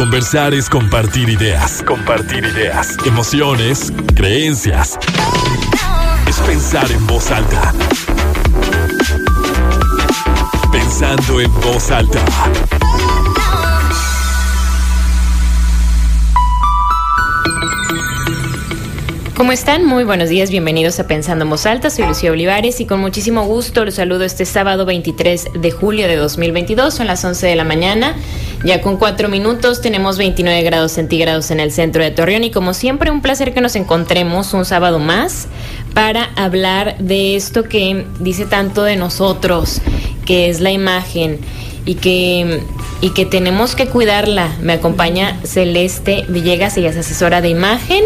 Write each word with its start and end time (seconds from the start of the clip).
Conversar 0.00 0.54
es 0.54 0.70
compartir 0.70 1.28
ideas. 1.28 1.82
Compartir 1.86 2.42
ideas. 2.42 2.96
Emociones, 3.04 3.92
creencias. 4.16 4.98
Es 6.26 6.38
pensar 6.38 6.90
en 6.90 7.06
voz 7.06 7.30
alta. 7.30 7.74
Pensando 10.72 11.38
en 11.42 11.52
voz 11.60 11.90
alta. 11.90 12.18
¿Cómo 19.36 19.52
están? 19.52 19.84
Muy 19.84 20.04
buenos 20.04 20.30
días, 20.30 20.50
bienvenidos 20.50 21.00
a 21.00 21.06
Pensando 21.06 21.44
en 21.44 21.50
Voz 21.50 21.64
Alta. 21.64 21.88
Soy 21.88 22.06
Lucía 22.06 22.30
Olivares 22.30 22.80
y 22.80 22.86
con 22.86 23.00
muchísimo 23.00 23.44
gusto 23.44 23.86
los 23.86 23.94
saludo 23.94 24.24
este 24.24 24.44
sábado 24.44 24.84
23 24.84 25.48
de 25.54 25.70
julio 25.70 26.08
de 26.08 26.16
2022. 26.16 26.92
Son 26.92 27.06
las 27.06 27.24
11 27.24 27.46
de 27.46 27.56
la 27.56 27.64
mañana. 27.64 28.16
Ya 28.62 28.82
con 28.82 28.98
cuatro 28.98 29.30
minutos 29.30 29.80
tenemos 29.80 30.18
29 30.18 30.62
grados 30.62 30.92
centígrados 30.92 31.50
en 31.50 31.60
el 31.60 31.72
centro 31.72 32.02
de 32.02 32.10
Torreón 32.10 32.44
y 32.44 32.50
como 32.50 32.74
siempre 32.74 33.10
un 33.10 33.22
placer 33.22 33.54
que 33.54 33.62
nos 33.62 33.74
encontremos 33.74 34.52
un 34.52 34.66
sábado 34.66 34.98
más 34.98 35.48
para 35.94 36.24
hablar 36.36 36.98
de 36.98 37.36
esto 37.36 37.62
que 37.62 38.04
dice 38.18 38.44
tanto 38.44 38.82
de 38.82 38.96
nosotros, 38.96 39.80
que 40.26 40.50
es 40.50 40.60
la 40.60 40.70
imagen 40.70 41.38
y 41.86 41.94
que, 41.94 42.60
y 43.00 43.10
que 43.10 43.24
tenemos 43.24 43.74
que 43.74 43.86
cuidarla. 43.86 44.54
Me 44.60 44.74
acompaña 44.74 45.40
Celeste 45.42 46.26
Villegas, 46.28 46.76
ella 46.76 46.90
es 46.90 46.98
asesora 46.98 47.40
de 47.40 47.48
imagen 47.48 48.04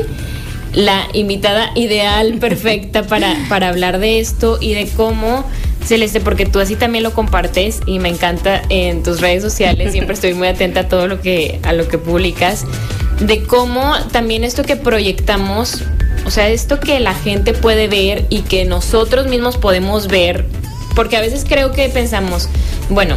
la 0.75 1.07
invitada 1.13 1.71
ideal, 1.75 2.35
perfecta 2.35 3.05
para, 3.05 3.37
para 3.49 3.69
hablar 3.69 3.99
de 3.99 4.19
esto 4.19 4.59
y 4.61 4.75
de 4.75 4.89
cómo, 4.89 5.45
Celeste, 5.85 6.21
porque 6.21 6.47
tú 6.47 6.61
así 6.61 6.77
también 6.77 7.05
lo 7.05 7.13
compartes 7.13 7.81
y 7.87 7.99
me 7.99 8.09
encanta 8.09 8.63
en 8.69 9.03
tus 9.03 9.21
redes 9.21 9.43
sociales, 9.43 9.93
siempre 9.93 10.15
estoy 10.15 10.35
muy 10.35 10.49
atenta 10.49 10.81
a 10.81 10.89
todo 10.89 11.07
lo 11.07 11.21
que, 11.21 11.61
a 11.63 11.73
lo 11.73 11.89
que 11.89 11.99
publicas, 11.99 12.65
de 13.21 13.43
cómo 13.43 13.95
también 14.13 14.45
esto 14.45 14.63
que 14.63 14.77
proyectamos, 14.77 15.83
o 16.25 16.31
sea, 16.31 16.49
esto 16.49 16.81
que 16.81 17.01
la 17.01 17.15
gente 17.15 17.53
puede 17.53 17.89
ver 17.89 18.27
y 18.31 18.41
que 18.41 18.65
nosotros 18.65 19.27
mismos 19.27 19.57
podemos 19.57 20.09
ver, 20.09 20.47
porque 20.95 21.17
a 21.17 21.21
veces 21.21 21.45
creo 21.47 21.73
que 21.73 21.89
pensamos, 21.89 22.49
bueno, 22.89 23.17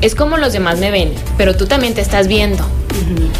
es 0.00 0.14
como 0.14 0.36
los 0.36 0.52
demás 0.52 0.78
me 0.78 0.90
ven, 0.90 1.12
pero 1.36 1.56
tú 1.56 1.66
también 1.66 1.94
te 1.94 2.00
estás 2.00 2.26
viendo. 2.26 2.66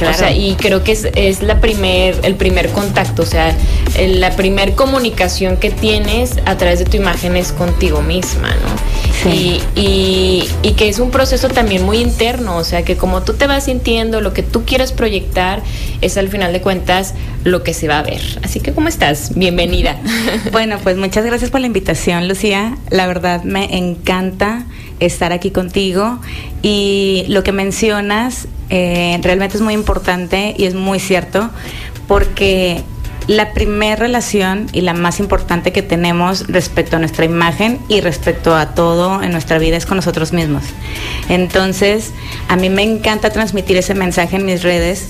O 0.09 0.15
sea, 0.15 0.33
y 0.33 0.55
creo 0.55 0.83
que 0.83 0.93
es, 0.93 1.09
es, 1.15 1.43
la 1.43 1.61
primer, 1.61 2.19
el 2.23 2.37
primer 2.37 2.71
contacto, 2.71 3.23
o 3.23 3.27
sea, 3.27 3.55
la 3.99 4.31
primer 4.37 4.75
comunicación 4.75 5.57
que 5.57 5.71
tienes 5.71 6.39
a 6.47 6.57
través 6.57 6.79
de 6.79 6.85
tu 6.85 6.97
imagen 6.97 7.37
es 7.37 7.53
contigo 7.53 8.01
misma, 8.01 8.49
¿no? 8.49 9.01
Sí. 9.23 9.61
Y, 9.75 10.49
y, 10.63 10.73
que 10.73 10.89
es 10.89 10.99
un 10.99 11.11
proceso 11.11 11.49
también 11.49 11.85
muy 11.85 11.99
interno, 11.99 12.57
o 12.57 12.65
sea, 12.65 12.85
que 12.85 12.97
como 12.97 13.23
tú 13.23 13.35
te 13.35 13.47
vas 13.47 13.65
sintiendo, 13.65 14.23
lo 14.23 14.33
que 14.33 14.43
tú 14.43 14.65
quieres 14.65 14.93
proyectar 14.93 15.63
es 16.01 16.17
al 16.17 16.29
final 16.29 16.55
de 16.55 16.63
cuentas 16.63 17.15
lo 17.45 17.63
que 17.63 17.75
se 17.75 17.87
va 17.87 17.99
a 17.99 18.03
ver. 18.03 18.23
Así 18.43 18.61
que, 18.61 18.73
¿cómo 18.73 18.89
estás? 18.89 19.35
Bienvenida. 19.35 19.97
Bueno, 20.53 20.79
pues 20.83 20.97
muchas 20.97 21.25
gracias 21.25 21.51
por 21.51 21.61
la 21.61 21.67
invitación, 21.67 22.29
Lucía. 22.29 22.77
La 22.89 23.07
verdad 23.07 23.43
me 23.45 23.77
encanta 23.77 24.65
estar 25.01 25.33
aquí 25.33 25.51
contigo 25.51 26.19
y 26.63 27.25
lo 27.29 27.43
que 27.43 27.53
mencionas 27.53 28.49
eh, 28.71 29.19
realmente 29.23 29.57
es 29.57 29.63
muy 29.63 29.75
importante 29.75 30.55
y 30.57 30.65
es 30.65 30.75
muy 30.75 31.01
cierto 31.01 31.51
porque 32.09 32.83
la 33.27 33.53
primera 33.53 33.97
relación 33.97 34.67
y 34.73 34.81
la 34.81 34.95
más 34.95 35.21
importante 35.21 35.73
que 35.73 35.83
tenemos 35.83 36.47
respecto 36.49 36.97
a 36.97 36.99
nuestra 36.99 37.25
imagen 37.25 37.79
y 37.89 38.01
respecto 38.01 38.57
a 38.57 38.75
todo 38.75 39.23
en 39.23 39.31
nuestra 39.31 39.59
vida 39.59 39.77
es 39.77 39.87
con 39.87 39.97
nosotros 39.97 40.33
mismos. 40.33 40.65
Entonces, 41.29 42.13
a 42.49 42.57
mí 42.57 42.71
me 42.71 42.83
encanta 42.83 43.31
transmitir 43.31 43.77
ese 43.77 43.95
mensaje 43.95 44.37
en 44.37 44.47
mis 44.47 44.63
redes 44.63 45.09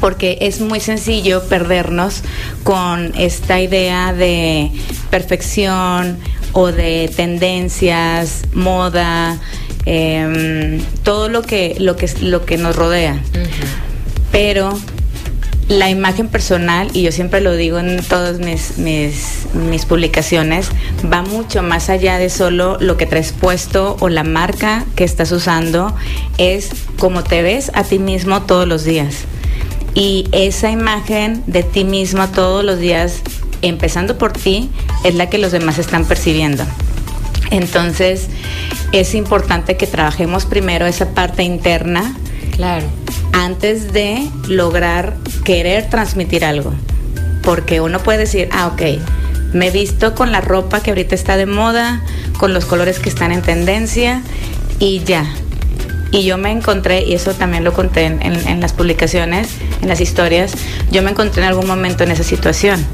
porque 0.00 0.38
es 0.40 0.60
muy 0.60 0.80
sencillo 0.80 1.42
perdernos 1.48 2.22
con 2.62 3.12
esta 3.16 3.60
idea 3.60 4.12
de 4.12 4.70
perfección 5.10 6.18
o 6.52 6.70
de 6.70 7.10
tendencias, 7.14 8.42
moda, 8.52 9.38
eh, 9.86 10.80
todo 11.02 11.28
lo 11.28 11.42
que, 11.42 11.76
lo, 11.78 11.96
que, 11.96 12.10
lo 12.20 12.44
que 12.44 12.56
nos 12.56 12.76
rodea. 12.76 13.20
Pero 14.30 14.78
la 15.68 15.88
imagen 15.88 16.28
personal, 16.28 16.90
y 16.92 17.02
yo 17.02 17.12
siempre 17.12 17.40
lo 17.40 17.54
digo 17.54 17.78
en 17.78 18.02
todas 18.02 18.38
mis, 18.38 18.78
mis, 18.78 19.46
mis, 19.54 19.86
publicaciones, 19.86 20.68
va 21.10 21.22
mucho 21.22 21.62
más 21.62 21.88
allá 21.88 22.18
de 22.18 22.30
solo 22.30 22.76
lo 22.80 22.96
que 22.96 23.06
traes 23.06 23.32
puesto 23.32 23.96
o 24.00 24.08
la 24.08 24.24
marca 24.24 24.84
que 24.96 25.04
estás 25.04 25.32
usando, 25.32 25.94
es 26.38 26.70
como 26.98 27.24
te 27.24 27.42
ves 27.42 27.70
a 27.74 27.84
ti 27.84 27.98
mismo 27.98 28.42
todos 28.42 28.68
los 28.68 28.84
días. 28.84 29.24
Y 29.94 30.26
esa 30.32 30.70
imagen 30.70 31.42
de 31.46 31.62
ti 31.62 31.84
mismo 31.84 32.28
todos 32.28 32.64
los 32.64 32.78
días, 32.78 33.22
empezando 33.62 34.18
por 34.18 34.32
ti, 34.32 34.70
es 35.04 35.14
la 35.14 35.28
que 35.28 35.38
los 35.38 35.52
demás 35.52 35.78
están 35.78 36.04
percibiendo. 36.04 36.64
Entonces, 37.52 38.28
es 38.92 39.14
importante 39.14 39.76
que 39.76 39.86
trabajemos 39.86 40.46
primero 40.46 40.86
esa 40.86 41.10
parte 41.10 41.42
interna. 41.42 42.16
Claro. 42.56 42.86
Antes 43.34 43.92
de 43.92 44.26
lograr 44.48 45.16
querer 45.44 45.88
transmitir 45.90 46.46
algo. 46.46 46.72
Porque 47.42 47.82
uno 47.82 47.98
puede 47.98 48.20
decir, 48.20 48.48
ah, 48.52 48.68
ok, 48.68 48.82
me 49.52 49.68
he 49.68 49.70
visto 49.70 50.14
con 50.14 50.32
la 50.32 50.40
ropa 50.40 50.82
que 50.82 50.92
ahorita 50.92 51.14
está 51.14 51.36
de 51.36 51.44
moda, 51.44 52.00
con 52.38 52.54
los 52.54 52.64
colores 52.64 52.98
que 52.98 53.10
están 53.10 53.32
en 53.32 53.42
tendencia 53.42 54.22
y 54.78 55.02
ya. 55.04 55.26
Y 56.10 56.24
yo 56.24 56.38
me 56.38 56.52
encontré, 56.52 57.02
y 57.04 57.12
eso 57.12 57.34
también 57.34 57.64
lo 57.64 57.74
conté 57.74 58.04
en, 58.04 58.22
en, 58.22 58.60
las 58.60 58.72
publicaciones, 58.72 59.48
en 59.80 59.88
las 59.88 60.00
historias, 60.00 60.52
yo 60.90 61.02
me 61.02 61.10
encontré 61.10 61.42
en 61.42 61.48
algún 61.48 61.66
momento 61.66 62.04
en 62.04 62.10
esa 62.10 62.22
situación, 62.22 62.84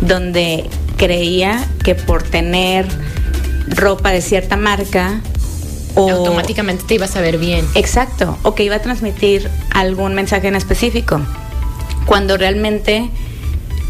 donde 0.00 0.68
creía 0.96 1.66
que 1.82 1.94
por 1.94 2.22
tener 2.22 2.86
ropa 3.68 4.10
de 4.10 4.20
cierta 4.20 4.56
marca 4.56 5.20
o 5.94 6.10
automáticamente 6.10 6.84
te 6.86 6.94
ibas 6.94 7.16
a 7.16 7.20
ver 7.20 7.38
bien. 7.38 7.66
Exacto, 7.74 8.38
o 8.42 8.54
que 8.54 8.64
iba 8.64 8.76
a 8.76 8.82
transmitir 8.82 9.50
algún 9.72 10.14
mensaje 10.14 10.48
en 10.48 10.54
específico, 10.54 11.20
cuando 12.04 12.36
realmente 12.36 13.10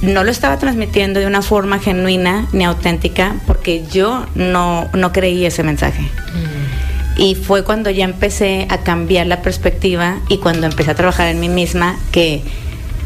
no 0.03 0.25
lo 0.25 0.31
estaba 0.31 0.59
transmitiendo 0.59 1.21
de 1.21 1.27
una 1.27 1.43
forma 1.43 1.79
genuina 1.79 2.47
ni 2.53 2.65
auténtica 2.65 3.37
porque 3.47 3.85
yo 3.91 4.27
no, 4.35 4.89
no 4.93 5.13
creí 5.13 5.45
ese 5.45 5.63
mensaje. 5.63 6.03
Mm. 6.03 7.21
Y 7.21 7.35
fue 7.35 7.65
cuando 7.65 7.91
ya 7.91 8.05
empecé 8.05 8.67
a 8.69 8.79
cambiar 8.79 9.27
la 9.27 9.41
perspectiva 9.41 10.19
y 10.29 10.39
cuando 10.39 10.67
empecé 10.67 10.91
a 10.91 10.95
trabajar 10.95 11.29
en 11.29 11.41
mí 11.41 11.49
misma 11.49 11.99
que 12.13 12.43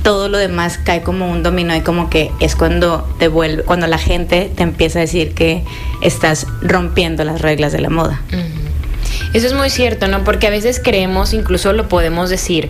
todo 0.03 0.29
lo 0.29 0.39
demás 0.39 0.79
cae 0.79 1.03
como 1.03 1.31
un 1.31 1.43
dominó 1.43 1.75
y 1.75 1.81
como 1.81 2.11
que 2.11 2.31
es 2.41 2.57
cuando 2.57 3.09
te 3.19 3.29
vuelve, 3.29 3.63
cuando 3.63 3.87
la 3.87 3.99
gente 3.99 4.51
te 4.55 4.63
empieza 4.63 4.99
a 4.99 5.03
decir 5.03 5.35
que 5.35 5.65
estás 6.03 6.47
rompiendo 6.63 7.25
las 7.25 7.41
reglas 7.41 7.73
de 7.73 7.81
la 7.81 7.91
moda. 7.91 8.21
Eso 9.33 9.47
es 9.47 9.55
muy 9.55 9.71
cierto, 9.71 10.09
¿no? 10.09 10.25
Porque 10.25 10.47
a 10.47 10.51
veces 10.51 10.81
creemos, 10.83 11.33
incluso 11.35 11.73
lo 11.73 11.89
podemos 11.89 12.31
decir, 12.31 12.69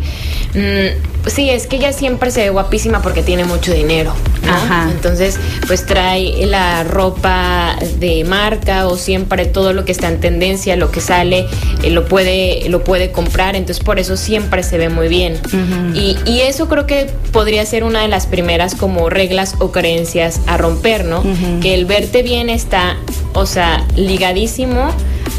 mmm, 0.55 1.29
sí, 1.29 1.51
es 1.51 1.67
que 1.67 1.77
ella 1.77 1.93
siempre 1.93 2.31
se 2.31 2.43
ve 2.43 2.51
guapísima 2.51 3.03
porque 3.03 3.23
tiene 3.23 3.45
mucho 3.45 3.73
dinero. 3.73 4.15
¿no? 4.45 4.53
Ajá. 4.53 4.89
Entonces, 4.91 5.39
pues 5.67 5.87
trae 5.87 6.47
la 6.47 6.85
ropa 6.85 7.77
de 7.99 8.25
marca 8.25 8.87
o 8.87 8.97
siempre 8.97 9.47
todo 9.47 9.73
lo 9.73 9.85
que 9.85 9.93
está 9.93 10.09
en 10.09 10.21
tendencia, 10.21 10.77
lo 10.77 10.91
que 10.91 11.01
sale, 11.01 11.47
eh, 11.83 11.91
lo, 11.91 12.07
puede, 12.07 12.69
lo 12.69 12.85
puede 12.85 13.13
comprar. 13.13 13.57
Entonces, 13.57 13.83
por 13.83 13.99
eso 13.99 14.17
siempre 14.17 14.63
se 14.63 14.79
ve 14.79 14.89
muy 14.89 15.09
bien. 15.09 15.35
Uh 15.35 15.57
-huh. 15.57 15.97
y, 15.97 16.31
y, 16.31 16.41
eso 16.41 16.69
creo 16.69 16.87
que 16.87 17.11
podría 17.33 17.65
ser 17.67 17.85
una 17.85 18.03
de 18.03 18.09
las 18.09 18.27
primeras 18.27 18.75
como 18.75 19.09
reglas 19.11 19.55
o 19.59 19.73
creencias 19.73 20.41
a 20.47 20.57
romper, 20.57 21.05
¿no? 21.05 21.21
Uh 21.21 21.25
-huh. 21.25 21.61
Que 21.61 21.75
el 21.75 21.85
verte 21.85 22.23
bien 22.23 22.51
está, 22.51 22.97
o 23.35 23.47
sea, 23.47 23.87
ligadísimo 23.97 24.91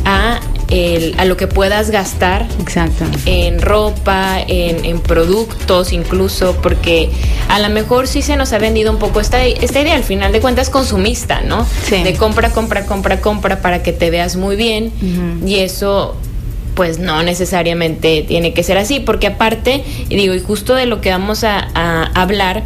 a 0.06 0.40
el, 0.72 1.16
a 1.18 1.26
lo 1.26 1.38
que 1.38 1.48
puedas 1.48 1.92
gastar 1.92 2.48
Exacto. 2.60 3.06
en 3.26 3.62
ropa, 3.62 4.40
en, 4.40 4.86
en, 4.86 5.00
productos 5.02 5.92
incluso, 5.92 6.56
porque 6.64 7.10
a 7.50 7.60
lo 7.60 7.70
mejor 7.70 8.08
sí 8.08 8.22
se 8.22 8.38
nos 8.38 8.54
ha 8.54 8.58
vendido 8.58 8.92
un 8.92 8.98
poco 8.98 9.20
esta, 9.20 9.44
esta 9.44 9.82
idea, 9.82 9.96
al 9.96 10.04
final 10.04 10.32
de 10.32 10.40
cuentas 10.40 10.70
consumista, 10.70 11.42
¿no? 11.42 11.68
Sí. 11.84 12.02
De 12.02 12.14
compra, 12.16 12.52
compra, 12.52 12.86
compra, 12.86 13.20
compra 13.20 13.62
para 13.62 13.84
que 13.84 13.92
te 13.92 14.10
veas 14.10 14.38
muy 14.38 14.56
bien 14.56 14.92
uh 15.02 15.06
-huh. 15.06 15.48
y 15.48 15.60
eso 15.60 16.16
pues 16.74 17.00
no 17.00 17.22
necesariamente 17.22 18.24
tiene 18.26 18.54
que 18.54 18.64
ser 18.64 18.78
así, 18.78 19.02
porque 19.02 19.28
aparte, 19.28 19.84
y 20.08 20.16
digo, 20.16 20.34
y 20.34 20.40
justo 20.40 20.74
de 20.74 20.86
lo 20.86 21.02
que 21.02 21.10
vamos 21.10 21.44
a, 21.44 21.68
a 21.74 22.06
hablar 22.14 22.64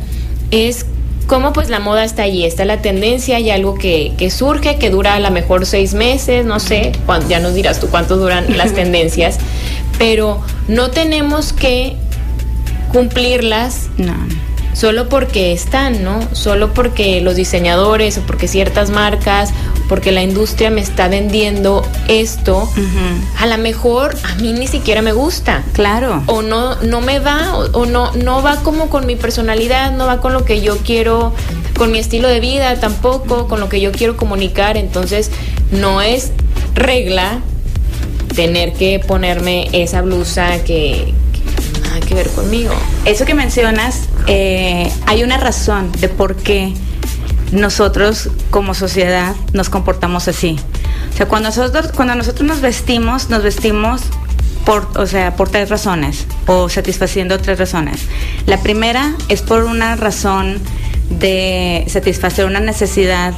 es 0.52 0.86
cómo 1.28 1.54
pues 1.54 1.70
la 1.70 1.80
moda 1.80 2.04
está 2.04 2.24
allí, 2.24 2.46
está 2.46 2.66
la 2.66 2.82
tendencia 2.82 3.40
y 3.40 3.50
algo 3.50 3.76
que, 3.76 4.14
que, 4.18 4.30
surge, 4.30 4.78
que 4.78 4.90
dura 4.90 5.16
a 5.16 5.20
lo 5.20 5.32
mejor 5.32 5.66
seis 5.66 5.94
meses, 5.94 6.46
no 6.46 6.60
sé, 6.60 6.92
ya 7.28 7.40
nos 7.40 7.54
dirás 7.54 7.80
tú 7.80 7.88
cuánto 7.88 8.18
duran 8.18 8.46
las 8.58 8.74
tendencias, 8.74 9.38
pero 9.98 10.42
no 10.68 10.92
tenemos 10.92 11.54
que 11.54 11.96
cumplirlas. 12.92 13.90
No. 13.98 14.16
Solo 14.74 15.08
porque 15.08 15.54
están, 15.54 16.04
¿no? 16.04 16.20
Solo 16.34 16.74
porque 16.74 17.22
los 17.22 17.38
diseñadores 17.38 18.18
o 18.18 18.22
porque 18.22 18.50
ciertas 18.50 18.90
marcas 18.90 19.52
porque 19.88 20.12
la 20.12 20.24
industria 20.24 20.70
me 20.70 20.82
está 20.82 21.08
vendiendo 21.08 21.84
esto, 22.08 22.70
a 23.38 23.48
lo 23.48 23.58
mejor 23.58 24.16
a 24.24 24.36
mí 24.36 24.54
ni 24.54 24.68
siquiera 24.68 25.02
me 25.02 25.12
gusta. 25.12 25.64
Claro. 25.74 26.24
O 26.28 26.42
no, 26.42 26.76
no 26.82 27.02
me 27.02 27.20
va, 27.20 27.56
o, 27.56 27.86
no, 27.86 28.12
no 28.14 28.42
va 28.42 28.58
como 28.58 28.90
con 28.90 29.06
mi 29.06 29.16
personalidad, 29.16 29.92
no 29.92 30.06
va 30.06 30.22
con 30.22 30.34
lo 30.34 30.46
que 30.46 30.62
yo 30.62 30.78
quiero, 30.78 31.34
con 31.78 31.92
mi 31.92 32.00
estilo 32.00 32.28
de 32.28 32.40
vida 32.40 32.76
tampoco, 32.80 33.48
con 33.48 33.60
lo 33.60 33.70
que 33.70 33.80
yo 33.82 33.92
quiero 33.92 34.18
comunicar. 34.18 34.78
Entonces, 34.78 35.32
no 35.72 36.02
es 36.02 36.32
regla 36.74 37.40
tener 38.36 38.74
que 38.74 39.00
ponerme 39.00 39.70
esa 39.72 40.02
blusa 40.02 40.64
que, 40.64 41.14
nada 41.84 42.00
que 42.00 42.16
ver 42.16 42.30
conmigo. 42.30 42.74
Eso 43.06 43.26
que 43.26 43.34
mencionas, 43.34 44.10
eh, 44.28 44.92
hay 45.06 45.24
una 45.24 45.38
razón 45.38 45.92
de 46.00 46.10
por 46.10 46.36
qué 46.36 46.74
nosotros 47.52 48.30
como 48.50 48.74
sociedad 48.74 49.36
nos 49.54 49.70
comportamos 49.70 50.28
así. 50.28 50.58
O 51.14 51.18
sea, 51.18 51.28
cuando 51.28 51.50
nosotros, 51.50 51.92
cuando 51.96 52.16
nosotros 52.16 52.48
nos 52.48 52.62
vestimos, 52.62 53.30
nos 53.30 53.44
vestimos 53.44 54.02
por, 54.66 54.88
o 54.96 55.06
sea, 55.06 55.36
por 55.36 55.50
tres 55.50 55.70
razones 55.70 56.26
o 56.48 56.70
satisfaciendo 56.70 57.38
tres 57.40 57.60
razones. 57.60 58.02
La 58.46 58.60
primera 58.62 59.14
es 59.30 59.42
por 59.42 59.64
una 59.64 59.96
razón 59.96 60.60
de 61.10 61.86
satisfacer 61.88 62.46
una 62.46 62.60
necesidad 62.60 63.34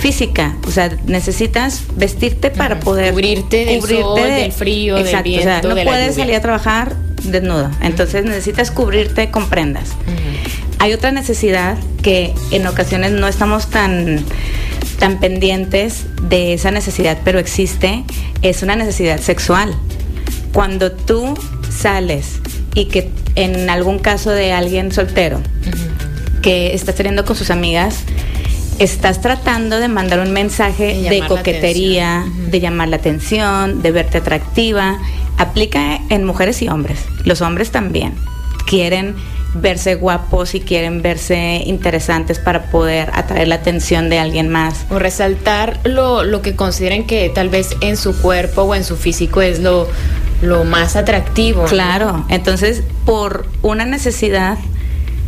física, 0.00 0.56
o 0.66 0.70
sea, 0.70 0.90
necesitas 1.06 1.82
vestirte 1.94 2.50
para 2.50 2.80
poder 2.80 3.12
cubrirte 3.12 3.66
del 3.66 3.82
sol, 3.82 4.18
del 4.18 4.52
frío, 4.52 4.96
del 4.96 5.22
viento, 5.22 5.74
no 5.74 5.82
puedes 5.84 6.16
salir 6.16 6.34
a 6.34 6.40
trabajar 6.40 6.96
desnudo, 7.22 7.70
entonces 7.82 8.24
necesitas 8.24 8.70
cubrirte 8.70 9.30
con 9.30 9.50
prendas. 9.50 9.90
Hay 10.80 10.94
otra 10.94 11.12
necesidad 11.12 11.76
que 12.02 12.32
en 12.50 12.66
ocasiones 12.66 13.12
no 13.12 13.28
estamos 13.28 13.68
tan 13.68 14.24
tan 14.98 15.20
pendientes 15.20 16.06
de 16.22 16.52
esa 16.52 16.70
necesidad, 16.70 17.18
pero 17.24 17.38
existe, 17.38 18.04
es 18.42 18.62
una 18.62 18.76
necesidad 18.76 19.18
sexual. 19.20 19.74
Cuando 20.52 20.92
tú 20.92 21.34
sales 21.70 22.40
y 22.74 22.86
que 22.86 23.10
en 23.34 23.68
algún 23.70 23.98
caso 23.98 24.30
de 24.30 24.52
alguien 24.52 24.90
soltero 24.90 25.40
que 26.42 26.74
está 26.74 26.92
saliendo 26.92 27.24
con 27.24 27.36
sus 27.36 27.50
amigas, 27.50 28.04
estás 28.78 29.20
tratando 29.20 29.80
de 29.80 29.88
mandar 29.88 30.20
un 30.20 30.32
mensaje 30.32 31.08
de, 31.08 31.26
coquetería, 31.26 32.24
de 32.50 32.60
llamar 32.60 32.88
la 32.88 32.96
atención, 32.96 33.82
de 33.82 33.90
verte 33.90 34.18
atractiva. 34.18 34.98
Aplica 35.36 36.00
en 36.08 36.24
mujeres 36.24 36.62
y 36.62 36.68
hombres. 36.68 37.00
Los 37.24 37.42
hombres 37.42 37.70
también 37.70 38.14
quieren 38.66 39.14
verse 39.54 39.94
guapos 39.94 40.54
y 40.54 40.60
quieren 40.60 41.02
verse 41.02 41.62
interesantes 41.64 42.38
para 42.38 42.70
poder 42.70 43.10
atraer 43.12 43.48
la 43.48 43.56
atención 43.56 44.08
de 44.08 44.18
alguien 44.18 44.48
más. 44.48 44.86
O 44.90 44.98
resaltar 44.98 45.80
lo, 45.84 46.24
lo 46.24 46.42
que 46.42 46.56
consideren 46.56 47.06
que 47.06 47.30
tal 47.34 47.48
vez 47.48 47.76
en 47.80 47.96
su 47.96 48.16
cuerpo 48.20 48.62
o 48.62 48.74
en 48.74 48.84
su 48.84 48.96
físico 48.96 49.42
es 49.42 49.60
lo, 49.60 49.88
lo 50.42 50.64
más 50.64 50.96
atractivo. 50.96 51.64
Claro, 51.64 52.24
entonces 52.28 52.82
por 53.04 53.46
una 53.62 53.84
necesidad 53.84 54.58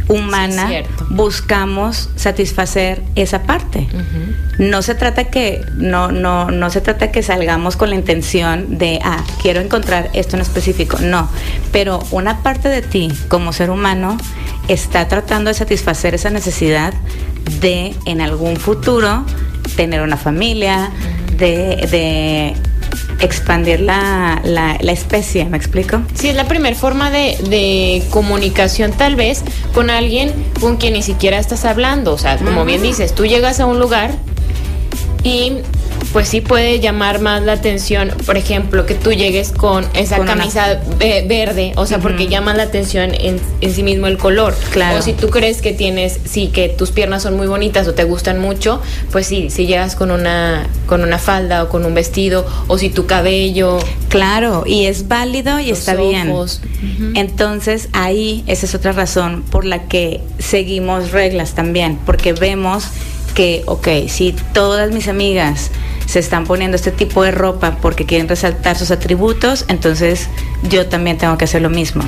humana 0.08 0.68
buscamos 1.10 2.10
satisfacer 2.16 3.02
esa 3.14 3.42
parte. 3.42 3.88
No 4.58 4.82
se 4.82 4.94
trata 4.94 5.24
que 5.24 5.64
no 5.76 6.12
no 6.12 6.50
no 6.50 6.70
se 6.70 6.80
trata 6.80 7.10
que 7.10 7.22
salgamos 7.22 7.76
con 7.76 7.90
la 7.90 7.96
intención 7.96 8.78
de 8.78 9.00
ah, 9.02 9.24
quiero 9.40 9.60
encontrar 9.60 10.10
esto 10.12 10.36
en 10.36 10.42
específico, 10.42 10.98
no, 11.00 11.28
pero 11.72 12.02
una 12.10 12.42
parte 12.42 12.68
de 12.68 12.82
ti 12.82 13.10
como 13.28 13.52
ser 13.52 13.70
humano 13.70 14.18
está 14.68 15.08
tratando 15.08 15.48
de 15.48 15.54
satisfacer 15.54 16.14
esa 16.14 16.30
necesidad 16.30 16.94
de 17.60 17.94
en 18.06 18.20
algún 18.20 18.56
futuro 18.56 19.24
tener 19.76 20.02
una 20.02 20.16
familia, 20.16 20.90
de, 21.36 21.88
de 21.90 22.54
expandir 23.20 23.80
la, 23.80 24.40
la, 24.44 24.92
especie, 24.92 25.44
¿me 25.44 25.56
explico? 25.56 26.02
Sí, 26.14 26.28
es 26.28 26.36
la 26.36 26.46
primera 26.46 26.74
forma 26.76 27.10
de, 27.10 27.36
de, 27.48 28.02
comunicación 28.10 28.92
tal 28.92 29.16
vez 29.16 29.42
con 29.74 29.90
alguien 29.90 30.32
con 30.60 30.76
quien 30.76 30.94
ni 30.94 31.02
siquiera 31.02 31.38
estás 31.38 31.64
hablando. 31.64 32.12
O 32.12 32.18
sea, 32.18 32.36
como 32.36 32.64
bien 32.64 32.82
dices, 32.82 33.14
tú 33.14 33.26
llegas 33.26 33.60
a 33.60 33.66
un 33.66 33.78
lugar 33.78 34.12
y 35.24 35.52
pues 36.12 36.28
sí 36.28 36.40
puede 36.40 36.80
llamar 36.80 37.20
más 37.20 37.42
la 37.42 37.52
atención, 37.52 38.12
por 38.26 38.36
ejemplo, 38.36 38.86
que 38.86 38.94
tú 38.94 39.12
llegues 39.12 39.52
con 39.52 39.86
esa 39.94 40.24
camisa 40.24 40.80
verde, 40.98 41.72
o 41.76 41.86
sea, 41.86 41.98
porque 41.98 42.28
llama 42.28 42.54
la 42.54 42.64
atención 42.64 43.12
en, 43.14 43.40
sí 43.72 43.82
mismo 43.82 44.06
el 44.06 44.18
color. 44.18 44.54
Claro. 44.72 44.98
O 44.98 45.02
si 45.02 45.12
tú 45.12 45.30
crees 45.30 45.62
que 45.62 45.72
tienes, 45.72 46.18
sí, 46.24 46.48
que 46.48 46.68
tus 46.68 46.90
piernas 46.90 47.22
son 47.22 47.36
muy 47.36 47.46
bonitas 47.46 47.88
o 47.88 47.94
te 47.94 48.04
gustan 48.04 48.40
mucho, 48.40 48.80
pues 49.10 49.26
sí, 49.26 49.50
si 49.50 49.66
llegas 49.66 49.96
con 49.96 50.10
una, 50.10 50.66
con 50.86 51.02
una 51.02 51.18
falda 51.18 51.64
o 51.64 51.68
con 51.68 51.84
un 51.84 51.94
vestido, 51.94 52.46
o 52.66 52.78
si 52.78 52.90
tu 52.90 53.06
cabello. 53.06 53.78
Claro, 54.08 54.64
y 54.66 54.86
es 54.86 55.08
válido 55.08 55.60
y 55.60 55.70
está 55.70 55.94
bien. 55.94 56.32
Entonces 57.14 57.88
ahí 57.92 58.44
esa 58.46 58.66
es 58.66 58.74
otra 58.74 58.92
razón 58.92 59.42
por 59.42 59.64
la 59.64 59.84
que 59.84 60.20
seguimos 60.38 61.12
reglas 61.12 61.54
también, 61.54 61.98
porque 62.04 62.32
vemos 62.32 62.84
que, 63.34 63.62
ok, 63.66 63.88
si 64.08 64.34
todas 64.52 64.92
mis 64.92 65.08
amigas 65.08 65.70
se 66.12 66.18
están 66.18 66.44
poniendo 66.44 66.76
este 66.76 66.90
tipo 66.90 67.22
de 67.22 67.30
ropa 67.30 67.78
porque 67.80 68.04
quieren 68.04 68.28
resaltar 68.28 68.76
sus 68.76 68.90
atributos, 68.90 69.64
entonces 69.68 70.28
yo 70.68 70.86
también 70.86 71.16
tengo 71.16 71.38
que 71.38 71.46
hacer 71.46 71.62
lo 71.62 71.70
mismo. 71.70 72.04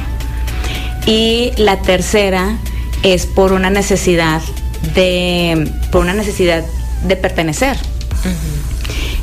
Y 1.06 1.52
la 1.56 1.80
tercera 1.80 2.58
es 3.02 3.24
por 3.24 3.52
una 3.52 3.70
necesidad 3.70 4.42
de, 4.94 5.72
por 5.90 6.02
una 6.02 6.12
necesidad 6.12 6.62
de 7.04 7.16
pertenecer. 7.16 7.78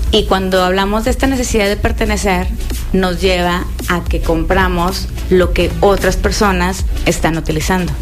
Y 0.09 0.25
cuando 0.25 0.63
hablamos 0.63 1.03
de 1.03 1.11
esta 1.11 1.27
necesidad 1.27 1.67
de 1.67 1.77
pertenecer, 1.77 2.47
nos 2.91 3.21
lleva 3.21 3.65
a 3.87 4.03
que 4.03 4.19
compramos 4.19 5.09
lo 5.29 5.53
que 5.53 5.69
otras 5.81 6.17
personas 6.17 6.85
están 7.05 7.37
utilizando. 7.37 7.93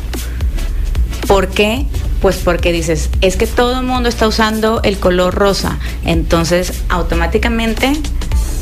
¿Por 1.27 1.49
qué? 1.49 1.85
Pues 2.21 2.37
porque 2.37 2.71
dices, 2.71 3.09
es 3.21 3.37
que 3.37 3.47
todo 3.47 3.79
el 3.79 3.85
mundo 3.85 4.09
está 4.09 4.27
usando 4.27 4.81
el 4.83 4.99
color 4.99 5.33
rosa, 5.33 5.79
entonces 6.03 6.83
automáticamente 6.89 7.93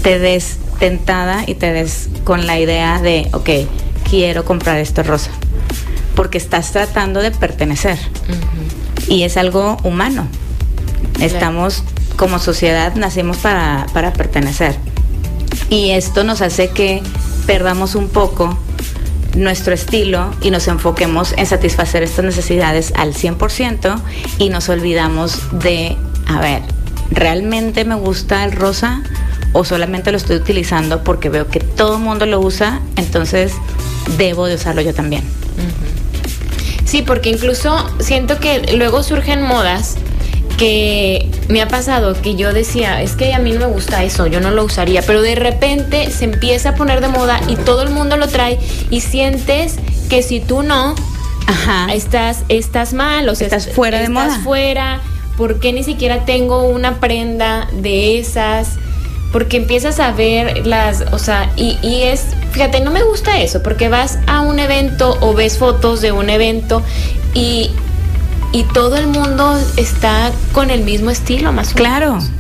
te 0.03 0.19
des 0.19 0.57
tentada 0.79 1.43
y 1.47 1.55
te 1.55 1.73
des 1.73 2.09
con 2.23 2.45
la 2.45 2.59
idea 2.59 3.01
de, 3.01 3.27
ok, 3.33 3.49
quiero 4.09 4.45
comprar 4.45 4.77
esto 4.77 5.01
rosa, 5.03 5.31
porque 6.15 6.37
estás 6.37 6.71
tratando 6.71 7.21
de 7.21 7.31
pertenecer. 7.31 7.97
Y 9.07 9.23
es 9.23 9.37
algo 9.37 9.77
humano. 9.83 10.27
Estamos 11.19 11.83
como 12.15 12.39
sociedad, 12.39 12.93
nacimos 12.95 13.37
para, 13.37 13.87
para 13.93 14.13
pertenecer. 14.13 14.75
Y 15.69 15.91
esto 15.91 16.23
nos 16.23 16.41
hace 16.41 16.69
que 16.69 17.01
perdamos 17.45 17.95
un 17.95 18.09
poco 18.09 18.57
nuestro 19.37 19.73
estilo 19.73 20.33
y 20.41 20.51
nos 20.51 20.67
enfoquemos 20.67 21.33
en 21.37 21.45
satisfacer 21.45 22.03
estas 22.03 22.25
necesidades 22.25 22.91
al 22.95 23.13
100% 23.13 23.99
y 24.39 24.49
nos 24.49 24.69
olvidamos 24.69 25.39
de, 25.51 25.95
a 26.27 26.39
ver, 26.39 26.61
¿realmente 27.11 27.85
me 27.85 27.95
gusta 27.95 28.43
el 28.43 28.51
rosa 28.51 29.01
o 29.53 29.63
solamente 29.63 30.11
lo 30.11 30.17
estoy 30.17 30.37
utilizando 30.37 31.03
porque 31.03 31.29
veo 31.29 31.47
que 31.47 31.59
todo 31.59 31.97
el 31.97 32.03
mundo 32.03 32.25
lo 32.25 32.39
usa, 32.39 32.81
entonces 32.95 33.53
debo 34.17 34.47
de 34.47 34.55
usarlo 34.55 34.81
yo 34.81 34.93
también? 34.93 35.23
Sí, 36.85 37.01
porque 37.01 37.29
incluso 37.29 37.85
siento 37.99 38.39
que 38.39 38.75
luego 38.77 39.03
surgen 39.03 39.41
modas 39.41 39.97
que 40.57 41.29
me 41.49 41.61
ha 41.61 41.67
pasado 41.67 42.19
que 42.19 42.35
yo 42.35 42.51
decía, 42.51 43.01
es 43.01 43.15
que 43.15 43.33
a 43.33 43.39
mí 43.39 43.51
no 43.51 43.59
me 43.59 43.67
gusta 43.67 44.03
eso, 44.03 44.25
yo 44.25 44.41
no 44.41 44.51
lo 44.51 44.63
usaría, 44.63 45.01
pero 45.03 45.21
de 45.21 45.35
repente 45.35 46.09
se 46.11 46.25
empieza 46.25 46.69
a 46.69 46.75
poner 46.75 46.99
de 46.99 47.07
moda 47.07 47.39
y 47.47 47.55
todo 47.55 47.83
el 47.83 47.89
mundo 47.89 48.17
lo 48.17 48.27
trae 48.27 48.59
y 48.89 49.01
sientes 49.01 49.75
que 50.09 50.23
si 50.23 50.39
tú 50.39 50.63
no, 50.63 50.95
estás 51.93 52.43
estás 52.49 52.93
mal, 52.93 53.29
o 53.29 53.35
sea, 53.35 53.45
estás 53.47 53.69
fuera 53.69 53.99
de 53.99 54.09
moda. 54.09 54.27
Estás 54.27 54.43
fuera, 54.43 55.01
¿por 55.37 55.59
qué 55.59 55.71
ni 55.73 55.83
siquiera 55.83 56.25
tengo 56.25 56.63
una 56.63 56.99
prenda 56.99 57.67
de 57.71 58.19
esas? 58.19 58.77
Porque 59.31 59.57
empiezas 59.57 59.99
a 59.99 60.11
ver 60.11 60.65
las, 60.65 61.01
o 61.11 61.19
sea, 61.19 61.51
y, 61.55 61.77
y 61.83 62.03
es, 62.03 62.23
fíjate, 62.51 62.79
no 62.79 62.91
me 62.91 63.03
gusta 63.03 63.39
eso, 63.39 63.61
porque 63.61 63.89
vas 63.89 64.17
a 64.25 64.41
un 64.41 64.57
evento 64.57 65.17
o 65.21 65.33
ves 65.33 65.59
fotos 65.59 66.01
de 66.01 66.11
un 66.11 66.29
evento 66.29 66.81
y 67.33 67.69
y 68.51 68.63
todo 68.63 68.97
el 68.97 69.07
mundo 69.07 69.57
está 69.75 70.31
con 70.53 70.69
el 70.69 70.83
mismo 70.83 71.09
estilo, 71.09 71.51
más 71.51 71.73
o 71.73 71.75
claro. 71.75 72.15
menos. 72.15 72.31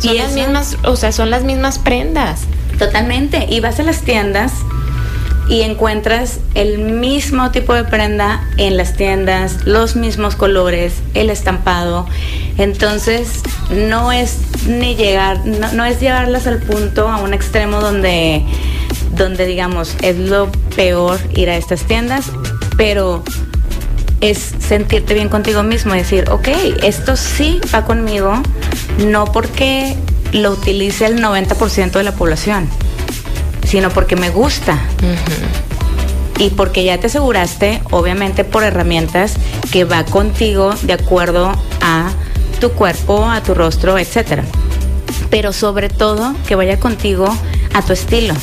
Son 0.00 0.14
y 0.14 0.18
las 0.18 0.32
mismas, 0.32 0.76
o 0.84 0.96
sea, 0.96 1.12
son 1.12 1.30
las 1.30 1.42
mismas 1.42 1.78
prendas. 1.78 2.42
Totalmente. 2.78 3.46
Y 3.50 3.60
vas 3.60 3.80
a 3.80 3.82
las 3.82 4.02
tiendas 4.02 4.52
y 5.48 5.62
encuentras 5.62 6.40
el 6.54 6.78
mismo 6.78 7.50
tipo 7.50 7.74
de 7.74 7.84
prenda 7.84 8.46
en 8.58 8.76
las 8.76 8.94
tiendas, 8.94 9.64
los 9.66 9.96
mismos 9.96 10.36
colores, 10.36 10.94
el 11.14 11.30
estampado. 11.30 12.06
Entonces, 12.58 13.40
no 13.70 14.12
es 14.12 14.38
ni 14.66 14.94
llegar, 14.94 15.44
no, 15.46 15.72
no 15.72 15.84
es 15.84 16.00
llevarlas 16.00 16.46
al 16.46 16.58
punto 16.58 17.08
a 17.08 17.16
un 17.16 17.32
extremo 17.32 17.80
donde, 17.80 18.44
donde 19.12 19.46
digamos 19.46 19.96
es 20.02 20.16
lo 20.16 20.52
peor 20.76 21.18
ir 21.34 21.48
a 21.50 21.56
estas 21.56 21.82
tiendas, 21.82 22.26
pero 22.76 23.24
es 24.20 24.54
sentirte 24.58 25.14
bien 25.14 25.28
contigo 25.28 25.62
mismo, 25.62 25.94
decir, 25.94 26.28
ok, 26.30 26.48
esto 26.82 27.16
sí 27.16 27.60
va 27.74 27.84
conmigo, 27.84 28.34
no 29.06 29.26
porque 29.26 29.96
lo 30.32 30.50
utilice 30.50 31.06
el 31.06 31.22
90% 31.22 31.92
de 31.92 32.02
la 32.02 32.12
población, 32.12 32.68
sino 33.66 33.90
porque 33.90 34.16
me 34.16 34.30
gusta. 34.30 34.78
Y 36.38 36.50
porque 36.50 36.84
ya 36.84 36.98
te 36.98 37.08
aseguraste, 37.08 37.82
obviamente 37.90 38.44
por 38.44 38.62
herramientas 38.62 39.34
que 39.72 39.84
va 39.84 40.04
contigo 40.04 40.72
de 40.82 40.92
acuerdo 40.92 41.52
a 41.80 42.10
tu 42.60 42.70
cuerpo, 42.70 43.28
a 43.28 43.42
tu 43.42 43.54
rostro, 43.54 43.98
etcétera. 43.98 44.44
Pero 45.30 45.52
sobre 45.52 45.88
todo 45.88 46.34
que 46.46 46.54
vaya 46.54 46.78
contigo 46.78 47.28
a 47.74 47.82
tu 47.82 47.92
estilo. 47.92 48.34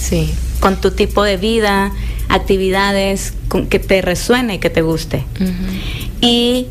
Sí. 0.00 0.34
Con 0.60 0.80
tu 0.80 0.92
tipo 0.92 1.24
de 1.24 1.36
vida, 1.36 1.90
actividades, 2.34 3.34
que 3.70 3.78
te 3.78 4.02
resuene 4.02 4.54
y 4.54 4.58
que 4.58 4.70
te 4.70 4.82
guste. 4.82 5.24
Y 6.20 6.66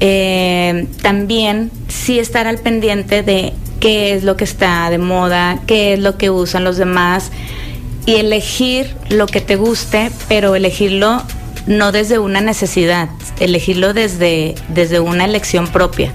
eh, 0.00 0.86
también 1.02 1.70
sí 1.88 2.18
estar 2.18 2.46
al 2.46 2.58
pendiente 2.58 3.22
de 3.22 3.52
qué 3.80 4.14
es 4.14 4.24
lo 4.24 4.36
que 4.36 4.44
está 4.44 4.90
de 4.90 4.98
moda, 4.98 5.60
qué 5.66 5.94
es 5.94 6.00
lo 6.00 6.16
que 6.18 6.30
usan 6.30 6.64
los 6.64 6.76
demás 6.76 7.30
y 8.06 8.16
elegir 8.16 8.94
lo 9.10 9.26
que 9.26 9.40
te 9.40 9.56
guste, 9.56 10.10
pero 10.28 10.54
elegirlo 10.54 11.22
no 11.66 11.92
desde 11.92 12.18
una 12.18 12.40
necesidad, 12.40 13.10
elegirlo 13.40 13.92
desde, 13.92 14.54
desde 14.68 15.00
una 15.00 15.24
elección 15.24 15.68
propia. 15.68 16.14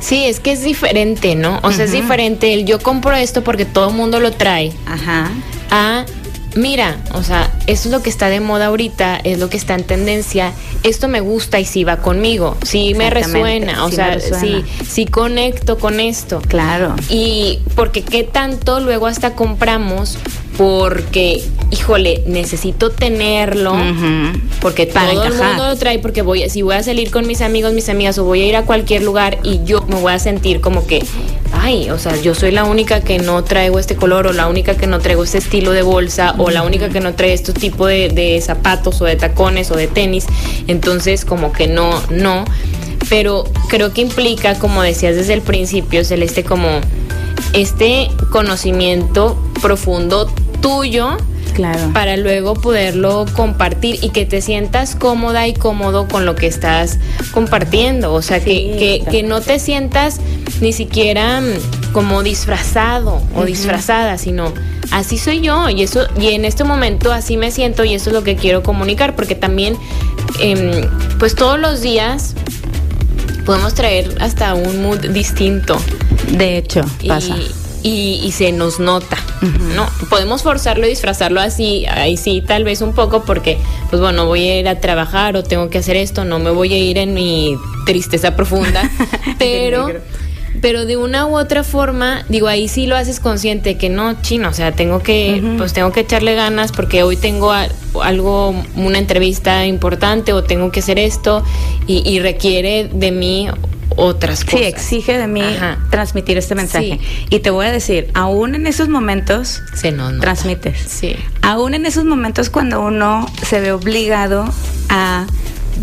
Sí, 0.00 0.24
es 0.24 0.38
que 0.38 0.52
es 0.52 0.62
diferente, 0.62 1.34
¿no? 1.34 1.58
O 1.64 1.72
sea, 1.72 1.86
es 1.86 1.92
diferente 1.92 2.54
el 2.54 2.64
yo 2.64 2.78
compro 2.78 3.16
esto 3.16 3.42
porque 3.42 3.64
todo 3.64 3.88
el 3.88 3.96
mundo 3.96 4.20
lo 4.20 4.30
trae. 4.30 4.72
Ajá. 4.86 5.30
A 5.70 6.04
mira, 6.56 6.96
o 7.12 7.22
sea, 7.22 7.52
eso 7.66 7.88
es 7.88 7.92
lo 7.92 8.02
que 8.02 8.10
está 8.10 8.28
de 8.28 8.40
moda 8.40 8.66
ahorita, 8.66 9.20
es 9.22 9.38
lo 9.38 9.48
que 9.48 9.56
está 9.56 9.74
en 9.74 9.84
tendencia, 9.84 10.52
esto 10.82 11.06
me 11.08 11.20
gusta 11.20 11.60
y 11.60 11.64
sí 11.64 11.84
va 11.84 11.98
conmigo, 11.98 12.56
sí 12.64 12.94
me 12.94 13.10
resuena, 13.10 13.84
o 13.84 13.90
sea, 13.90 14.18
sí, 14.18 14.64
sí 14.88 15.06
conecto 15.06 15.78
con 15.78 16.00
esto. 16.00 16.40
Claro. 16.48 16.94
Y 17.08 17.60
porque 17.74 18.02
qué 18.02 18.24
tanto 18.24 18.80
luego 18.80 19.06
hasta 19.06 19.34
compramos 19.34 20.18
porque, 20.56 21.44
híjole, 21.70 22.22
necesito 22.26 22.90
tenerlo, 22.90 23.76
porque 24.60 24.86
todo 24.86 25.24
el 25.24 25.34
mundo 25.34 25.68
lo 25.68 25.76
trae, 25.76 25.98
porque 25.98 26.22
voy, 26.22 26.48
si 26.48 26.62
voy 26.62 26.76
a 26.76 26.82
salir 26.82 27.10
con 27.10 27.26
mis 27.26 27.42
amigos, 27.42 27.74
mis 27.74 27.88
amigas, 27.88 28.16
o 28.18 28.24
voy 28.24 28.42
a 28.42 28.46
ir 28.46 28.56
a 28.56 28.62
cualquier 28.62 29.02
lugar 29.02 29.38
y 29.42 29.60
yo 29.64 29.82
me 29.82 29.96
voy 29.96 30.12
a 30.12 30.18
sentir 30.18 30.60
como 30.60 30.86
que, 30.86 31.04
ay, 31.52 31.90
o 31.90 31.98
sea, 31.98 32.16
yo 32.16 32.34
soy 32.34 32.50
la 32.50 32.64
única 32.64 33.00
que 33.00 33.18
no 33.18 33.42
traigo 33.44 33.78
este 33.78 33.96
color, 33.96 34.26
o 34.26 34.32
la 34.32 34.46
única 34.46 34.76
que 34.76 34.86
no 34.86 34.98
traigo 34.98 35.24
este 35.24 35.38
estilo 35.38 35.72
de 35.72 35.82
bolsa, 35.82 36.34
o 36.38 36.50
la 36.50 36.62
única 36.62 36.88
que 36.88 37.00
no 37.00 37.14
trae 37.14 37.32
este 37.32 37.52
tipo 37.52 37.86
de, 37.86 38.42
zapatos, 38.44 39.00
o 39.00 39.04
de 39.04 39.16
tacones, 39.16 39.70
o 39.70 39.76
de 39.76 39.86
tenis, 39.86 40.26
entonces 40.66 41.24
como 41.24 41.52
que 41.52 41.66
no, 41.68 41.90
no, 42.10 42.44
pero 43.08 43.44
creo 43.68 43.92
que 43.92 44.00
implica, 44.02 44.58
como 44.58 44.82
decías 44.82 45.16
desde 45.16 45.34
el 45.34 45.42
principio, 45.42 46.04
Celeste, 46.04 46.44
como 46.44 46.80
este 47.52 48.08
conocimiento 48.30 49.36
profundo 49.62 50.30
tuyo 50.60 51.16
claro. 51.56 51.92
para 51.92 52.16
luego 52.16 52.54
poderlo 52.54 53.26
compartir 53.34 53.98
y 54.02 54.10
que 54.10 54.26
te 54.26 54.40
sientas 54.40 54.94
cómoda 54.94 55.48
y 55.48 55.54
cómodo 55.54 56.06
con 56.06 56.26
lo 56.26 56.36
que 56.36 56.46
estás 56.46 56.98
compartiendo. 57.32 58.12
O 58.12 58.22
sea, 58.22 58.40
que, 58.40 59.02
que, 59.10 59.22
no 59.22 59.40
te 59.40 59.58
sientas 59.58 60.20
ni 60.60 60.72
siquiera 60.72 61.40
mm, 61.40 61.92
como 61.92 62.22
disfrazado 62.22 63.20
o 63.34 63.44
disfrazada, 63.44 64.18
sino 64.18 64.52
así 64.90 65.18
soy 65.18 65.40
yo 65.40 65.68
y 65.68 65.82
eso 65.82 66.06
y 66.20 66.28
en 66.28 66.44
este 66.44 66.62
momento 66.62 67.12
así 67.12 67.36
me 67.36 67.50
siento 67.50 67.84
y 67.84 67.94
eso 67.94 68.10
es 68.10 68.14
lo 68.14 68.22
que 68.22 68.36
quiero 68.36 68.62
comunicar 68.62 69.16
porque 69.16 69.34
también 69.34 69.76
em, 70.40 70.88
pues 71.18 71.34
todos 71.34 71.58
los 71.58 71.80
días 71.80 72.34
podemos 73.44 73.74
traer 73.74 74.16
hasta 74.20 74.54
un 74.54 74.82
mood 74.82 74.98
distinto. 75.08 75.78
De 76.32 76.58
hecho, 76.58 76.84
pasa 77.06 77.36
y, 77.88 78.32
se 78.32 78.50
nos 78.52 78.80
nota, 78.80 79.16
¿no? 79.76 79.86
Podemos 80.10 80.42
forzarlo 80.42 80.86
y 80.86 80.90
disfrazarlo 80.90 81.40
así, 81.40 81.86
ahí 81.86 82.16
sí, 82.16 82.42
tal 82.44 82.64
vez 82.64 82.80
un 82.80 82.94
poco, 82.94 83.22
porque, 83.22 83.58
pues 83.90 84.02
bueno, 84.02 84.26
voy 84.26 84.48
a 84.48 84.58
ir 84.58 84.68
a 84.68 84.80
trabajar 84.80 85.36
o 85.36 85.44
tengo 85.44 85.70
que 85.70 85.78
hacer 85.78 85.96
esto, 85.96 86.24
no 86.24 86.40
me 86.40 86.50
voy 86.50 86.74
a 86.74 86.78
ir 86.78 86.98
en 86.98 87.14
mi 87.14 87.56
tristeza 87.84 88.34
profunda, 88.34 88.90
pero 89.38 89.88
pero 90.62 90.86
de 90.86 90.96
una 90.96 91.26
u 91.26 91.36
otra 91.36 91.62
forma, 91.62 92.24
digo, 92.30 92.48
ahí 92.48 92.66
sí 92.66 92.86
lo 92.86 92.96
haces 92.96 93.20
consciente 93.20 93.76
que 93.76 93.90
no, 93.90 94.20
chino, 94.22 94.48
o 94.48 94.52
sea, 94.54 94.72
tengo 94.72 95.00
que, 95.00 95.54
pues 95.58 95.74
tengo 95.74 95.92
que 95.92 96.00
echarle 96.00 96.34
ganas 96.34 96.72
porque 96.72 97.02
hoy 97.02 97.16
tengo 97.16 97.52
algo, 98.02 98.54
una 98.74 98.98
entrevista 98.98 99.66
importante 99.66 100.32
o 100.32 100.42
tengo 100.42 100.72
que 100.72 100.80
hacer 100.80 100.98
esto 100.98 101.44
y, 101.86 102.08
y 102.08 102.20
requiere 102.20 102.88
de 102.90 103.12
mí 103.12 103.48
otras 103.96 104.44
cosas. 104.44 104.60
Sí, 104.60 104.64
exige 104.66 105.18
de 105.18 105.26
mí 105.26 105.42
transmitir 105.90 106.38
este 106.38 106.54
mensaje. 106.54 107.00
Y 107.30 107.40
te 107.40 107.50
voy 107.50 107.66
a 107.66 107.72
decir, 107.72 108.10
aún 108.14 108.54
en 108.54 108.66
esos 108.66 108.88
momentos 108.88 109.62
se 109.74 109.92
no, 109.92 110.18
transmites. 110.20 110.78
Sí. 110.86 111.16
Aún 111.42 111.74
en 111.74 111.86
esos 111.86 112.04
momentos 112.04 112.50
cuando 112.50 112.80
uno 112.80 113.26
se 113.42 113.60
ve 113.60 113.72
obligado 113.72 114.44
a 114.88 115.26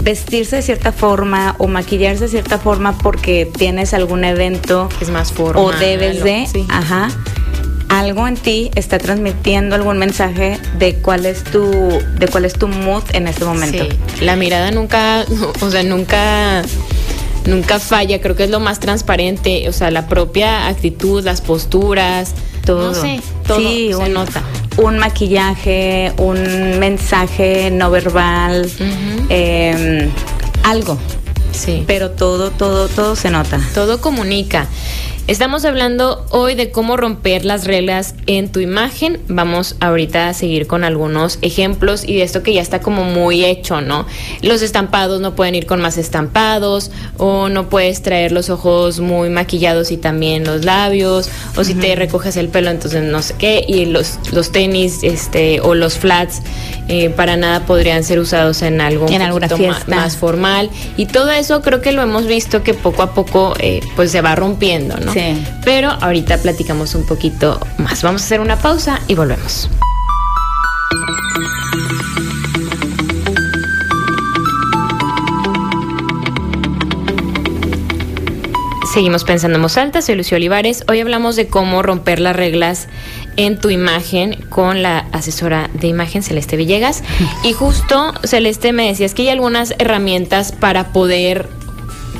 vestirse 0.03 0.58
de 0.58 0.62
cierta 0.62 0.91
forma 0.91 1.55
o 1.60 1.67
maquillarse 1.67 2.24
de 2.24 2.29
cierta 2.29 2.58
forma 2.58 2.98
porque 2.98 3.50
tienes 3.58 3.93
algún 3.93 4.24
evento 4.24 4.89
es 5.01 5.10
más 5.10 5.32
formal 5.32 5.63
o 5.63 5.72
debes 5.72 6.24
de, 6.24 6.48
ajá, 6.70 7.10
algo 7.89 8.27
en 8.27 8.36
ti 8.36 8.72
está 8.75 8.98
transmitiendo 8.98 9.75
algún 9.75 10.00
mensaje 10.00 10.60
de 10.79 10.96
cuál 10.96 11.25
es 11.25 11.43
tu 11.43 11.70
de 12.17 12.27
cuál 12.27 12.46
es 12.46 12.53
tu 12.53 12.67
mood 12.67 13.03
en 13.13 13.27
este 13.27 13.46
momento. 13.46 13.86
Sí. 13.86 14.25
La 14.25 14.36
mirada 14.36 14.72
nunca, 14.72 15.25
o 15.62 15.70
sea, 15.70 15.84
nunca 15.84 16.63
nunca 17.46 17.80
falla, 17.80 18.22
creo 18.22 18.36
que 18.36 18.46
es 18.46 18.50
lo 18.50 18.60
más 18.60 18.80
transparente, 18.80 19.68
o 19.70 19.74
sea, 19.74 19.92
la 19.92 20.08
propia 20.08 20.68
actitud, 20.68 21.24
las 21.24 21.42
posturas, 21.42 22.34
todo. 22.66 22.94
No 22.94 22.96
sé, 22.96 23.22
todo 23.46 23.60
se 23.60 24.10
nota. 24.10 24.44
Un 24.78 24.98
maquillaje, 24.98 26.14
un 26.18 26.80
mensaje 26.80 27.70
no 27.72 27.92
verbal, 27.92 28.70
em, 29.30 30.10
algo. 30.64 30.98
Sí. 31.52 31.84
Pero 31.86 32.12
todo, 32.12 32.50
todo, 32.50 32.88
todo 32.88 33.16
se 33.16 33.30
nota. 33.30 33.60
Todo 33.76 34.02
comunica. 34.02 34.68
Estamos 35.25 35.63
hablando 35.63 36.25
hoy 36.32 36.53
de 36.53 36.70
cómo 36.70 36.98
romper 36.98 37.46
las 37.46 37.63
reglas 37.63 38.13
en 38.25 38.51
tu 38.51 38.60
imagen. 38.60 39.22
Vamos 39.30 39.77
ahorita 39.80 40.27
a 40.27 40.34
seguir 40.34 40.68
con 40.68 40.84
algunos 40.84 41.39
ejemplos 41.42 42.03
y 42.03 42.18
de 42.18 42.24
esto 42.24 42.44
que 42.44 42.53
ya 42.53 42.62
está 42.62 42.82
como 42.82 43.06
muy 43.06 43.46
hecho, 43.46 43.80
¿no? 43.80 44.06
Los 44.42 44.62
estampados 44.62 45.22
no 45.22 45.34
pueden 45.34 45.56
ir 45.56 45.65
con 45.65 45.80
más 45.80 45.98
estampados 45.98 46.92
o 47.18 47.48
no 47.48 47.70
puedes 47.70 48.01
traer 48.01 48.34
los 48.34 48.50
ojos 48.50 49.00
muy 49.00 49.30
maquillados 49.30 49.92
y 49.92 49.98
también 49.98 50.44
los 50.44 50.65
labios 50.65 51.30
o 51.56 51.63
si 51.63 51.74
te 51.74 51.96
recoges 51.96 52.36
el 52.36 52.50
pelo 52.50 52.70
entonces 52.70 53.01
no 53.03 53.22
sé 53.22 53.36
qué 53.38 53.63
y 53.65 53.86
los, 53.86 54.20
los 54.34 54.51
tenis 54.51 55.03
este 55.03 55.62
o 55.62 55.74
los 55.74 55.98
flats 55.98 56.42
eh, 56.89 57.10
para 57.10 57.38
nada 57.38 57.65
podrían 57.65 58.03
ser 58.03 58.20
usados 58.20 58.62
en 58.62 58.82
algo 58.82 59.08
en 59.08 59.22
alguna 59.22 59.48
fiesta. 59.48 59.96
Más, 59.96 60.18
formal 60.18 60.70
y 60.98 61.06
todo 61.06 61.32
eso 61.32 61.62
creo 61.62 61.80
que 61.80 61.94
lo 61.94 62.01
hemos 62.01 62.27
visto 62.27 62.62
que 62.62 62.74
poco 62.74 63.03
a 63.03 63.13
poco 63.13 63.53
eh, 63.60 63.80
pues 63.96 64.12
se 64.12 64.20
va 64.20 64.36
rompiendo, 64.36 64.98
¿no? 64.98 65.12
Pero 65.63 65.89
ahorita 65.89 66.39
platicamos 66.39 66.96
un 66.96 67.05
poquito 67.05 67.60
más. 67.77 68.01
Vamos 68.01 68.24
a 68.24 68.25
hacer 68.25 68.39
una 68.39 68.58
pausa 68.58 69.00
y 69.08 69.15
volvemos. 69.15 69.70
Seguimos 78.91 79.24
pensando 79.24 79.58
en 79.58 79.62
voz 79.63 79.77
alta, 79.77 80.01
soy 80.03 80.15
Lucio 80.15 80.38
Olivares. 80.38 80.84
Hoy 80.88 81.00
hablamos 81.00 81.36
de 81.36 81.48
cómo 81.48 81.82
romper 81.82 82.20
las 82.20 82.36
reglas 82.36 82.88
en 83.38 83.60
tu 83.60 83.72
imagen 83.72 84.46
con 84.50 84.84
la 84.84 85.08
asesora 85.12 85.70
de 85.74 85.88
imagen 85.88 86.22
Celeste 86.22 86.58
Villegas. 86.58 87.03
Y 87.43 87.53
justo, 87.53 88.13
Celeste, 88.24 88.72
me 88.72 88.88
decías 88.88 89.13
que 89.13 89.24
hay 89.24 89.29
algunas 89.29 89.74
herramientas 89.79 90.51
para 90.51 90.91
poder 90.91 91.50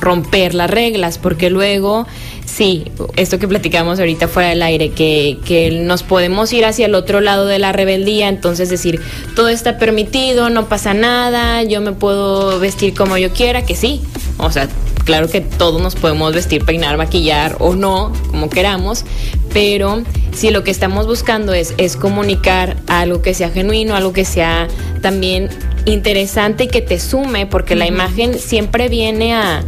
romper 0.00 0.54
las 0.54 0.68
reglas, 0.68 1.18
porque 1.18 1.48
luego 1.48 2.06
Sí, 2.46 2.84
esto 3.16 3.38
que 3.38 3.48
platicamos 3.48 3.98
ahorita 3.98 4.28
fuera 4.28 4.50
del 4.50 4.62
aire, 4.62 4.90
que, 4.90 5.38
que 5.44 5.70
nos 5.70 6.02
podemos 6.02 6.52
ir 6.52 6.64
hacia 6.64 6.86
el 6.86 6.94
otro 6.94 7.20
lado 7.20 7.46
de 7.46 7.58
la 7.58 7.72
rebeldía, 7.72 8.28
entonces 8.28 8.68
decir, 8.68 9.00
todo 9.34 9.48
está 9.48 9.78
permitido, 9.78 10.50
no 10.50 10.68
pasa 10.68 10.94
nada, 10.94 11.62
yo 11.62 11.80
me 11.80 11.92
puedo 11.92 12.60
vestir 12.60 12.94
como 12.94 13.16
yo 13.16 13.32
quiera, 13.32 13.64
que 13.64 13.74
sí, 13.74 14.02
o 14.38 14.50
sea, 14.52 14.68
claro 15.04 15.28
que 15.28 15.40
todos 15.40 15.80
nos 15.80 15.96
podemos 15.96 16.34
vestir, 16.34 16.64
peinar, 16.64 16.96
maquillar 16.96 17.56
o 17.60 17.74
no, 17.74 18.12
como 18.30 18.48
queramos, 18.50 19.04
pero 19.52 20.02
si 20.32 20.50
lo 20.50 20.64
que 20.64 20.70
estamos 20.70 21.06
buscando 21.06 21.54
es, 21.54 21.74
es 21.78 21.96
comunicar 21.96 22.76
algo 22.86 23.22
que 23.22 23.34
sea 23.34 23.50
genuino, 23.50 23.96
algo 23.96 24.12
que 24.12 24.24
sea 24.24 24.68
también 25.00 25.48
interesante 25.86 26.64
y 26.64 26.68
que 26.68 26.82
te 26.82 26.98
sume, 26.98 27.46
porque 27.46 27.74
la 27.74 27.86
imagen 27.86 28.38
siempre 28.38 28.88
viene 28.88 29.34
a 29.34 29.64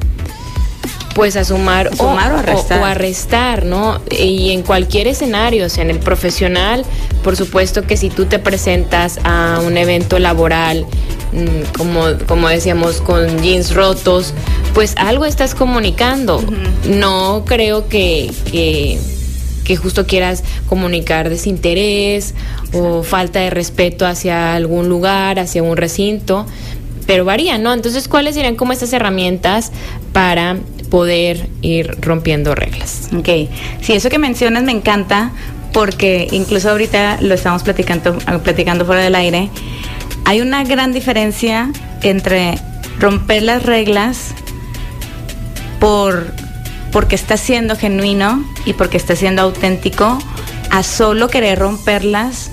pues 1.17 1.35
a 1.37 1.45
sumar, 1.45 1.91
o, 1.97 2.11
a 2.11 2.93
restar. 2.93 3.65
¿no? 3.65 4.03
Y 4.11 4.51
en 4.51 4.63
cualquier 4.63 5.07
escenario, 5.07 5.65
o 5.65 5.69
sea, 5.71 5.83
en 5.83 5.89
el 5.89 5.99
profesional, 5.99 6.85
por 7.25 7.37
supuesto 7.37 7.87
que 7.87 7.97
si 7.97 8.11
tú 8.11 8.27
te 8.27 8.39
presentas 8.39 9.19
a 9.25 9.63
un 9.65 9.79
evento 9.79 10.19
laboral 10.19 10.85
mm, 11.33 11.79
como, 11.79 12.03
como 12.27 12.49
decíamos, 12.49 13.01
con 13.01 13.41
jeans 13.43 13.75
rotos, 13.75 14.35
pues 14.75 14.95
algo 14.99 15.25
estás 15.25 15.55
comunicando. 15.55 16.45
No 16.87 17.45
creo 17.47 17.89
que, 17.89 18.31
que, 18.53 18.99
que 19.65 19.77
justo 19.79 20.07
quieras 20.07 20.45
comunicar 20.69 21.31
desinterés 21.31 22.35
o 22.75 23.03
falta 23.03 23.41
de 23.41 23.49
respeto 23.49 24.05
hacia 24.05 24.55
algún 24.55 24.91
lugar, 24.91 25.39
hacia 25.39 25.63
un 25.63 25.79
recinto, 25.79 26.45
pero 27.07 27.25
varía, 27.25 27.57
¿no? 27.57 27.73
Entonces, 27.73 28.07
¿cuáles 28.07 28.35
serían 28.35 28.57
como 28.57 28.75
estas 28.75 28.93
herramientas 28.93 29.73
para 30.13 30.57
poder 30.91 31.49
ir 31.63 31.97
rompiendo 32.01 32.55
reglas? 32.55 33.11
Ok, 33.17 33.29
sí, 33.81 33.93
eso 33.93 34.09
que 34.09 34.19
mencionas 34.19 34.63
me 34.63 34.73
encanta 34.73 35.33
porque 35.73 36.29
incluso 36.31 36.71
ahorita 36.71 37.19
lo 37.21 37.35
estamos 37.35 37.63
platicando, 37.63 38.19
platicando 38.43 38.87
fuera 38.87 39.03
del 39.03 39.15
aire. 39.15 39.51
Hay 40.25 40.41
una 40.41 40.65
gran 40.65 40.93
diferencia 40.93 41.71
entre 42.03 42.59
romper 42.99 43.43
las 43.43 43.63
reglas 43.63 44.35
por 45.81 46.33
porque 46.93 47.15
está 47.15 47.37
siendo 47.37 47.77
genuino 47.77 48.43
y 48.65 48.73
porque 48.73 48.97
está 48.97 49.15
siendo 49.15 49.43
auténtico 49.43 50.19
a 50.71 50.83
solo 50.83 51.29
querer 51.29 51.59
romperlas 51.59 52.51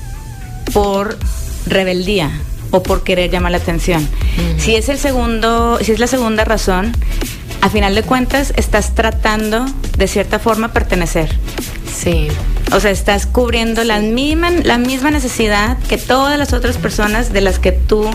por 0.73 1.17
rebeldía 1.65 2.29
o 2.71 2.83
por 2.83 3.03
querer 3.03 3.31
llamar 3.31 3.51
la 3.51 3.59
atención. 3.59 4.05
Si 4.57 4.75
es 4.75 4.89
el 4.89 4.97
segundo, 4.97 5.79
si 5.81 5.91
es 5.91 5.99
la 5.99 6.07
segunda 6.07 6.43
razón, 6.43 6.91
a 7.63 7.69
final 7.69 7.95
de 7.95 8.03
cuentas 8.03 8.51
estás 8.57 8.93
tratando 8.93 9.65
de 9.97 10.07
cierta 10.09 10.37
forma 10.37 10.73
pertenecer. 10.73 11.33
Sí. 11.89 12.27
O 12.73 12.81
sea, 12.81 12.91
estás 12.91 13.25
cubriendo 13.25 13.85
la 13.85 13.99
misma, 13.99 14.49
la 14.49 14.77
misma 14.77 15.11
necesidad 15.11 15.77
que 15.87 15.97
todas 15.97 16.37
las 16.37 16.51
otras 16.51 16.75
personas 16.75 17.31
de 17.31 17.39
las 17.39 17.59
que 17.59 17.71
tú 17.71 18.09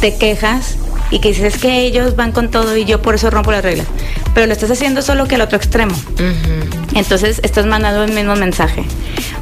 te 0.00 0.14
quejas 0.14 0.76
y 1.10 1.18
que 1.18 1.30
dices 1.30 1.58
que 1.58 1.80
ellos 1.80 2.14
van 2.14 2.30
con 2.30 2.48
todo 2.48 2.76
y 2.76 2.84
yo 2.84 3.02
por 3.02 3.16
eso 3.16 3.28
rompo 3.28 3.50
las 3.50 3.64
reglas. 3.64 3.88
Pero 4.34 4.46
lo 4.46 4.52
estás 4.52 4.70
haciendo 4.70 5.02
solo 5.02 5.26
que 5.26 5.34
al 5.34 5.40
otro 5.40 5.56
extremo. 5.56 5.96
Entonces 6.94 7.40
estás 7.42 7.66
mandando 7.66 8.04
el 8.04 8.12
mismo 8.12 8.36
mensaje. 8.36 8.84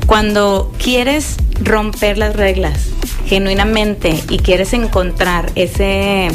Cuando 0.07 0.73
quieres 0.83 1.37
romper 1.61 2.17
las 2.17 2.35
reglas 2.35 2.89
genuinamente 3.27 4.23
y 4.31 4.39
quieres 4.39 4.73
encontrar 4.73 5.51
ese, 5.55 6.29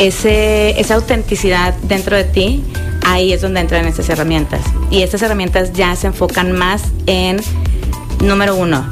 esa 0.00 0.94
autenticidad 0.94 1.74
dentro 1.82 2.16
de 2.16 2.24
ti, 2.24 2.64
ahí 3.04 3.32
es 3.32 3.42
donde 3.42 3.60
entran 3.60 3.84
estas 3.86 4.08
herramientas. 4.08 4.62
Y 4.90 5.02
estas 5.02 5.20
herramientas 5.22 5.72
ya 5.74 5.94
se 5.94 6.06
enfocan 6.06 6.52
más 6.52 6.82
en, 7.06 7.40
número 8.22 8.56
uno, 8.56 8.88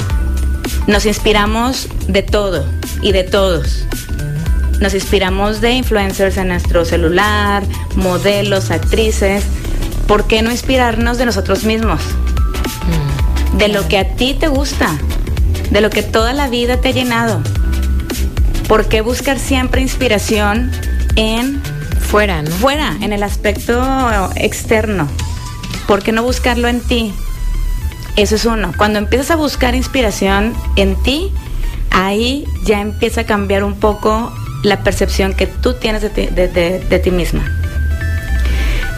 nos 0.87 1.07
inspiramos 1.07 1.89
de 2.09 2.23
todo 2.23 2.65
y 3.01 3.13
de 3.13 3.25
todos. 3.25 3.87
Nos 4.81 4.95
inspiramos 4.95 5.61
de 5.61 5.73
influencers 5.73 6.37
en 6.37 6.49
nuestro 6.49 6.85
celular, 6.85 7.63
modelos, 7.97 8.71
actrices. 8.71 9.45
¿Por 10.07 10.27
qué 10.27 10.43
no 10.43 10.51
inspirarnos 10.51 11.19
de 11.19 11.27
nosotros 11.27 11.65
mismos? 11.65 12.01
De 13.57 13.69
lo 13.69 13.89
que 13.89 13.99
a 13.99 14.15
ti 14.15 14.37
te 14.39 14.49
gusta, 14.49 14.97
de 15.71 15.81
lo 15.81 15.91
que 15.91 16.03
toda 16.03 16.33
la 16.33 16.49
vida 16.49 16.81
te 16.81 16.89
ha 16.89 16.93
llenado. 16.93 17.41
¿Por 18.69 18.87
qué 18.87 19.01
buscar 19.01 19.39
siempre 19.39 19.81
inspiración 19.81 20.71
en 21.19 21.61
fuera, 22.01 22.43
¿no? 22.43 22.51
Fuera, 22.51 22.97
en 23.03 23.13
el 23.13 23.25
aspecto 23.25 24.31
externo. 24.37 25.09
¿Por 25.89 26.03
qué 26.03 26.13
no 26.13 26.23
buscarlo 26.23 26.69
en 26.69 26.81
ti? 26.81 27.13
Eso 28.17 28.37
es 28.37 28.45
uno. 28.45 28.73
Cuando 28.79 28.99
empiezas 29.01 29.33
a 29.33 29.37
buscar 29.37 29.75
inspiración 29.75 30.55
en 30.77 31.01
ti, 31.03 31.33
ahí 31.91 32.45
ya 32.65 32.81
empieza 32.81 33.23
a 33.23 33.25
cambiar 33.25 33.65
un 33.65 33.75
poco 33.75 34.33
la 34.63 34.85
percepción 34.85 35.35
que 35.35 35.47
tú 35.49 35.75
tienes 35.75 36.03
de 36.03 36.11
ti, 36.11 36.27
de, 36.27 37.01
ti 37.03 37.11
misma. 37.11 37.45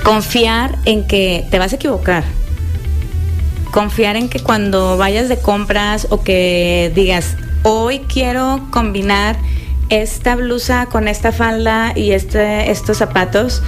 Confiar 0.04 0.76
en 0.84 1.06
que 1.06 1.46
te 1.50 1.58
vas 1.58 1.72
a 1.72 1.76
equivocar. 1.76 2.24
Confiar 3.70 4.16
en 4.16 4.28
que 4.28 4.40
cuando 4.40 4.98
vayas 4.98 5.28
de 5.30 5.38
compras 5.38 6.06
o 6.10 6.22
que 6.22 6.92
digas, 6.94 7.36
hoy 7.62 8.00
quiero 8.00 8.66
combinar 8.70 9.36
esta 9.90 10.36
blusa 10.36 10.86
con 10.86 11.08
esta 11.08 11.32
falda 11.32 11.92
y 11.94 12.12
este, 12.12 12.70
estos 12.70 12.98
zapatos, 12.98 13.62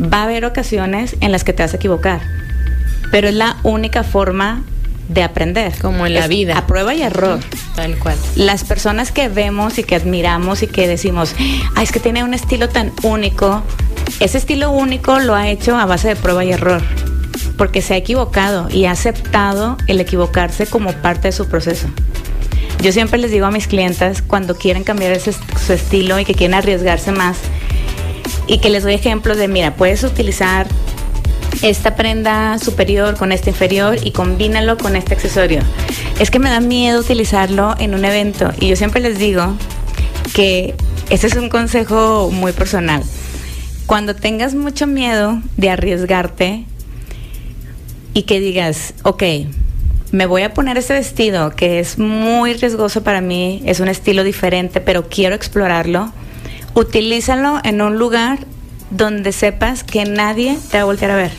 va 0.00 0.20
a 0.20 0.22
haber 0.24 0.44
ocasiones 0.44 1.16
en 1.20 1.32
las 1.32 1.42
que 1.42 1.52
te 1.52 1.62
vas 1.62 1.72
a 1.72 1.76
equivocar. 1.76 2.20
Pero 3.10 3.28
es 3.28 3.34
la 3.34 3.56
única 3.62 4.02
forma 4.02 4.62
de 5.08 5.22
aprender. 5.22 5.72
Como 5.80 6.06
en 6.06 6.14
la 6.14 6.26
vida. 6.26 6.58
A 6.58 6.66
prueba 6.66 6.94
y 6.94 7.02
error. 7.02 7.40
Tal 7.74 7.98
cual. 7.98 8.16
Las 8.36 8.64
personas 8.64 9.12
que 9.12 9.28
vemos 9.28 9.78
y 9.78 9.84
que 9.84 9.94
admiramos 9.94 10.62
y 10.62 10.66
que 10.66 10.88
decimos, 10.88 11.34
ay, 11.74 11.84
es 11.84 11.92
que 11.92 12.00
tiene 12.00 12.24
un 12.24 12.34
estilo 12.34 12.68
tan 12.68 12.92
único, 13.02 13.62
ese 14.20 14.38
estilo 14.38 14.70
único 14.70 15.18
lo 15.18 15.34
ha 15.34 15.48
hecho 15.48 15.76
a 15.76 15.86
base 15.86 16.08
de 16.08 16.16
prueba 16.16 16.44
y 16.44 16.52
error. 16.52 16.82
Porque 17.56 17.82
se 17.82 17.94
ha 17.94 17.96
equivocado 17.96 18.68
y 18.70 18.86
ha 18.86 18.92
aceptado 18.92 19.76
el 19.86 20.00
equivocarse 20.00 20.66
como 20.66 20.92
parte 20.92 21.28
de 21.28 21.32
su 21.32 21.46
proceso. 21.46 21.88
Yo 22.84 22.92
siempre 22.92 23.18
les 23.18 23.30
digo 23.30 23.46
a 23.46 23.50
mis 23.50 23.66
clientas 23.66 24.20
cuando 24.20 24.58
quieren 24.58 24.84
cambiar 24.84 25.18
su 25.18 25.72
estilo 25.72 26.18
y 26.18 26.26
que 26.26 26.34
quieren 26.34 26.52
arriesgarse 26.52 27.12
más 27.12 27.38
y 28.46 28.58
que 28.58 28.68
les 28.68 28.82
doy 28.82 28.92
ejemplos 28.92 29.38
de, 29.38 29.48
mira, 29.48 29.74
puedes 29.74 30.04
utilizar 30.04 30.66
esta 31.62 31.96
prenda 31.96 32.58
superior 32.58 33.16
con 33.16 33.32
esta 33.32 33.48
inferior 33.48 33.96
y 34.04 34.10
combínalo 34.10 34.76
con 34.76 34.96
este 34.96 35.14
accesorio. 35.14 35.62
Es 36.18 36.30
que 36.30 36.38
me 36.38 36.50
da 36.50 36.60
miedo 36.60 37.00
utilizarlo 37.00 37.74
en 37.78 37.94
un 37.94 38.04
evento 38.04 38.52
y 38.60 38.68
yo 38.68 38.76
siempre 38.76 39.00
les 39.00 39.18
digo 39.18 39.56
que 40.34 40.74
ese 41.08 41.28
es 41.28 41.36
un 41.36 41.48
consejo 41.48 42.28
muy 42.30 42.52
personal. 42.52 43.02
Cuando 43.86 44.14
tengas 44.14 44.54
mucho 44.54 44.86
miedo 44.86 45.40
de 45.56 45.70
arriesgarte 45.70 46.66
y 48.12 48.24
que 48.24 48.40
digas, 48.40 48.92
ok, 49.04 49.22
me 50.14 50.26
voy 50.26 50.42
a 50.42 50.54
poner 50.54 50.78
este 50.78 50.92
vestido 50.92 51.50
que 51.50 51.80
es 51.80 51.98
muy 51.98 52.54
riesgoso 52.54 53.02
para 53.02 53.20
mí, 53.20 53.60
es 53.66 53.80
un 53.80 53.88
estilo 53.88 54.22
diferente, 54.22 54.80
pero 54.80 55.08
quiero 55.08 55.34
explorarlo, 55.34 56.12
utilízalo 56.74 57.58
en 57.64 57.82
un 57.82 57.98
lugar 57.98 58.38
donde 58.90 59.32
sepas 59.32 59.82
que 59.82 60.04
nadie 60.04 60.56
te 60.70 60.76
va 60.76 60.82
a 60.82 60.86
voltear 60.86 61.10
a 61.10 61.16
ver. 61.16 61.32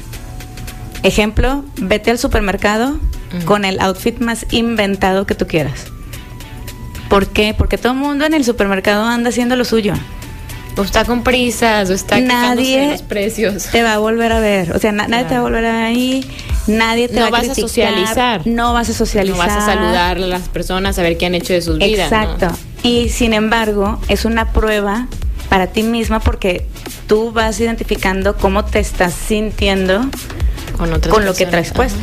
Ejemplo, 1.03 1.63
vete 1.77 2.11
al 2.11 2.17
supermercado 2.17 2.99
con 3.45 3.63
el 3.63 3.79
outfit 3.79 4.19
más 4.19 4.45
inventado 4.51 5.25
que 5.25 5.35
tú 5.35 5.47
quieras. 5.47 5.85
¿Por 7.07 7.27
qué? 7.27 7.55
Porque 7.57 7.77
todo 7.77 7.93
el 7.93 7.99
mundo 7.99 8.25
en 8.25 8.33
el 8.33 8.43
supermercado 8.43 9.05
anda 9.05 9.29
haciendo 9.29 9.55
lo 9.55 9.63
suyo. 9.63 9.93
O 10.77 10.83
está 10.83 11.05
con 11.05 11.23
prisas, 11.23 11.89
o 11.89 11.93
está 11.93 12.19
nadie 12.19 12.91
los 12.91 13.01
precios. 13.01 13.65
Te 13.71 13.81
va 13.81 13.93
a 13.93 13.97
volver 13.97 14.31
a 14.31 14.39
ver. 14.39 14.75
O 14.75 14.79
sea, 14.79 14.91
nadie 14.91 15.25
te 15.25 15.35
va 15.35 15.39
a 15.39 15.43
volver 15.43 15.65
a 15.65 15.71
ver 15.71 15.83
ahí 15.83 16.25
nadie 16.67 17.07
te 17.07 17.15
no 17.15 17.31
va 17.31 17.39
a, 17.39 17.41
vas 17.43 17.55
socializar. 17.55 18.45
No 18.45 18.73
vas 18.73 18.89
a 18.89 18.93
socializar. 18.93 19.37
No 19.37 19.43
vas 19.43 19.63
a 19.63 19.65
saludar 19.65 20.17
a 20.17 20.19
las 20.19 20.47
personas, 20.49 20.97
a 20.99 21.03
ver 21.03 21.17
qué 21.17 21.25
han 21.25 21.35
hecho 21.35 21.53
de 21.53 21.61
sus 21.61 21.77
vidas. 21.77 22.11
Exacto. 22.11 22.47
Y 22.83 23.09
sin 23.09 23.33
embargo, 23.33 23.99
es 24.07 24.25
una 24.25 24.51
prueba 24.51 25.07
para 25.49 25.67
ti 25.67 25.83
misma 25.83 26.19
porque 26.19 26.65
tú 27.07 27.31
vas 27.31 27.59
identificando 27.59 28.35
cómo 28.35 28.65
te 28.65 28.79
estás 28.79 29.13
sintiendo 29.13 30.01
con, 30.77 30.99
con 31.01 31.25
lo 31.25 31.33
que 31.33 31.45
traes 31.45 31.71
puesto. 31.71 31.99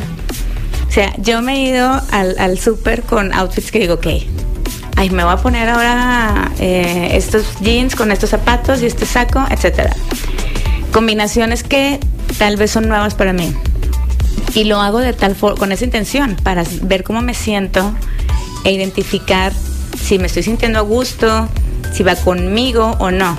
O 0.87 0.91
sea, 0.91 1.13
yo 1.17 1.41
me 1.41 1.55
he 1.55 1.69
ido 1.69 2.01
al, 2.11 2.35
al 2.37 2.59
súper 2.59 3.01
con 3.01 3.33
outfits 3.33 3.71
que 3.71 3.79
digo, 3.79 3.95
ok, 3.95 4.07
ay, 5.03 5.09
me 5.09 5.25
voy 5.25 5.33
a 5.33 5.37
poner 5.37 5.67
ahora 5.67 6.49
eh, 6.59 7.09
estos 7.11 7.59
jeans 7.59 7.93
con 7.93 8.09
estos 8.09 8.29
zapatos 8.29 8.81
y 8.81 8.85
este 8.85 9.05
saco, 9.05 9.43
etcétera. 9.49 9.93
Combinaciones 10.93 11.61
que 11.63 11.99
tal 12.37 12.55
vez 12.55 12.71
son 12.71 12.87
nuevas 12.87 13.13
para 13.13 13.33
mí 13.33 13.53
y 14.55 14.63
lo 14.63 14.79
hago 14.79 14.99
de 14.99 15.11
tal 15.11 15.35
con 15.35 15.73
esa 15.73 15.83
intención, 15.83 16.37
para 16.41 16.63
ver 16.83 17.03
cómo 17.03 17.21
me 17.21 17.33
siento 17.33 17.93
e 18.63 18.71
identificar 18.71 19.51
si 20.01 20.19
me 20.19 20.27
estoy 20.27 20.43
sintiendo 20.43 20.79
a 20.79 20.83
gusto, 20.83 21.49
si 21.91 22.03
va 22.03 22.15
conmigo 22.15 22.95
o 22.99 23.11
no. 23.11 23.37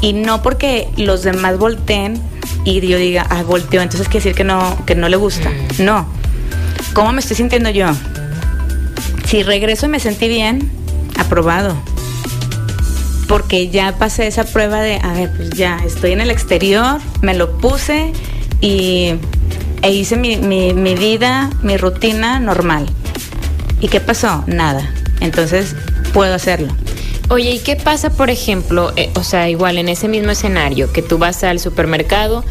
Y 0.00 0.14
no 0.14 0.42
porque 0.42 0.88
los 0.96 1.22
demás 1.22 1.58
volteen 1.58 2.20
y 2.64 2.80
yo 2.80 2.98
diga, 2.98 3.24
ah, 3.30 3.44
volteó, 3.44 3.82
entonces 3.82 4.08
quiere 4.08 4.24
decir 4.24 4.34
que 4.34 4.42
no, 4.42 4.84
que 4.84 4.96
no 4.96 5.08
le 5.08 5.16
gusta. 5.16 5.48
Mm. 5.48 5.84
No. 5.84 6.08
¿Cómo 6.92 7.12
me 7.12 7.20
estoy 7.20 7.36
sintiendo 7.36 7.70
yo? 7.70 7.86
Si 9.26 9.44
regreso 9.44 9.86
y 9.86 9.90
me 9.90 10.00
sentí 10.00 10.26
bien, 10.26 10.78
aprobado. 11.16 11.76
Porque 13.28 13.68
ya 13.68 13.96
pasé 13.98 14.26
esa 14.26 14.44
prueba 14.44 14.80
de, 14.80 14.96
a 15.02 15.12
ver, 15.12 15.30
pues 15.36 15.50
ya 15.50 15.78
estoy 15.84 16.12
en 16.12 16.20
el 16.20 16.30
exterior, 16.30 16.98
me 17.20 17.34
lo 17.34 17.58
puse 17.58 18.12
y 18.60 19.14
e 19.82 19.92
hice 19.92 20.16
mi, 20.16 20.36
mi, 20.36 20.94
vida, 20.94 21.50
mi 21.62 21.76
rutina 21.76 22.40
normal. 22.40 22.86
¿Y 23.80 23.88
qué 23.88 24.00
pasó? 24.00 24.44
Nada. 24.46 24.90
Entonces 25.20 25.76
puedo 26.12 26.34
hacerlo. 26.34 26.68
Oye, 27.30 27.50
¿y 27.50 27.58
qué 27.58 27.76
pasa, 27.76 28.10
por 28.10 28.30
ejemplo, 28.30 28.92
eh, 28.96 29.10
o 29.14 29.22
sea, 29.22 29.50
igual 29.50 29.76
en 29.76 29.90
ese 29.90 30.08
mismo 30.08 30.30
escenario, 30.30 30.90
que 30.92 31.02
tú 31.02 31.18
vas 31.18 31.44
al 31.44 31.60
supermercado 31.60 32.42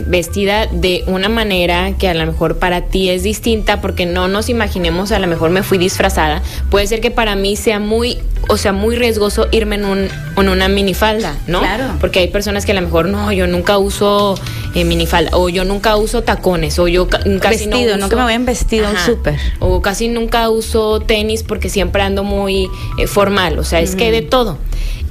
vestida 0.00 0.66
de 0.66 1.04
una 1.06 1.28
manera 1.28 1.92
que 1.98 2.08
a 2.08 2.14
lo 2.14 2.24
mejor 2.26 2.58
para 2.58 2.82
ti 2.86 3.10
es 3.10 3.22
distinta, 3.22 3.80
porque 3.80 4.06
no 4.06 4.28
nos 4.28 4.48
imaginemos, 4.48 5.12
a 5.12 5.18
lo 5.18 5.26
mejor 5.26 5.50
me 5.50 5.62
fui 5.62 5.78
disfrazada, 5.78 6.42
puede 6.70 6.86
ser 6.86 7.00
que 7.00 7.10
para 7.10 7.36
mí 7.36 7.56
sea 7.56 7.78
muy, 7.78 8.18
o 8.48 8.56
sea, 8.56 8.72
muy 8.72 8.96
riesgoso 8.96 9.48
irme 9.52 9.76
en, 9.76 9.84
un, 9.84 10.08
en 10.36 10.48
una 10.48 10.68
minifalda, 10.68 11.34
¿no? 11.46 11.60
Claro. 11.60 11.84
Porque 12.00 12.20
hay 12.20 12.28
personas 12.28 12.64
que 12.64 12.72
a 12.72 12.74
lo 12.74 12.80
mejor, 12.82 13.06
no, 13.06 13.30
yo 13.32 13.46
nunca 13.46 13.78
uso 13.78 14.34
eh, 14.74 14.84
minifalda, 14.84 15.36
o 15.36 15.48
yo 15.48 15.64
nunca 15.64 15.96
uso 15.96 16.22
tacones, 16.22 16.78
o 16.78 16.88
yo 16.88 17.08
ca- 17.08 17.18
casi 17.40 17.66
no 17.66 17.76
Vestido, 17.76 17.90
uso... 17.96 17.98
nunca 17.98 18.16
me 18.16 18.22
voy 18.22 18.32
en 18.34 18.46
vestido 18.46 18.88
un 18.90 18.96
súper. 18.96 19.36
O 19.60 19.82
casi 19.82 20.08
nunca 20.08 20.48
uso 20.48 21.00
tenis 21.00 21.42
porque 21.42 21.68
siempre 21.68 22.02
ando 22.02 22.24
muy 22.24 22.68
eh, 22.98 23.06
formal, 23.06 23.58
o 23.58 23.64
sea, 23.64 23.80
es 23.80 23.94
que 23.94 24.10
de 24.10 24.22
todo. 24.22 24.58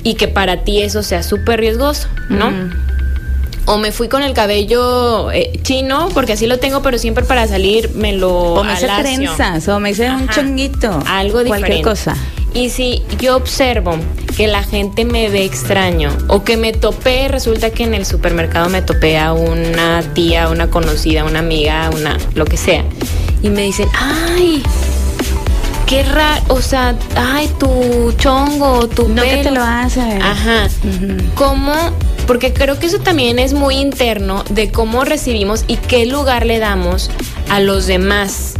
Y 0.03 0.15
que 0.15 0.27
para 0.27 0.63
ti 0.63 0.81
eso 0.81 1.03
sea 1.03 1.21
súper 1.21 1.59
riesgoso, 1.59 2.07
¿no? 2.29 2.51
O 3.65 3.77
me 3.77 3.91
fui 3.91 4.07
con 4.09 4.23
el 4.23 4.33
cabello 4.33 5.31
eh, 5.31 5.59
chino, 5.61 6.09
porque 6.13 6.33
así 6.33 6.47
lo 6.47 6.57
tengo, 6.59 6.81
pero 6.81 6.97
siempre 6.97 7.23
para 7.23 7.47
salir 7.47 7.91
me 7.93 8.13
lo 8.13 8.31
O 8.55 8.63
me 8.63 8.73
hice 8.73 8.85
alacio. 8.85 9.03
trenzas, 9.17 9.67
o 9.67 9.79
me 9.79 9.91
hice 9.91 10.09
un 10.09 10.27
chonguito. 10.29 10.99
Algo 11.07 11.43
diferente. 11.43 11.81
Cualquier 11.81 11.81
cosa. 11.83 12.15
Y 12.53 12.69
si 12.69 13.01
yo 13.19 13.37
observo 13.37 13.95
que 14.35 14.47
la 14.47 14.63
gente 14.63 15.05
me 15.05 15.29
ve 15.29 15.45
extraño 15.45 16.09
o 16.27 16.43
que 16.43 16.57
me 16.57 16.73
topé, 16.73 17.27
resulta 17.29 17.69
que 17.69 17.83
en 17.83 17.93
el 17.93 18.05
supermercado 18.05 18.67
me 18.69 18.81
topé 18.81 19.17
a 19.19 19.31
una 19.33 20.01
tía, 20.13 20.49
una 20.49 20.69
conocida, 20.69 21.23
una 21.23 21.39
amiga, 21.39 21.89
una 21.95 22.17
lo 22.33 22.43
que 22.45 22.57
sea, 22.57 22.83
y 23.41 23.49
me 23.49 23.61
dicen, 23.61 23.87
ay, 23.97 24.61
qué 25.85 26.03
raro, 26.03 26.41
o 26.49 26.61
sea, 26.61 26.95
ay, 27.15 27.49
tu 27.57 28.13
chongo, 28.17 28.87
tu 28.89 29.07
No 29.07 29.21
que 29.21 29.29
pelo". 29.29 29.43
te 29.43 29.51
lo 29.51 29.63
hace. 29.63 30.01
Ajá. 30.01 30.67
¿Cómo? 31.35 31.73
Porque 32.27 32.53
creo 32.53 32.79
que 32.79 32.85
eso 32.87 32.99
también 32.99 33.39
es 33.39 33.53
muy 33.53 33.75
interno 33.75 34.43
de 34.49 34.71
cómo 34.71 35.03
recibimos 35.03 35.65
y 35.67 35.75
qué 35.77 36.05
lugar 36.05 36.45
le 36.45 36.59
damos 36.59 37.09
a 37.49 37.59
los 37.59 37.87
demás. 37.87 38.53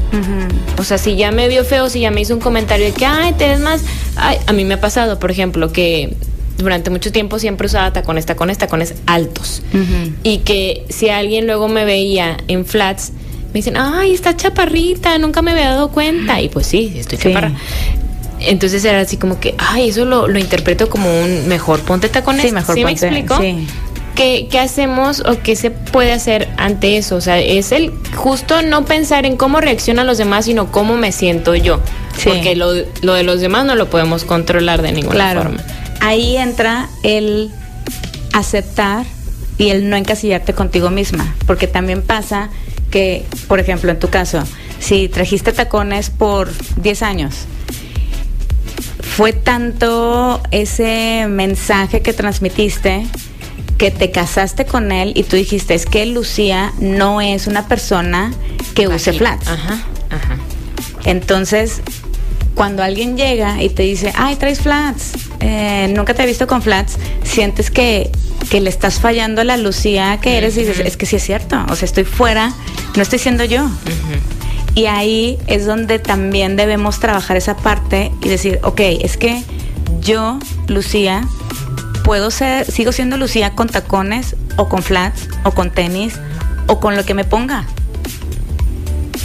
O 0.78 0.84
sea, 0.84 0.97
si 0.97 1.15
ya 1.15 1.32
me 1.32 1.47
vio 1.47 1.63
feo, 1.63 1.89
si 1.89 2.02
ya 2.02 2.12
me 2.12 2.21
hizo 2.21 2.34
un 2.34 2.41
comentario 2.41 2.86
de 2.88 2.91
que, 2.91 3.06
ay, 3.06 3.34
te 3.38 3.47
ves 3.47 3.60
más. 3.60 3.82
Ay, 4.17 4.38
a 4.45 4.52
mí 4.54 4.65
me 4.65 4.74
ha 4.74 4.82
pasado, 4.82 5.19
por 5.19 5.32
ejemplo, 5.32 5.71
que 5.71 6.15
durante 6.58 6.89
mucho 6.89 7.12
tiempo 7.12 7.39
siempre 7.39 7.67
usaba 7.67 7.93
tacones, 7.93 8.26
tacones, 8.26 8.58
tacones 8.58 8.95
altos. 9.06 9.63
Y 10.24 10.39
que 10.39 10.86
si 10.89 11.10
alguien 11.10 11.45
luego 11.47 11.67
me 11.69 11.86
veía 11.86 12.38
en 12.50 12.65
flats, 12.65 13.13
me 13.47 13.60
dicen, 13.60 13.78
ay, 13.78 14.13
está 14.13 14.36
chaparrita, 14.36 15.17
nunca 15.17 15.41
me 15.41 15.52
había 15.52 15.69
dado 15.69 15.91
cuenta. 15.91 16.41
Y 16.41 16.50
pues 16.50 16.67
sí, 16.67 16.93
estoy 16.97 17.17
Sí. 17.17 17.30
chaparra. 17.30 17.54
Entonces 18.41 18.84
era 18.86 19.01
así 19.01 19.17
como 19.17 19.39
que, 19.39 19.56
ay, 19.58 19.89
eso 19.89 20.06
lo, 20.06 20.27
lo 20.27 20.39
interpreto 20.39 20.89
como 20.89 21.10
un 21.21 21.47
mejor 21.47 21.80
ponte 21.82 22.10
tacones. 22.10 22.41
Sí, 22.43 22.51
mejor 22.51 22.75
me 22.75 22.84
ponte, 22.84 23.06
explico? 23.08 23.38
sí. 23.39 23.67
¿Qué, 24.15 24.47
¿Qué 24.51 24.60
hacemos 24.60 25.21
o 25.21 25.38
qué 25.41 25.56
se 25.56 25.71
puede 25.71 26.12
hacer 26.12 26.49
ante 26.58 26.97
eso? 26.97 27.15
O 27.15 27.21
sea, 27.21 27.39
es 27.39 27.71
el 27.71 27.93
justo 28.15 28.62
no 28.62 28.84
pensar 28.84 29.25
en 29.25 29.38
cómo 29.38 29.62
reaccionan 29.62 30.06
los 30.06 30.17
demás, 30.17 30.45
sino 30.45 30.69
cómo 30.69 30.97
me 30.97 31.13
siento 31.13 31.56
yo. 31.56 31.80
Sí. 32.17 32.30
Porque 32.30 32.56
lo, 32.58 32.73
lo 33.01 33.13
de 33.13 33.23
los 33.23 33.39
demás 33.39 33.65
no 33.65 33.75
lo 33.75 33.89
podemos 33.89 34.25
controlar 34.25 34.82
de 34.82 34.91
ninguna 34.91 35.13
Claro. 35.15 35.43
forma. 35.43 35.63
Ahí 36.01 36.36
entra 36.36 36.89
el 37.04 37.51
aceptar 38.34 39.06
y 39.58 39.69
el 39.69 39.89
no 39.89 39.95
encasillarte 39.95 40.54
contigo 40.54 40.89
misma. 40.89 41.34
Porque 41.47 41.67
también 41.67 42.01
pasa 42.01 42.49
que, 42.89 43.25
por 43.47 43.60
ejemplo, 43.60 43.91
en 43.91 43.99
tu 43.99 44.10
caso, 44.10 44.43
si 44.80 45.08
trajiste 45.08 45.54
tacones 45.54 46.10
por 46.10 46.51
10 46.82 47.01
años, 47.04 47.34
fue 49.15 49.34
tanto 49.34 50.41
ese 50.52 51.26
mensaje 51.30 52.02
que 52.02 52.13
transmitiste 52.13 53.06
que 53.78 53.91
te 53.91 54.10
casaste 54.12 54.65
con 54.65 54.91
él 54.91 55.12
y 55.15 55.24
tú 55.24 55.36
dijiste, 55.36 55.74
es 55.74 55.86
que 55.86 56.06
Lucía 56.06 56.71
no 56.80 57.19
es 57.19 57.47
una 57.47 57.67
persona 57.67 58.32
que 58.74 58.88
use 58.88 59.12
flats. 59.12 59.47
Ajá, 59.47 59.84
ajá. 60.10 60.38
Entonces, 61.04 61.82
cuando 62.56 62.84
alguien 62.84 63.17
llega 63.17 63.62
y 63.62 63.69
te 63.69 63.84
dice, 63.84 64.13
ay, 64.15 64.38
traes 64.38 64.62
flats, 64.62 65.13
eh, 65.39 65.91
nunca 65.95 66.13
te 66.13 66.24
he 66.24 66.26
visto 66.26 66.47
con 66.47 66.62
flats, 66.62 66.97
sientes 67.24 67.69
que, 67.69 68.12
que 68.50 68.62
le 68.62 68.69
estás 68.69 69.00
fallando 69.00 69.41
a 69.41 69.43
la 69.43 69.58
Lucía 69.58 70.19
que 70.21 70.38
eres 70.38 70.56
y 70.56 70.63
dices, 70.63 70.80
es 70.80 70.95
que 70.95 71.06
sí 71.06 71.17
es 71.17 71.24
cierto, 71.24 71.58
o 71.69 71.76
sea, 71.76 71.86
estoy 71.86 72.06
fuera, 72.06 72.54
no 72.95 73.02
estoy 73.02 73.19
siendo 73.19 73.43
yo. 73.43 73.65
Ujú. 73.65 74.31
Y 74.74 74.86
ahí 74.86 75.38
es 75.48 75.66
donde 75.66 76.00
también 76.00 76.56
debemos 76.56 77.00
trabajar 77.00 77.36
esa 77.38 77.58
parte 77.58 78.12
y 78.22 78.30
decir, 78.30 78.60
ok, 78.64 78.80
es 78.80 79.18
que 79.18 79.44
yo, 80.00 80.40
Lucía, 80.68 81.28
puedo 82.04 82.32
ser, 82.32 82.70
sigo 82.70 82.92
siendo 82.92 83.18
Lucía 83.18 83.54
con 83.54 83.68
tacones 83.68 84.36
o 84.58 84.70
con 84.70 84.82
flats 84.82 85.28
o 85.44 85.52
con 85.52 85.72
tenis 85.72 86.16
o 86.68 86.80
con 86.80 86.96
lo 86.96 87.04
que 87.04 87.14
me 87.14 87.26
ponga. 87.26 87.66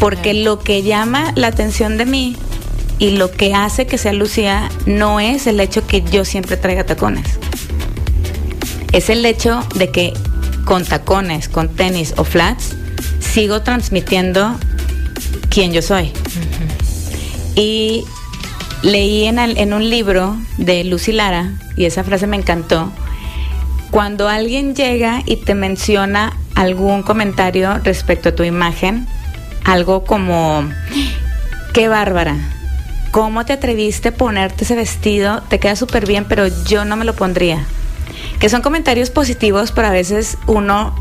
Porque 0.01 0.35
lo 0.35 0.59
que 0.59 0.83
llama 0.83 1.33
la 1.37 1.47
atención 1.47 1.97
de 1.97 2.07
mí 2.07 2.37
y 2.99 3.11
lo 3.11 3.31
que 3.31 3.55
hace 3.55 3.87
que 3.87 3.99
sea 3.99 4.13
Lucía 4.13 4.69
no 4.85 5.21
es 5.21 5.47
el 5.47 5.61
hecho 5.61 5.87
que 5.87 6.03
yo 6.03 6.25
siempre 6.25 6.57
traiga 6.57 6.85
tacones. 6.85 7.39
Es 8.93 9.11
el 9.11 9.25
hecho 9.25 9.63
de 9.75 9.91
que 9.91 10.13
con 10.65 10.85
tacones, 10.85 11.49
con 11.49 11.69
tenis 11.69 12.15
o 12.17 12.25
flats, 12.25 12.75
sigo 13.21 13.63
transmitiendo 13.63 14.59
quién 15.57 15.73
yo 15.73 15.81
soy. 15.81 16.13
Y 17.55 18.05
leí 18.83 19.25
en, 19.25 19.39
el- 19.39 19.57
en 19.57 19.73
un 19.73 19.89
libro 19.89 20.37
de 20.59 20.85
Lucy 20.85 21.13
Lara, 21.13 21.53
y 21.79 21.87
esa 21.87 22.05
frase 22.05 22.27
me 22.27 22.37
encantó, 22.37 22.93
cuando 23.91 24.29
alguien 24.29 24.75
llega 24.75 25.23
y 25.25 25.37
te 25.37 25.55
menciona 25.55 26.37
algún 26.55 27.03
comentario 27.03 27.79
respecto 27.85 28.29
a 28.29 28.35
tu 28.35 28.43
imagen, 28.43 29.07
algo 29.65 30.05
como, 30.05 30.69
qué 31.73 31.89
bárbara, 31.89 32.37
¿cómo 33.11 33.47
te 33.47 33.55
atreviste 33.55 34.11
a 34.11 34.15
ponerte 34.15 34.65
ese 34.65 34.75
vestido? 34.77 35.41
Te 35.49 35.59
queda 35.59 35.75
súper 35.75 36.07
bien, 36.07 36.27
pero 36.29 36.49
yo 36.67 36.85
no 36.85 36.97
me 36.97 37.07
lo 37.07 37.15
pondría. 37.15 37.65
Que 38.41 38.51
son 38.51 38.61
comentarios 38.61 39.09
positivos, 39.09 39.73
pero 39.73 39.89
a 39.89 39.91
veces 39.93 40.37
uno 40.47 40.95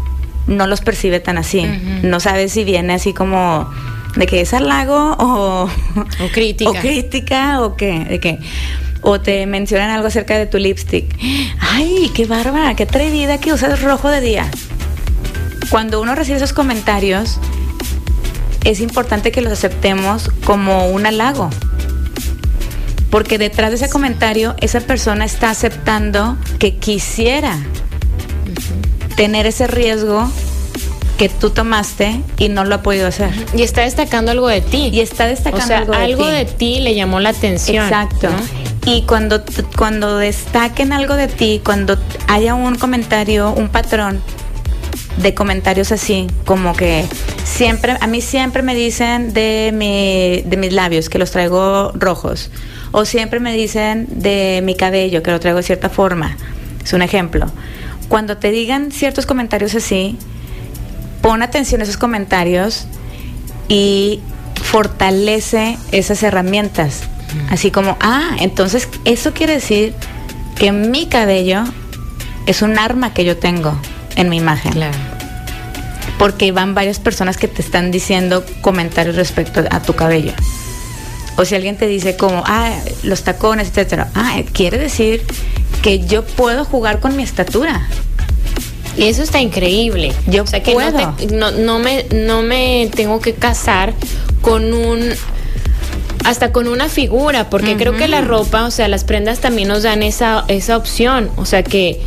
no 0.48 0.66
los 0.66 0.80
percibe 0.80 1.20
tan 1.20 1.38
así. 1.38 1.66
No 2.04 2.22
sabe 2.22 2.48
si 2.48 2.64
viene 2.64 2.94
así 2.94 3.12
como 3.14 3.70
de 4.16 4.28
que 4.28 4.42
es 4.42 4.54
halago 4.54 5.16
o, 5.20 5.64
O 5.66 6.32
crítica. 6.32 6.70
o 6.72 6.74
crítica 6.74 7.62
o 7.62 7.76
qué, 7.76 8.06
de 8.06 8.20
qué. 8.20 8.40
O 9.02 9.20
te 9.20 9.46
mencionan 9.46 9.90
algo 9.90 10.08
acerca 10.08 10.38
de 10.38 10.46
tu 10.48 10.58
lipstick. 10.58 11.06
Ay, 11.60 12.12
qué 12.14 12.26
bárbara, 12.26 12.76
qué 12.76 12.84
atrevida 12.84 13.38
que 13.40 13.54
usas 13.54 13.82
rojo 13.82 14.10
de 14.10 14.22
día. 14.22 14.50
Cuando 15.70 16.02
uno 16.02 16.16
recibe 16.16 16.38
esos 16.38 16.54
comentarios, 16.54 17.40
es 18.64 18.82
importante 18.82 19.32
que 19.32 19.42
los 19.42 19.54
aceptemos 19.54 20.32
como 20.44 20.90
un 20.90 21.06
halago. 21.06 21.50
Porque 23.12 23.38
detrás 23.38 23.70
de 23.70 23.76
ese 23.76 23.90
comentario, 23.90 24.56
esa 24.60 24.82
persona 24.82 25.24
está 25.26 25.52
aceptando 25.52 26.38
que 26.58 26.78
quisiera 26.78 27.58
tener 29.16 29.46
ese 29.46 29.68
riesgo 29.68 30.30
que 31.18 31.30
tú 31.30 31.50
tomaste 31.50 32.22
y 32.38 32.50
no 32.50 32.66
lo 32.66 32.76
ha 32.76 32.82
podido 32.82 33.08
hacer. 33.08 33.32
Y 33.56 33.64
está 33.64 33.82
destacando 33.82 34.32
algo 34.32 34.48
de 34.48 34.62
ti. 34.62 34.90
Y 34.92 35.00
está 35.00 35.28
destacando 35.28 35.66
o 35.66 35.68
sea, 35.68 35.78
algo 35.80 35.94
algo, 35.94 36.26
de 36.26 36.40
de, 36.40 36.46
ti. 36.46 36.56
ti. 36.76 36.80
le 36.82 36.96
llamó 36.96 37.20
la 37.20 37.30
atención. 37.30 37.84
Exacto. 37.86 38.30
¿no? 38.30 38.66
Y 38.92 39.04
cuando, 39.04 39.44
cuando 39.78 40.18
destaquen 40.18 40.94
algo 40.94 41.16
de 41.16 41.28
ti, 41.28 41.62
cuando 41.64 41.98
haya 42.28 42.54
un 42.54 42.76
comentario, 42.76 43.52
un 43.52 43.70
patrón 43.70 44.22
de 45.18 45.34
comentarios 45.34 45.92
así, 45.92 46.28
como 46.46 46.76
que 46.76 47.06
siempre, 47.44 47.98
a 48.00 48.08
mí 48.08 48.22
siempre 48.22 48.62
me 48.62 48.76
dicen 48.76 49.34
de, 49.34 49.72
mi, 49.74 50.44
de 50.48 50.58
mis 50.58 50.74
labios 50.74 51.10
que 51.10 51.18
los 51.18 51.32
traigo 51.32 51.94
rojos, 51.96 52.52
o 52.92 53.06
siempre 53.06 53.40
me 53.40 53.54
dicen 53.54 54.08
de 54.10 54.62
mi 54.64 54.76
cabello 54.76 55.24
que 55.24 55.32
lo 55.32 55.40
traigo 55.40 55.58
de 55.58 55.64
cierta 55.64 55.90
forma. 55.90 56.38
Es 56.84 56.94
un 56.94 57.02
ejemplo. 57.02 57.48
Cuando 58.08 58.38
te 58.38 58.52
digan 58.52 58.92
ciertos 58.92 59.26
comentarios 59.26 59.74
así, 59.74 60.18
pon 61.26 61.42
atención 61.42 61.82
a 61.82 61.86
esos 61.86 61.98
comentarios 61.98 62.86
y 63.68 64.20
fortalece 64.62 65.76
esas 65.92 66.22
herramientas. 66.22 67.02
Así 67.50 67.72
como, 67.72 67.98
ah, 68.00 68.36
entonces 68.38 68.88
eso 69.06 69.34
quiere 69.34 69.54
decir 69.54 69.96
que 70.56 70.72
mi 70.72 71.08
cabello 71.08 71.64
es 72.46 72.62
un 72.62 72.78
arma 72.78 73.16
que 73.16 73.26
yo 73.26 73.38
tengo 73.38 73.76
en 74.16 74.30
mi 74.30 74.38
imagen. 74.38 74.74
Claro. 74.74 74.96
Porque 76.20 76.52
van 76.52 76.76
varias 76.76 77.00
personas 77.00 77.38
que 77.38 77.48
te 77.48 77.64
están 77.64 77.90
diciendo 77.90 78.46
comentarios 78.62 79.16
respecto 79.16 79.64
a 79.72 79.82
tu 79.82 79.96
cabello. 79.96 80.34
O 81.38 81.44
si 81.44 81.56
alguien 81.56 81.76
te 81.76 81.88
dice 81.88 82.18
como, 82.18 82.44
ah, 82.46 82.72
los 83.02 83.24
tacones, 83.24 83.70
etcétera. 83.70 84.12
Ah, 84.14 84.40
quiere 84.54 84.78
decir 84.78 85.26
que 85.82 86.06
yo 86.06 86.24
puedo 86.24 86.66
jugar 86.66 87.00
con 87.00 87.16
mi 87.16 87.24
estatura. 87.24 87.88
Y 88.98 89.06
eso 89.06 89.24
está 89.24 89.42
increíble. 89.42 90.14
Yo 90.28 90.44
o 90.44 90.48
sea 90.48 90.64
que 90.64 90.74
puedo. 90.74 90.92
No, 90.92 91.16
te- 91.16 91.28
no, 91.28 91.52
no 91.52 91.80
me, 91.80 92.06
no 92.14 92.42
me 92.42 92.90
tengo 92.96 93.20
que 93.20 93.34
casar 93.34 93.94
con 94.42 94.74
un 94.74 95.12
hasta 96.24 96.52
con 96.52 96.68
una 96.68 96.90
figura, 96.90 97.52
porque 97.52 97.78
creo 97.78 97.96
que 97.96 98.08
la 98.08 98.22
ropa, 98.22 98.66
o 98.66 98.72
sea, 98.72 98.88
las 98.88 99.04
prendas 99.04 99.40
también 99.40 99.68
nos 99.68 99.84
dan 99.84 100.02
esa, 100.02 100.44
esa 100.48 100.76
opción, 100.76 101.30
o 101.36 101.46
sea 101.46 101.62
que 101.62 102.02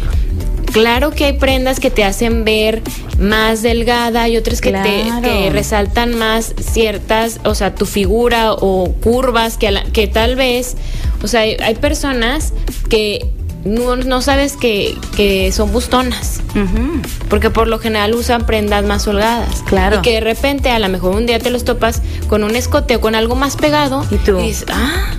Claro 0.72 1.11
que 1.11 1.24
hay 1.24 1.33
prendas 1.35 1.81
que 1.81 1.90
te 1.90 2.05
hacen 2.05 2.44
ver 2.44 2.83
más 3.18 3.62
delgada 3.62 4.29
y 4.29 4.37
otras 4.37 4.61
que 4.61 4.72
te 4.72 5.51
resaltan 5.51 6.16
más 6.16 6.55
ciertas, 6.61 7.40
o 7.44 7.55
sea, 7.55 7.74
tu 7.74 7.87
figura 7.87 8.53
o 8.53 8.92
curvas 9.03 9.57
que, 9.57 9.74
que 9.92 10.07
tal 10.07 10.37
vez, 10.37 10.77
o 11.22 11.27
sea, 11.27 11.40
hay, 11.40 11.74
personas 11.77 12.53
que 12.90 13.31
no, 13.64 14.22
sabes 14.22 14.56
que, 14.56 15.50
son 15.52 15.72
bustonas. 15.72 16.40
Porque 17.28 17.50
por 17.50 17.68
lo 17.68 17.78
general 17.78 18.14
usan 18.14 18.46
prendas 18.46 18.84
más 18.84 19.06
holgadas. 19.06 19.62
Claro. 19.66 19.98
Y 19.98 20.02
que 20.02 20.12
de 20.14 20.20
repente 20.20 20.70
a 20.70 20.78
lo 20.78 20.88
mejor 20.88 21.14
un 21.14 21.26
día 21.26 21.38
te 21.38 21.50
los 21.50 21.64
topas 21.64 22.02
con 22.28 22.44
un 22.44 22.56
escote 22.56 22.96
o 22.96 23.00
con 23.00 23.14
algo 23.14 23.34
más 23.34 23.56
pegado. 23.56 24.04
Y 24.10 24.16
tú. 24.16 24.38
dices, 24.38 24.66
ah, 24.70 25.14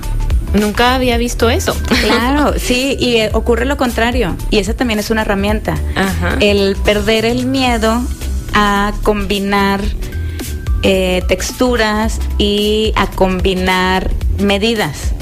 Nunca 0.54 0.96
había 0.96 1.18
visto 1.18 1.50
eso. 1.50 1.76
Claro, 2.10 2.54
sí, 2.58 2.96
y 3.00 3.18
eh, 3.18 3.30
ocurre 3.34 3.66
lo 3.66 3.78
contrario. 3.78 4.36
Y 4.50 4.58
esa 4.58 4.74
también 4.74 5.00
es 5.00 5.10
una 5.10 5.22
herramienta. 5.22 5.76
El 6.40 6.76
perder 6.78 7.26
el 7.26 7.46
miedo 7.46 8.02
a 8.54 8.94
combinar 9.04 9.82
eh, 10.82 11.24
texturas 11.28 12.20
y 12.38 12.94
a 12.96 13.08
combinar 13.08 14.10
medidas. 14.40 15.14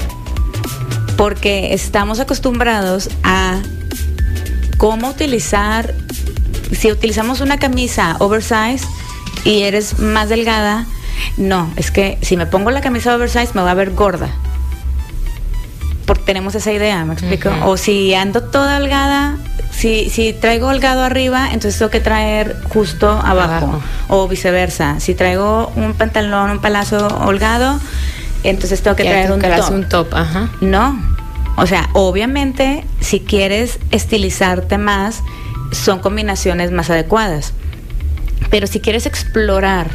Porque 1.18 1.74
estamos 1.74 2.18
acostumbrados 2.18 3.10
a 3.22 3.60
cómo 4.78 5.10
utilizar, 5.10 5.92
si 6.72 6.90
utilizamos 6.90 7.42
una 7.42 7.58
camisa 7.58 8.16
oversize 8.20 8.86
y 9.44 9.64
eres 9.64 9.98
más 9.98 10.30
delgada, 10.30 10.86
no, 11.36 11.70
es 11.76 11.90
que 11.90 12.16
si 12.22 12.38
me 12.38 12.46
pongo 12.46 12.70
la 12.70 12.80
camisa 12.80 13.14
oversize 13.14 13.50
me 13.52 13.60
va 13.60 13.72
a 13.72 13.74
ver 13.74 13.90
gorda 13.90 14.30
porque 16.08 16.24
tenemos 16.24 16.54
esa 16.54 16.72
idea, 16.72 17.04
¿me 17.04 17.12
explico? 17.12 17.50
O 17.66 17.76
si 17.76 18.14
ando 18.14 18.42
toda 18.42 18.78
holgada, 18.78 19.36
si, 19.70 20.08
si 20.08 20.32
traigo 20.32 20.68
holgado 20.68 21.02
arriba, 21.02 21.48
entonces 21.52 21.78
tengo 21.78 21.90
que 21.90 22.00
traer 22.00 22.56
justo 22.70 23.10
abajo, 23.10 23.82
o 24.08 24.26
viceversa. 24.26 25.00
Si 25.00 25.14
traigo 25.14 25.70
un 25.76 25.92
pantalón, 25.92 26.50
un 26.50 26.60
palazo 26.60 27.08
holgado, 27.26 27.78
entonces 28.42 28.80
tengo 28.80 28.96
que 28.96 29.04
traer 29.04 29.30
un 29.30 29.40
top. 29.40 29.70
un 29.70 29.88
top. 29.88 30.14
Ajá. 30.14 30.48
No. 30.62 30.98
O 31.58 31.66
sea, 31.66 31.90
obviamente, 31.92 32.84
si 33.00 33.18
quieres 33.18 33.80
estilizarte 33.90 34.78
más, 34.78 35.22
son 35.72 35.98
combinaciones 35.98 36.70
más 36.70 36.88
adecuadas. 36.88 37.52
Pero 38.48 38.68
si 38.68 38.78
quieres 38.78 39.06
explorar 39.06 39.90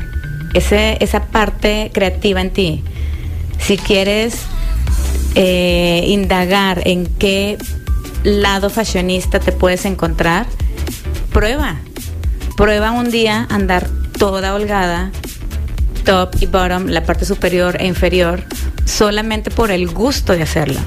ese, 0.54 0.98
esa 1.00 1.24
parte 1.28 1.90
creativa 1.94 2.42
en 2.42 2.52
ti, 2.52 2.84
si 3.60 3.78
quieres 3.78 4.42
eh, 5.36 6.04
indagar 6.08 6.82
en 6.86 7.06
qué 7.06 7.58
lado 8.24 8.70
fashionista 8.70 9.40
te 9.40 9.54
puedes 9.54 9.86
encontrar, 9.86 10.46
prueba. 11.32 11.78
Prueba 12.58 12.92
un 12.92 13.10
día 13.10 13.48
andar 13.50 13.88
toda 14.20 14.54
holgada, 14.54 15.12
top 16.04 16.36
y 16.42 16.46
bottom, 16.46 16.88
la 16.88 17.04
parte 17.04 17.24
superior 17.24 17.78
e 17.80 17.88
inferior, 17.88 18.44
solamente 18.84 19.50
por 19.50 19.72
el 19.72 19.88
gusto 19.88 20.34
de 20.34 20.44
hacerlo. 20.44 20.82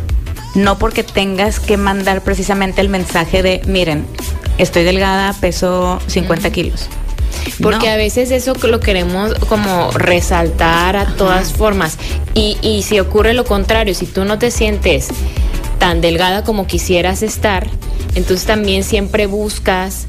No 0.57 0.79
porque 0.79 1.05
tengas 1.05 1.61
que 1.61 1.77
mandar 1.77 2.25
precisamente 2.25 2.81
el 2.81 2.89
mensaje 2.89 3.43
de, 3.43 3.63
miren, 3.67 4.07
estoy 4.59 4.83
delgada, 4.83 5.33
peso 5.35 6.01
50 6.09 6.51
kilos. 6.51 6.89
Porque 7.63 7.89
a 7.89 7.97
veces 7.97 8.31
eso 8.31 8.55
lo 8.55 8.81
queremos 8.81 9.35
como 9.49 9.91
resaltar 9.93 10.97
a 10.97 11.15
todas 11.15 11.53
formas. 11.53 11.99
Y, 12.35 12.57
y 12.63 12.83
si 12.83 12.99
ocurre 12.99 13.35
lo 13.35 13.45
contrario, 13.45 13.95
si 13.95 14.07
tú 14.07 14.25
no 14.25 14.39
te 14.39 14.51
sientes 14.51 15.09
tan 15.79 16.01
delgada 16.01 16.43
como 16.43 16.67
quisieras 16.67 17.23
estar, 17.23 17.69
entonces 18.15 18.47
también 18.47 18.83
siempre 18.83 19.27
buscas 19.27 20.07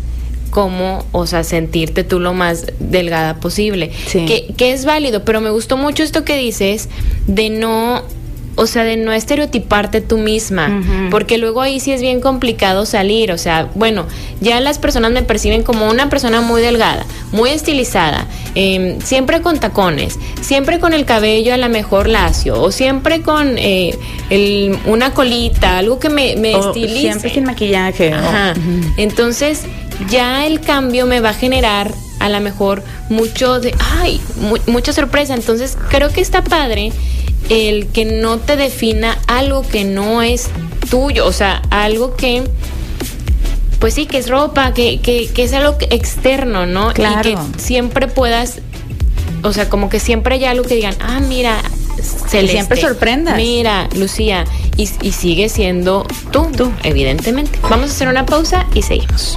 cómo, 0.49 1.05
o 1.11 1.27
sea, 1.27 1.43
sentirte 1.43 2.03
tú 2.03 2.19
lo 2.19 2.33
más 2.33 2.65
delgada 2.79 3.39
posible. 3.39 3.91
Que, 4.11 4.53
que, 4.55 4.71
es 4.71 4.85
válido, 4.85 5.23
pero 5.23 5.41
me 5.41 5.49
gustó 5.49 5.77
mucho 5.77 6.03
esto 6.03 6.23
que 6.23 6.37
dices 6.37 6.89
de 7.27 7.49
no 7.49 8.03
o 8.57 8.67
sea, 8.67 8.83
de 8.83 8.97
no 8.97 9.13
estereotiparte 9.13 10.01
tú 10.01 10.17
misma, 10.17 10.81
porque 11.11 11.37
luego 11.37 11.61
ahí 11.61 11.79
sí 11.79 11.91
es 11.91 12.01
bien 12.01 12.19
complicado 12.19 12.85
salir, 12.85 13.31
o 13.31 13.37
sea, 13.37 13.69
bueno, 13.75 14.05
ya 14.41 14.59
las 14.59 14.79
personas 14.79 15.11
me 15.11 15.21
perciben 15.21 15.63
como 15.63 15.87
una 15.89 16.09
persona 16.09 16.41
muy 16.41 16.61
delgada, 16.61 17.05
muy 17.31 17.51
estilizada, 17.51 18.25
em, 18.55 18.99
siempre 18.99 19.41
con 19.41 19.59
tacones, 19.59 20.17
siempre 20.41 20.79
con 20.79 20.93
el 20.93 21.05
cabello 21.05 21.53
a 21.53 21.57
la 21.57 21.69
mejor 21.69 22.09
lacio, 22.09 22.59
o 22.59 22.71
siempre 22.71 23.21
con 23.21 23.55
eh, 23.57 23.95
una 24.85 25.11
colita, 25.11 25.77
algo 25.77 25.99
que 25.99 26.09
me, 26.09 26.35
me 26.35 26.53
estilice. 26.53 26.99
Siempre 26.99 27.29
sin 27.29 27.43
maquillaje. 27.43 28.11
Ajá. 28.11 28.53
Entonces, 28.97 29.63
ya 30.09 30.45
el 30.47 30.61
cambio 30.61 31.05
me 31.05 31.19
va 31.19 31.29
a 31.29 31.33
generar 31.33 31.91
a 32.19 32.29
lo 32.29 32.39
mejor 32.39 32.83
mucho 33.09 33.59
de, 33.59 33.75
ay, 33.97 34.21
mucha 34.67 34.93
sorpresa. 34.93 35.33
Entonces, 35.33 35.77
creo 35.89 36.09
que 36.09 36.21
está 36.21 36.43
padre 36.43 36.91
el 37.49 37.87
que 37.87 38.05
no 38.05 38.37
te 38.39 38.55
defina 38.55 39.17
algo 39.27 39.61
que 39.67 39.83
no 39.83 40.21
es 40.21 40.49
tuyo, 40.89 41.25
o 41.25 41.31
sea, 41.31 41.61
algo 41.69 42.15
que, 42.15 42.43
pues 43.79 43.93
sí, 43.93 44.05
que 44.05 44.17
es 44.17 44.29
ropa, 44.29 44.73
que, 44.73 44.99
que, 45.01 45.29
que 45.33 45.43
es 45.43 45.53
algo 45.53 45.77
externo, 45.89 46.65
¿no? 46.65 46.93
Claro. 46.93 47.29
Y 47.29 47.35
que 47.35 47.41
siempre 47.57 48.07
puedas, 48.07 48.59
o 49.43 49.53
sea, 49.53 49.69
como 49.69 49.89
que 49.89 49.99
siempre 49.99 50.35
hay 50.35 50.45
algo 50.45 50.63
que 50.63 50.75
digan, 50.75 50.95
ah, 50.99 51.19
mira, 51.19 51.61
Celeste, 52.29 52.51
siempre 52.51 52.81
sorprendas. 52.81 53.37
Mira, 53.37 53.89
Lucía, 53.95 54.45
y, 54.75 54.89
y 55.01 55.11
sigue 55.11 55.49
siendo 55.49 56.05
tú, 56.31 56.47
tú, 56.55 56.71
evidentemente. 56.83 57.59
Vamos 57.63 57.89
a 57.89 57.93
hacer 57.93 58.07
una 58.07 58.25
pausa 58.25 58.65
y 58.73 58.81
seguimos. 58.81 59.35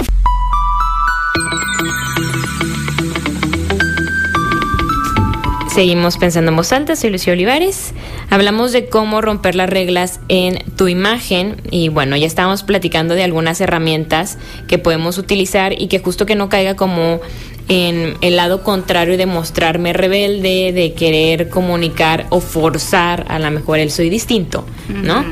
Seguimos 5.80 6.18
pensando 6.18 6.50
en 6.50 6.56
voz 6.58 6.72
alta, 6.72 6.94
soy 6.94 7.08
Lucía 7.08 7.32
Olivares. 7.32 7.94
Hablamos 8.28 8.70
de 8.70 8.90
cómo 8.90 9.22
romper 9.22 9.54
las 9.54 9.70
reglas 9.70 10.20
en 10.28 10.58
tu 10.76 10.88
imagen 10.88 11.56
y 11.70 11.88
bueno, 11.88 12.18
ya 12.18 12.26
estábamos 12.26 12.64
platicando 12.64 13.14
de 13.14 13.24
algunas 13.24 13.62
herramientas 13.62 14.36
que 14.68 14.76
podemos 14.76 15.16
utilizar 15.16 15.72
y 15.72 15.88
que 15.88 15.98
justo 15.98 16.26
que 16.26 16.34
no 16.34 16.50
caiga 16.50 16.76
como 16.76 17.22
en 17.68 18.14
el 18.20 18.36
lado 18.36 18.62
contrario 18.62 19.16
de 19.16 19.24
mostrarme 19.24 19.94
rebelde, 19.94 20.74
de 20.74 20.92
querer 20.92 21.48
comunicar 21.48 22.26
o 22.28 22.40
forzar 22.40 23.24
a 23.28 23.38
lo 23.38 23.50
mejor 23.50 23.78
el 23.78 23.90
soy 23.90 24.10
distinto, 24.10 24.66
¿no? 24.88 25.24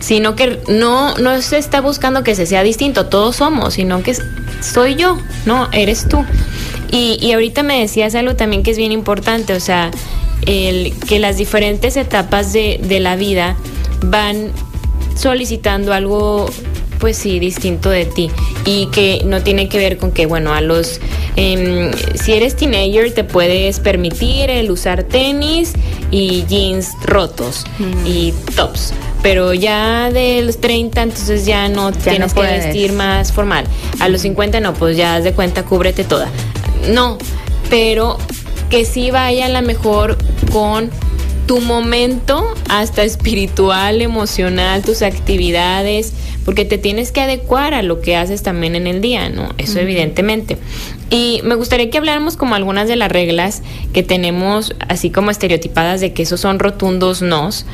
Sino 0.00 0.36
que 0.36 0.58
no, 0.68 1.16
no 1.16 1.40
se 1.40 1.56
está 1.56 1.80
buscando 1.80 2.22
que 2.22 2.34
se 2.34 2.44
sea 2.44 2.62
distinto, 2.62 3.06
todos 3.06 3.36
somos, 3.36 3.72
sino 3.72 4.02
que 4.02 4.14
soy 4.60 4.96
yo, 4.96 5.18
¿no? 5.46 5.70
Eres 5.72 6.06
tú. 6.10 6.22
Y, 6.90 7.18
y 7.20 7.32
ahorita 7.32 7.62
me 7.62 7.80
decías 7.80 8.14
algo 8.14 8.36
también 8.36 8.62
que 8.62 8.70
es 8.70 8.78
bien 8.78 8.92
importante, 8.92 9.52
o 9.52 9.60
sea, 9.60 9.90
el, 10.46 10.92
que 11.08 11.18
las 11.18 11.36
diferentes 11.38 11.96
etapas 11.96 12.52
de, 12.52 12.80
de 12.82 13.00
la 13.00 13.16
vida 13.16 13.56
van 14.02 14.50
solicitando 15.16 15.92
algo 15.92 16.48
pues 17.04 17.18
sí, 17.18 17.38
distinto 17.38 17.90
de 17.90 18.06
ti. 18.06 18.30
Y 18.64 18.86
que 18.86 19.20
no 19.26 19.42
tiene 19.42 19.68
que 19.68 19.76
ver 19.76 19.98
con 19.98 20.10
que, 20.10 20.24
bueno, 20.24 20.54
a 20.54 20.62
los, 20.62 21.00
em, 21.36 21.92
si 22.14 22.32
eres 22.32 22.56
teenager 22.56 23.12
te 23.12 23.24
puedes 23.24 23.78
permitir 23.78 24.48
el 24.48 24.70
usar 24.70 25.02
tenis 25.04 25.74
y 26.10 26.46
jeans 26.46 26.92
rotos 27.04 27.66
y 28.06 28.32
tops, 28.56 28.94
pero 29.22 29.52
ya 29.52 30.10
de 30.10 30.40
los 30.42 30.62
30 30.62 31.02
entonces 31.02 31.44
ya 31.44 31.68
no 31.68 31.92
tienes 31.92 32.32
que 32.32 32.40
vestir 32.40 32.94
más 32.94 33.32
formal, 33.32 33.66
a 34.00 34.08
los 34.08 34.22
50 34.22 34.60
no, 34.60 34.72
pues 34.72 34.96
ya 34.96 35.16
haz 35.16 35.24
de 35.24 35.34
cuenta, 35.34 35.62
cúbrete 35.64 36.04
toda. 36.04 36.30
No, 36.88 37.18
pero 37.70 38.18
que 38.70 38.84
sí 38.84 39.10
vaya 39.10 39.46
a 39.46 39.48
la 39.48 39.62
mejor 39.62 40.18
con 40.52 40.90
tu 41.46 41.60
momento 41.60 42.54
hasta 42.68 43.04
espiritual, 43.04 44.00
emocional, 44.00 44.82
tus 44.82 45.02
actividades, 45.02 46.12
porque 46.44 46.64
te 46.64 46.78
tienes 46.78 47.12
que 47.12 47.20
adecuar 47.20 47.74
a 47.74 47.82
lo 47.82 48.00
que 48.00 48.16
haces 48.16 48.42
también 48.42 48.74
en 48.74 48.86
el 48.86 49.00
día, 49.00 49.28
¿no? 49.28 49.50
Eso 49.58 49.78
evidentemente. 49.78 50.56
Y 51.10 51.40
me 51.44 51.54
gustaría 51.54 51.90
que 51.90 51.98
habláramos 51.98 52.36
como 52.36 52.54
algunas 52.54 52.88
de 52.88 52.96
las 52.96 53.10
reglas 53.10 53.62
que 53.92 54.02
tenemos, 54.02 54.74
así 54.88 55.10
como 55.10 55.30
estereotipadas 55.30 56.00
de 56.00 56.12
que 56.12 56.22
esos 56.22 56.40
son 56.40 56.58
rotundos 56.58 57.22
nos, 57.22 57.66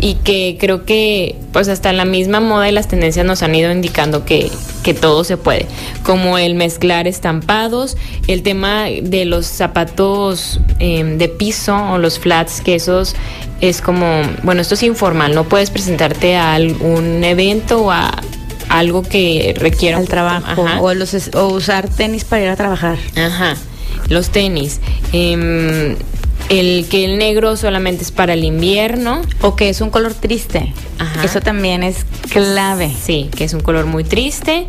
y 0.00 0.14
que 0.14 0.56
creo 0.58 0.84
que 0.84 1.36
pues 1.52 1.68
hasta 1.68 1.92
la 1.92 2.04
misma 2.04 2.40
moda 2.40 2.68
y 2.68 2.72
las 2.72 2.88
tendencias 2.88 3.26
nos 3.26 3.42
han 3.42 3.54
ido 3.54 3.70
indicando 3.70 4.24
que, 4.24 4.50
que 4.82 4.94
todo 4.94 5.24
se 5.24 5.36
puede, 5.36 5.66
como 6.02 6.38
el 6.38 6.54
mezclar 6.54 7.06
estampados, 7.06 7.96
el 8.26 8.42
tema 8.42 8.84
de 8.84 9.24
los 9.24 9.46
zapatos 9.46 10.60
em, 10.78 11.18
de 11.18 11.28
piso 11.28 11.76
o 11.76 11.98
los 11.98 12.18
flats, 12.18 12.60
que 12.62 12.76
esos 12.76 13.14
es 13.60 13.82
como, 13.82 14.22
bueno, 14.44 14.62
esto 14.62 14.74
es 14.74 14.82
informal, 14.82 15.34
no 15.34 15.44
puedes 15.44 15.70
presentarte 15.70 16.36
a 16.36 16.54
algún 16.54 17.22
evento 17.22 17.82
o 17.82 17.90
a 17.90 18.10
algo 18.72 19.02
que 19.02 19.54
requiera 19.58 20.00
el 20.00 20.08
trabajo 20.08 20.64
o, 20.80 20.94
los, 20.94 21.14
o 21.34 21.48
usar 21.48 21.88
tenis 21.88 22.24
para 22.24 22.42
ir 22.42 22.48
a 22.48 22.56
trabajar. 22.56 22.98
Ajá, 23.16 23.54
los 24.08 24.30
tenis. 24.30 24.80
Em, 25.12 25.96
el 26.48 26.86
que 26.88 27.04
el 27.04 27.18
negro 27.18 27.56
solamente 27.56 28.02
es 28.02 28.10
para 28.10 28.32
el 28.32 28.44
invierno. 28.44 29.22
O 29.42 29.56
que 29.56 29.68
es 29.68 29.80
un 29.80 29.90
color 29.90 30.14
triste. 30.14 30.72
Ajá. 30.98 31.24
Eso 31.24 31.40
también 31.40 31.82
es 31.82 32.04
clave. 32.30 32.90
Sí, 33.00 33.28
que 33.36 33.44
es 33.44 33.54
un 33.54 33.60
color 33.60 33.86
muy 33.86 34.04
triste, 34.04 34.66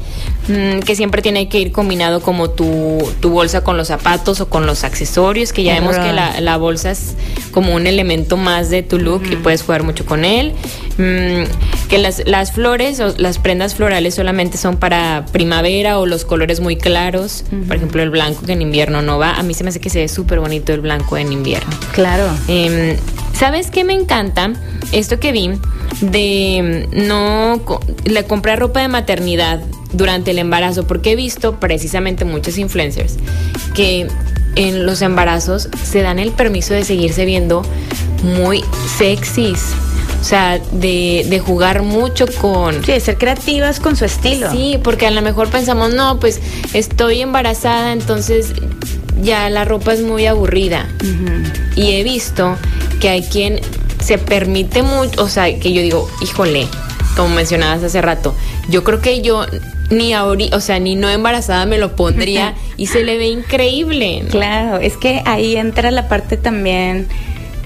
mm, 0.48 0.80
que 0.80 0.96
siempre 0.96 1.22
tiene 1.22 1.48
que 1.48 1.60
ir 1.60 1.72
combinado 1.72 2.22
como 2.22 2.50
tu, 2.50 3.00
tu 3.22 3.30
bolsa 3.30 3.64
con 3.64 3.78
los 3.78 3.88
zapatos 3.88 4.42
o 4.42 4.50
con 4.50 4.66
los 4.66 4.84
accesorios, 4.84 5.54
que 5.54 5.64
ya 5.64 5.76
vemos 5.76 5.98
que 5.98 6.12
la, 6.12 6.42
la 6.42 6.58
bolsa 6.58 6.92
es 6.92 7.16
como 7.52 7.74
un 7.74 7.88
elemento 7.88 8.36
más 8.38 8.70
de 8.70 8.84
tu 8.84 8.98
look 8.98 9.24
y 9.32 9.36
puedes 9.38 9.64
jugar 9.64 9.84
mucho 9.84 10.06
con 10.06 10.26
él. 10.26 10.54
Mm, 10.98 11.44
que 11.90 11.98
las, 11.98 12.24
las 12.26 12.52
flores 12.52 13.00
o 13.00 13.14
las 13.18 13.40
prendas 13.40 13.76
florales 13.76 14.16
solamente 14.16 14.58
son 14.58 14.78
para 14.78 15.26
primavera 15.32 16.00
o 16.00 16.06
los 16.06 16.26
colores 16.26 16.60
muy 16.60 16.76
claros. 16.76 17.44
Por 17.68 17.78
ejemplo, 17.78 18.02
el 18.02 18.10
blanco 18.10 18.46
que 18.46 18.54
en 18.54 18.62
invierno 18.62 19.02
no 19.02 19.18
va. 19.18 19.34
A 19.34 19.44
mí 19.44 19.54
se 19.54 19.64
me 19.64 19.70
hace 19.70 19.80
que 19.80 19.90
se 19.90 20.00
ve 20.00 20.08
súper 20.08 20.40
bonito 20.40 20.74
el 20.74 20.82
blanco 20.82 21.18
en 21.18 21.32
invierno. 21.32 21.72
Claro. 21.94 22.26
Em, 22.48 22.96
¿Sabes 23.34 23.72
qué 23.72 23.84
me 23.84 23.94
encanta? 23.94 24.54
Esto 24.92 25.20
que 25.20 25.32
vi 25.32 25.50
de 26.02 26.88
mm, 26.94 27.08
no 27.08 27.62
le 28.06 28.24
comprar 28.26 28.60
ropa 28.60 28.82
de 28.82 28.88
maternidad 28.88 29.62
durante 29.94 30.32
el 30.32 30.40
embarazo, 30.40 30.86
porque 30.86 31.12
he 31.12 31.16
visto 31.16 31.60
precisamente 31.60 32.26
muchos 32.26 32.58
influencers 32.58 33.18
que 33.76 34.08
en 34.56 34.86
los 34.86 35.02
embarazos 35.02 35.70
se 35.84 36.02
dan 36.02 36.20
el 36.20 36.32
permiso 36.32 36.74
de 36.74 36.84
seguirse 36.84 37.26
viendo 37.26 37.64
muy 38.24 38.64
sexys. 38.98 39.74
O 40.24 40.26
sea, 40.26 40.58
de, 40.72 41.26
de 41.30 41.40
jugar 41.40 41.82
mucho 41.82 42.28
con, 42.40 42.76
Sí, 42.86 42.94
de 42.94 43.00
ser 43.02 43.18
creativas 43.18 43.82
con 43.82 43.98
su 43.98 44.06
estilo. 44.06 44.50
Sí, 44.52 44.80
porque 44.82 45.06
a 45.06 45.12
lo 45.12 45.22
mejor 45.22 45.50
pensamos, 45.50 45.94
no, 45.94 46.18
pues 46.18 46.40
estoy 46.74 47.20
embarazada, 47.20 47.92
entonces 47.92 48.54
ya 49.22 49.50
la 49.50 49.66
ropa 49.66 49.92
es 49.92 50.02
muy 50.02 50.26
aburrida. 50.26 50.88
Y 51.76 51.92
he 51.92 52.04
visto 52.04 52.56
que 53.02 53.10
hay 53.10 53.24
quien 53.24 53.60
se 54.02 54.18
permite 54.18 54.82
mucho, 54.82 55.22
o 55.22 55.28
sea, 55.28 55.60
que 55.60 55.74
yo 55.74 55.82
digo, 55.82 56.10
híjole, 56.22 56.70
como 57.18 57.36
mencionabas 57.36 57.84
hace 57.84 58.02
rato, 58.02 58.34
yo 58.70 58.86
creo 58.86 59.02
que 59.02 59.22
yo 59.22 59.46
ni 59.90 60.14
ahorita, 60.14 60.56
o 60.56 60.62
sea, 60.62 60.80
ni 60.80 60.96
no 60.96 61.10
embarazada 61.10 61.66
me 61.66 61.78
lo 61.78 61.98
pondría 61.98 62.56
y 62.78 62.88
se 62.88 63.04
le 63.04 63.18
ve 63.18 63.28
increíble. 63.28 64.22
¿no? 64.24 64.30
Claro, 64.30 64.78
es 64.78 64.96
que 64.96 65.22
ahí 65.26 65.58
entra 65.58 65.92
la 65.92 66.08
parte 66.08 66.38
también, 66.38 67.10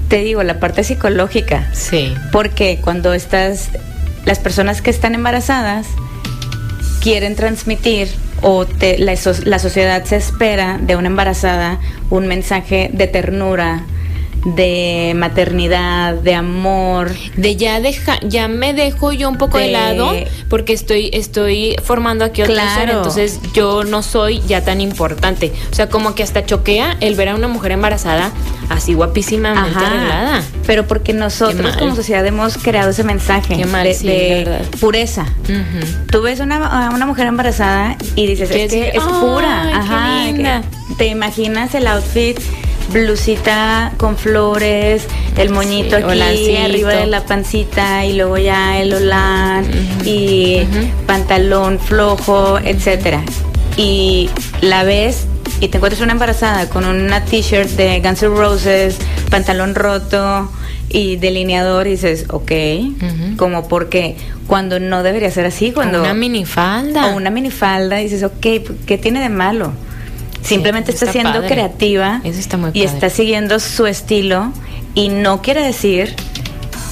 te 0.07 0.17
digo, 0.19 0.43
la 0.43 0.59
parte 0.59 0.83
psicológica. 0.83 1.69
Sí. 1.73 2.13
Porque 2.31 2.79
cuando 2.81 3.13
estás, 3.13 3.69
las 4.25 4.39
personas 4.39 4.81
que 4.81 4.89
están 4.89 5.15
embarazadas 5.15 5.87
quieren 7.01 7.35
transmitir 7.35 8.09
o 8.41 8.65
te- 8.65 8.97
la, 8.99 9.15
la 9.45 9.59
sociedad 9.59 10.03
se 10.03 10.15
espera 10.17 10.77
de 10.81 10.95
una 10.95 11.07
embarazada 11.07 11.79
un 12.09 12.27
mensaje 12.27 12.89
de 12.93 13.07
ternura, 13.07 13.83
de 14.55 15.13
maternidad, 15.15 16.13
de 16.13 16.33
amor. 16.33 17.11
De 17.35 17.55
ya 17.57 17.79
deja, 17.81 18.17
ya 18.21 18.47
me 18.47 18.73
dejo 18.73 19.11
yo 19.11 19.27
un 19.29 19.37
poco 19.37 19.57
de, 19.57 19.65
De- 19.65 19.71
lado 19.71 20.11
porque 20.49 20.71
estoy, 20.73 21.09
estoy 21.13 21.75
formando 21.83 22.23
aquí 22.23 22.41
otro 22.41 22.53
Claro. 22.53 22.79
ser, 22.79 22.89
entonces 22.89 23.39
yo 23.53 23.83
no 23.83 24.01
soy 24.03 24.41
ya 24.47 24.63
tan 24.63 24.79
importante. 24.79 25.51
O 25.71 25.75
sea, 25.75 25.89
como 25.89 26.15
que 26.15 26.23
hasta 26.23 26.45
choquea 26.45 26.95
el 27.01 27.15
ver 27.15 27.29
a 27.29 27.35
una 27.35 27.47
mujer 27.47 27.73
embarazada 27.73 28.31
así 28.69 28.93
guapísimamente 28.93 29.77
arreglada. 29.77 30.41
Pero 30.65 30.87
porque 30.87 31.13
nosotros 31.13 31.75
como 31.77 31.95
sociedad 31.95 32.25
hemos 32.25 32.57
creado 32.57 32.91
ese 32.91 33.03
mensaje 33.03 33.57
Qué 33.57 33.65
mal, 33.65 33.83
de, 33.85 33.93
sí, 33.93 34.07
de 34.07 34.43
verdad. 34.45 34.61
pureza. 34.79 35.25
Tú 36.11 36.21
ves 36.21 36.39
una, 36.39 36.87
a 36.87 36.89
una 36.91 37.05
mujer 37.05 37.27
embarazada 37.27 37.97
y 38.15 38.27
dices, 38.27 38.49
Que 38.49 38.63
es 38.65 38.71
que 38.71 38.87
es 38.89 39.03
"Ay, 39.03 39.13
pura. 39.21 39.77
Ajá, 39.77 40.23
linda". 40.25 40.61
que 40.87 40.95
te 40.95 41.07
imaginas 41.07 41.75
el 41.75 41.85
outfit, 41.87 42.39
blusita 42.89 43.93
con 43.97 44.17
flores, 44.17 45.07
el 45.37 45.49
moñito 45.49 45.97
Sí, 45.97 46.03
aquí 46.03 46.05
olancito. 46.11 46.61
arriba 46.63 46.93
de 46.93 47.07
la 47.07 47.25
pancita 47.25 48.05
y 48.05 48.13
luego 48.13 48.37
ya 48.37 48.79
el 48.79 48.93
olán 48.93 49.65
y 50.05 50.61
pantalón 51.05 51.79
flojo, 51.79 52.59
etcétera. 52.59 53.23
Y 53.75 54.29
la 54.61 54.83
ves 54.83 55.27
y 55.59 55.67
te 55.69 55.77
encuentras 55.77 56.01
una 56.01 56.11
embarazada 56.13 56.69
con 56.69 56.85
una 56.85 57.23
t-shirt 57.25 57.69
de 57.71 57.99
Guns 57.99 58.23
N' 58.23 58.29
Roses, 58.35 58.97
pantalón 59.29 59.75
roto 59.75 60.51
y 60.89 61.17
delineador 61.17 61.87
y 61.87 61.91
dices, 61.91 62.25
ok, 62.29 62.51
como 63.37 63.67
porque 63.67 64.15
cuando 64.47 64.79
no 64.79 65.03
debería 65.03 65.29
ser 65.31 65.45
así, 65.45 65.71
cuando 65.71 66.01
una 66.01 66.13
minifalda. 66.13 67.07
o 67.07 67.17
una 67.17 67.29
minifalda 67.29 67.99
y 67.99 68.05
dices, 68.05 68.23
ok, 68.23 68.45
¿qué 68.85 68.97
tiene 68.97 69.19
de 69.19 69.29
malo? 69.29 69.73
Simplemente 70.41 70.91
está 70.91 71.05
está 71.05 71.11
siendo 71.13 71.33
padre. 71.33 71.47
creativa 71.47 72.21
Eso 72.23 72.39
está 72.39 72.57
muy 72.57 72.69
y 72.69 72.83
padre. 72.83 72.85
está 72.85 73.09
siguiendo 73.09 73.59
su 73.59 73.85
estilo 73.85 74.51
y 74.93 75.09
no 75.09 75.41
quiere 75.41 75.61
decir 75.61 76.15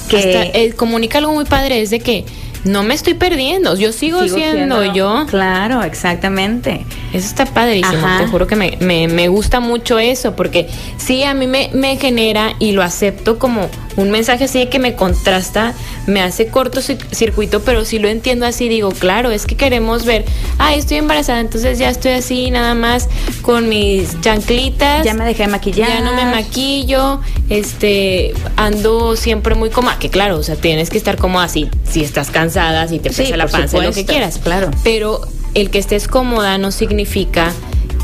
que 0.08 0.16
Hasta, 0.16 0.58
eh, 0.58 0.72
comunica 0.76 1.18
algo 1.18 1.32
muy 1.32 1.44
padre, 1.44 1.80
es 1.82 1.90
de 1.90 2.00
que 2.00 2.24
no 2.66 2.82
me 2.82 2.94
estoy 2.94 3.14
perdiendo, 3.14 3.76
yo 3.76 3.92
sigo, 3.92 4.22
sigo 4.24 4.36
siendo, 4.36 4.92
yo. 4.92 5.24
Claro, 5.28 5.82
exactamente. 5.82 6.84
Eso 7.12 7.26
está 7.26 7.46
padrísimo, 7.46 7.96
Ajá. 8.06 8.18
te 8.18 8.26
juro 8.26 8.46
que 8.46 8.56
me, 8.56 8.76
me- 8.80 9.08
me 9.08 9.28
gusta 9.28 9.60
mucho 9.60 9.98
eso, 9.98 10.34
porque 10.36 10.68
sí, 10.98 11.22
a 11.22 11.32
mí 11.34 11.46
me, 11.46 11.70
me 11.72 11.96
genera 11.96 12.52
y 12.58 12.72
lo 12.72 12.82
acepto 12.82 13.38
como 13.38 13.68
un 13.96 14.10
mensaje 14.10 14.44
así 14.44 14.58
de 14.58 14.68
que 14.68 14.78
me 14.78 14.94
contrasta, 14.94 15.72
me 16.06 16.20
hace 16.20 16.48
corto 16.48 16.80
ci- 16.80 16.98
circuito, 17.12 17.60
pero 17.62 17.84
si 17.86 17.98
lo 17.98 18.08
entiendo 18.08 18.44
así, 18.44 18.68
digo, 18.68 18.90
claro, 18.90 19.30
es 19.30 19.46
que 19.46 19.56
queremos 19.56 20.04
ver, 20.04 20.24
ah, 20.58 20.74
estoy 20.74 20.98
embarazada, 20.98 21.40
entonces 21.40 21.78
ya 21.78 21.88
estoy 21.88 22.12
así 22.12 22.50
nada 22.50 22.74
más 22.74 23.08
con 23.42 23.68
mis 23.68 24.20
chanclitas. 24.20 25.04
Ya 25.04 25.14
me 25.14 25.24
dejé 25.24 25.44
de 25.44 25.48
maquillar. 25.48 25.88
Ya 25.88 26.00
no 26.00 26.12
me 26.14 26.24
maquillo, 26.26 27.20
este, 27.48 28.34
ando 28.56 29.16
siempre 29.16 29.54
muy 29.54 29.70
cómoda, 29.70 29.98
que 29.98 30.10
claro, 30.10 30.36
o 30.38 30.42
sea, 30.42 30.56
tienes 30.56 30.90
que 30.90 30.98
estar 30.98 31.16
cómoda 31.16 31.44
así, 31.44 31.68
si 31.88 32.02
estás 32.02 32.30
cansada, 32.30 32.55
si 32.88 32.98
te 32.98 33.12
Sí, 33.12 33.22
pesa 33.24 33.36
la 33.36 33.46
panza, 33.46 33.76
lo 33.78 33.82
que 33.84 33.88
supuesto, 33.88 34.12
quieras. 34.12 34.38
claro. 34.42 34.70
Pero 34.84 35.20
el 35.54 35.70
que 35.70 35.78
estés 35.78 36.08
cómoda 36.08 36.58
no 36.58 36.70
significa 36.70 37.52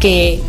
que 0.01 0.41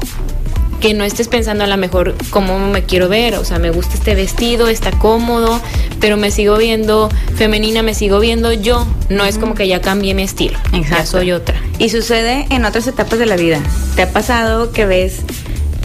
que 0.79 0.93
no 0.93 1.05
estés 1.05 1.29
pensando 1.29 1.63
a 1.63 1.67
lo 1.67 1.77
mejor 1.77 2.13
cómo 2.29 2.59
me 2.59 2.83
quiero 2.83 3.07
ver, 3.07 3.35
o 3.35 3.45
sea, 3.45 3.57
me 3.57 3.69
gusta 3.71 3.93
este 3.93 4.15
vestido, 4.15 4.67
está 4.67 4.91
cómodo, 4.91 5.61
pero 6.01 6.17
me 6.17 6.29
sigo 6.29 6.57
viendo 6.57 7.07
femenina, 7.37 7.81
me 7.83 7.93
sigo 7.93 8.19
viendo 8.19 8.51
yo, 8.51 8.85
no 9.07 9.23
es 9.23 9.37
como 9.37 9.53
que 9.55 9.65
ya 9.65 9.79
cambié 9.79 10.13
mi 10.13 10.23
estilo, 10.23 10.59
ya 10.89 11.05
soy 11.05 11.31
otra. 11.31 11.55
Y 11.79 11.87
sucede 11.87 12.47
en 12.49 12.65
otras 12.65 12.85
etapas 12.87 13.17
de 13.17 13.25
la 13.25 13.37
vida. 13.37 13.61
¿Te 13.95 14.01
ha 14.01 14.11
pasado 14.11 14.73
que 14.73 14.85
ves 14.85 15.21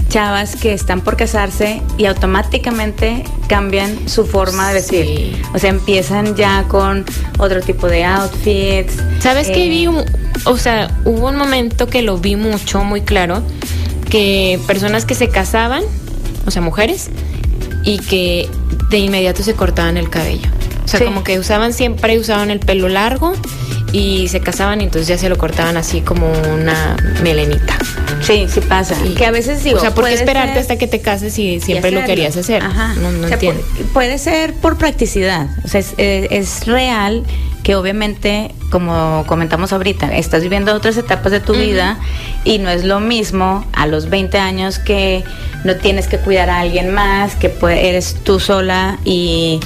chavas 0.09 0.57
que 0.57 0.73
están 0.73 1.01
por 1.03 1.17
casarse 1.17 1.83
y 1.99 2.07
automáticamente 2.07 3.25
cambian 3.49 4.09
su 4.09 4.27
forma 4.27 4.69
de 4.69 4.75
vestir? 4.75 5.05
Sí. 5.05 5.43
O 5.55 5.59
sea, 5.59 5.71
empiezan 5.71 6.35
ya 6.37 6.65
con 6.69 7.05
otro 7.39 7.61
tipo 7.61 7.87
de 7.89 8.05
outfits. 8.05 8.95
¿Sabes 9.21 9.49
eh, 9.49 9.53
qué 9.53 9.69
vi? 9.69 9.87
un- 9.87 10.05
O 10.45 10.57
sea, 10.57 10.97
hubo 11.05 11.29
un 11.29 11.37
momento 11.37 11.89
que 11.89 12.03
lo 12.03 12.17
vi 12.19 12.37
mucho, 12.37 12.85
muy 12.85 13.01
claro, 13.03 13.43
que 14.09 14.59
personas 14.67 15.05
que 15.05 15.15
se 15.15 15.29
casaban, 15.29 15.83
o 16.47 16.51
sea, 16.51 16.63
mujeres, 16.63 17.11
y 17.85 17.99
que 17.99 18.49
de 18.91 18.99
inmediato 18.99 19.43
se 19.43 19.55
cortaban 19.55 19.97
el 19.97 20.09
cabello. 20.11 20.49
O 20.85 20.89
sea, 20.89 21.01
Sí. 21.01 21.05
como 21.05 21.23
que 21.25 21.39
usaban 21.39 21.73
siempre, 21.75 22.19
usaban 22.19 22.51
el 22.51 22.61
pelo 22.61 22.89
largo 22.89 23.35
y 23.93 24.29
se 24.29 24.41
casaban 24.41 24.81
y 24.81 24.85
entonces 24.85 25.09
ya 25.09 25.17
se 25.19 25.29
lo 25.29 25.39
cortaban 25.39 25.77
así 25.77 26.01
como 26.03 26.31
una 26.53 26.97
melenita. 27.23 27.77
Sí, 28.23 28.47
sí 28.53 28.61
pasa. 28.61 28.95
Sí. 29.03 29.15
Que 29.15 29.27
a 29.27 29.31
veces 29.31 29.63
digo, 29.65 29.79
o 29.79 29.81
sea, 29.81 29.95
¿por 29.95 30.07
qué 30.07 30.15
esperarte 30.15 30.53
ser- 30.55 30.61
hasta 30.63 30.77
que 30.77 30.87
te 30.87 31.01
cases 31.01 31.33
si 31.33 31.61
siempre 31.61 31.91
lo 31.91 32.05
querías 32.05 32.37
hacer? 32.37 32.63
Ajá. 32.63 32.95
No, 32.95 33.11
no 33.13 33.25
O 33.25 33.29
sea, 33.29 33.35
entiendo. 33.35 33.63
pu- 33.63 33.85
Puede 33.93 34.19
ser 34.19 34.55
por 34.55 34.77
practicidad. 34.77 35.49
O 35.65 35.69
sea, 35.69 35.81
es, 35.81 35.95
eh, 35.99 36.29
es 36.31 36.67
real 36.67 37.25
que 37.63 37.77
obviamente, 37.77 38.55
como 38.71 39.25
comentamos 39.27 39.73
ahorita, 39.73 40.17
estás 40.17 40.43
viviendo 40.43 40.75
otras 40.75 40.97
etapas 40.97 41.33
de 41.33 41.41
tu 41.41 41.53
vida 41.55 41.99
y 42.45 42.59
no 42.59 42.71
es 42.71 42.85
lo 42.85 42.99
mismo 43.01 43.65
a 43.73 43.87
los 43.87 44.09
20 44.11 44.39
años 44.39 44.79
que 44.79 45.23
no 45.65 45.77
tienes 45.77 46.07
que 46.09 46.19
cuidar 46.19 46.51
a 46.51 46.61
alguien 46.61 46.93
más, 46.93 47.35
que 47.35 47.53
eres 47.63 48.17
tú 48.25 48.41
sola 48.41 48.99
y, 49.05 49.61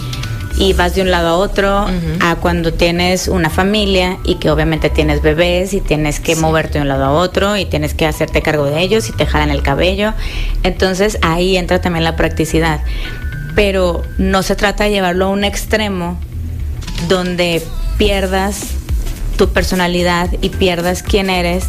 y 0.56 0.72
vas 0.74 0.94
de 0.94 1.02
un 1.02 1.10
lado 1.10 1.28
a 1.28 1.34
otro, 1.36 1.86
a 2.20 2.36
cuando 2.36 2.72
tienes 2.72 3.28
una 3.28 3.50
familia 3.50 4.18
y 4.24 4.36
que 4.36 4.50
obviamente 4.50 4.90
tienes 4.90 5.22
bebés 5.22 5.72
y 5.74 5.80
tienes 5.80 6.20
que 6.20 6.34
Sí. 6.34 6.40
moverte 6.40 6.74
de 6.78 6.82
un 6.82 6.88
lado 6.88 7.04
a 7.04 7.10
otro 7.12 7.56
y 7.56 7.64
tienes 7.64 7.94
que 7.94 8.06
hacerte 8.06 8.42
cargo 8.42 8.64
de 8.66 8.80
ellos 8.80 9.08
y 9.08 9.12
te 9.12 9.26
jalan 9.26 9.50
el 9.50 9.62
cabello. 9.62 10.12
Entonces 10.62 11.18
ahí 11.22 11.56
entra 11.56 11.80
también 11.80 12.04
la 12.04 12.16
practicidad. 12.16 12.80
Pero 13.54 14.02
no 14.18 14.42
se 14.42 14.56
trata 14.56 14.84
de 14.84 14.90
llevarlo 14.90 15.26
a 15.26 15.28
un 15.28 15.44
extremo 15.44 16.18
donde 17.08 17.62
pierdas 17.98 18.60
tu 19.36 19.48
personalidad 19.50 20.28
y 20.40 20.48
pierdas 20.50 21.02
quién 21.02 21.30
eres 21.30 21.64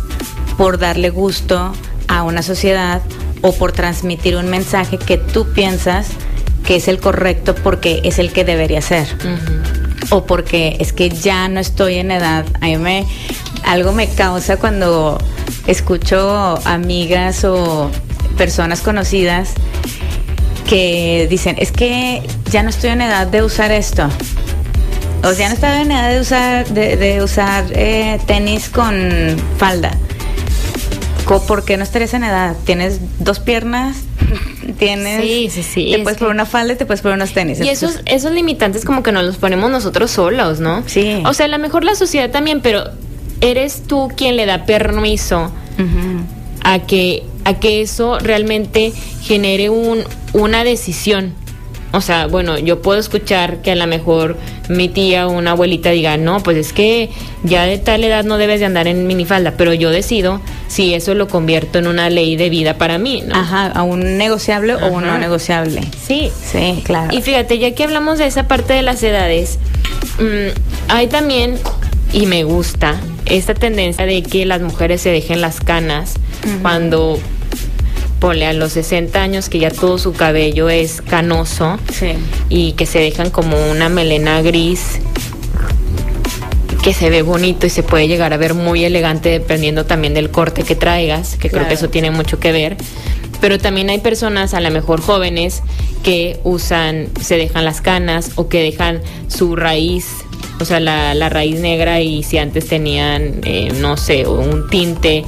por 0.57 0.77
darle 0.77 1.09
gusto 1.09 1.73
a 2.07 2.23
una 2.23 2.41
sociedad 2.43 3.01
o 3.41 3.53
por 3.53 3.71
transmitir 3.71 4.35
un 4.35 4.47
mensaje 4.49 4.97
que 4.97 5.17
tú 5.17 5.51
piensas 5.53 6.07
que 6.65 6.77
es 6.77 6.87
el 6.87 6.99
correcto 6.99 7.55
porque 7.55 8.01
es 8.03 8.19
el 8.19 8.31
que 8.31 8.43
debería 8.45 8.81
ser 8.81 9.07
o 10.09 10.25
porque 10.25 10.77
es 10.79 10.93
que 10.93 11.09
ya 11.09 11.47
no 11.47 11.59
estoy 11.59 11.95
en 11.95 12.11
edad. 12.11 12.45
A 12.61 12.67
mí 12.67 12.77
me 12.77 13.05
algo 13.65 13.93
me 13.93 14.07
causa 14.07 14.57
cuando 14.57 15.17
escucho 15.67 16.59
amigas 16.65 17.43
o 17.45 17.89
personas 18.37 18.81
conocidas 18.81 19.53
que 20.67 21.27
dicen, 21.29 21.55
es 21.59 21.71
que 21.71 22.21
ya 22.51 22.63
no 22.63 22.69
estoy 22.69 22.91
en 22.91 23.01
edad 23.01 23.27
de 23.27 23.43
usar 23.43 23.71
esto. 23.71 24.07
O 25.23 25.33
sea, 25.33 25.33
ya 25.33 25.47
no 25.49 25.53
estoy 25.55 25.69
en 25.69 25.91
edad 25.91 26.11
de 26.11 26.19
usar, 26.19 26.67
de, 26.67 27.23
usar 27.23 27.65
eh, 27.71 28.19
tenis 28.25 28.69
con 28.69 29.37
falda. 29.57 29.91
¿Por 31.47 31.63
qué 31.63 31.77
no 31.77 31.83
estarías 31.83 32.13
en 32.13 32.25
edad? 32.25 32.55
Tienes 32.65 32.99
dos 33.19 33.39
piernas, 33.39 33.97
tienes. 34.77 35.21
Sí, 35.21 35.49
sí, 35.51 35.63
sí. 35.63 35.91
Te 35.91 35.99
puedes 35.99 36.17
poner 36.17 36.33
una 36.33 36.45
falda 36.45 36.73
y 36.73 36.75
te 36.77 36.85
puedes 36.85 37.01
poner 37.01 37.15
unos 37.15 37.33
tenis. 37.33 37.59
Y 37.59 37.69
esos, 37.69 37.99
esos 38.05 38.31
limitantes, 38.31 38.85
como 38.85 39.03
que 39.03 39.11
nos 39.11 39.23
los 39.23 39.37
ponemos 39.37 39.69
nosotros 39.71 40.11
solos, 40.11 40.59
¿no? 40.59 40.83
Sí. 40.87 41.21
O 41.25 41.33
sea, 41.33 41.45
a 41.45 41.49
lo 41.49 41.59
mejor 41.59 41.83
la 41.83 41.95
sociedad 41.95 42.31
también, 42.31 42.61
pero 42.61 42.83
eres 43.41 43.83
tú 43.87 44.09
quien 44.15 44.35
le 44.35 44.45
da 44.45 44.65
permiso 44.65 45.51
a, 46.63 46.79
que, 46.79 47.23
a 47.45 47.59
que 47.59 47.81
eso 47.81 48.19
realmente 48.19 48.93
genere 49.21 49.69
un, 49.69 50.03
una 50.33 50.63
decisión. 50.63 51.33
O 51.93 52.01
sea, 52.01 52.25
bueno, 52.25 52.57
yo 52.57 52.81
puedo 52.81 52.99
escuchar 52.99 53.61
que 53.61 53.71
a 53.71 53.75
lo 53.75 53.85
mejor 53.85 54.35
mi 54.67 54.89
tía 54.89 55.27
o 55.27 55.31
una 55.31 55.51
abuelita 55.51 55.91
diga, 55.91 56.17
no, 56.17 56.41
pues 56.41 56.57
es 56.57 56.73
que 56.73 57.11
ya 57.43 57.65
de 57.65 57.77
tal 57.77 58.03
edad 58.03 58.23
no 58.23 58.37
debes 58.37 58.59
de 58.59 58.65
andar 58.65 58.87
en 58.87 59.05
minifalda, 59.05 59.53
pero 59.57 59.75
yo 59.75 59.91
decido 59.91 60.41
si 60.67 60.95
eso 60.95 61.13
lo 61.13 61.27
convierto 61.27 61.77
en 61.77 61.85
una 61.85 62.09
ley 62.09 62.35
de 62.35 62.49
vida 62.49 62.79
para 62.79 62.97
mí, 62.97 63.23
¿no? 63.23 63.35
Ajá, 63.35 63.67
a 63.67 63.83
un 63.83 64.17
negociable 64.17 64.73
o 64.73 64.87
un 64.87 65.05
no 65.05 65.19
negociable. 65.19 65.81
Sí. 66.03 66.31
Sí, 66.51 66.81
claro. 66.83 67.15
Y 67.15 67.21
fíjate, 67.21 67.59
ya 67.59 67.75
que 67.75 67.83
hablamos 67.83 68.17
de 68.17 68.25
esa 68.25 68.47
parte 68.47 68.73
de 68.73 68.81
las 68.81 69.03
edades, 69.03 69.59
mm, 70.17 70.89
hay 70.89 71.05
también, 71.05 71.59
y 72.11 72.25
me 72.25 72.43
gusta, 72.43 72.95
esta 73.27 73.53
tendencia 73.53 74.07
de 74.07 74.23
que 74.23 74.47
las 74.47 74.61
mujeres 74.61 74.99
se 75.01 75.11
dejen 75.11 75.41
las 75.41 75.59
canas 75.59 76.15
cuando 76.63 77.19
ponle 78.23 78.45
a 78.45 78.53
los 78.53 78.71
60 78.71 79.21
años 79.21 79.49
que 79.49 79.59
ya 79.59 79.69
todo 79.69 79.97
su 79.97 80.13
cabello 80.13 80.69
es 80.69 81.01
canoso 81.01 81.77
y 82.47 82.71
que 82.71 82.85
se 82.85 82.99
dejan 82.99 83.29
como 83.29 83.57
una 83.69 83.89
melena 83.89 84.41
gris 84.41 85.01
que 86.81 86.93
se 86.93 87.09
ve 87.09 87.21
bonito 87.21 87.67
y 87.67 87.69
se 87.69 87.83
puede 87.83 88.07
llegar 88.07 88.31
a 88.31 88.37
ver 88.37 88.53
muy 88.53 88.85
elegante 88.85 89.27
dependiendo 89.27 89.85
también 89.85 90.13
del 90.13 90.31
corte 90.31 90.63
que 90.63 90.73
traigas, 90.73 91.35
que 91.35 91.49
creo 91.49 91.67
que 91.67 91.73
eso 91.73 91.89
tiene 91.89 92.11
mucho 92.11 92.39
que 92.39 92.53
ver. 92.53 92.77
Pero 93.41 93.57
también 93.57 93.89
hay 93.89 93.99
personas, 93.99 94.53
a 94.53 94.61
lo 94.61 94.71
mejor 94.71 95.01
jóvenes, 95.01 95.61
que 96.01 96.39
usan, 96.45 97.09
se 97.21 97.35
dejan 97.35 97.65
las 97.65 97.81
canas 97.81 98.31
o 98.35 98.47
que 98.47 98.61
dejan 98.63 99.01
su 99.27 99.57
raíz 99.57 100.22
o 100.59 100.65
sea, 100.65 100.79
la, 100.79 101.13
la 101.13 101.29
raíz 101.29 101.59
negra 101.59 102.01
y 102.01 102.23
si 102.23 102.37
antes 102.37 102.67
tenían, 102.67 103.41
eh, 103.43 103.71
no 103.79 103.97
sé, 103.97 104.27
un 104.27 104.67
tinte. 104.69 105.23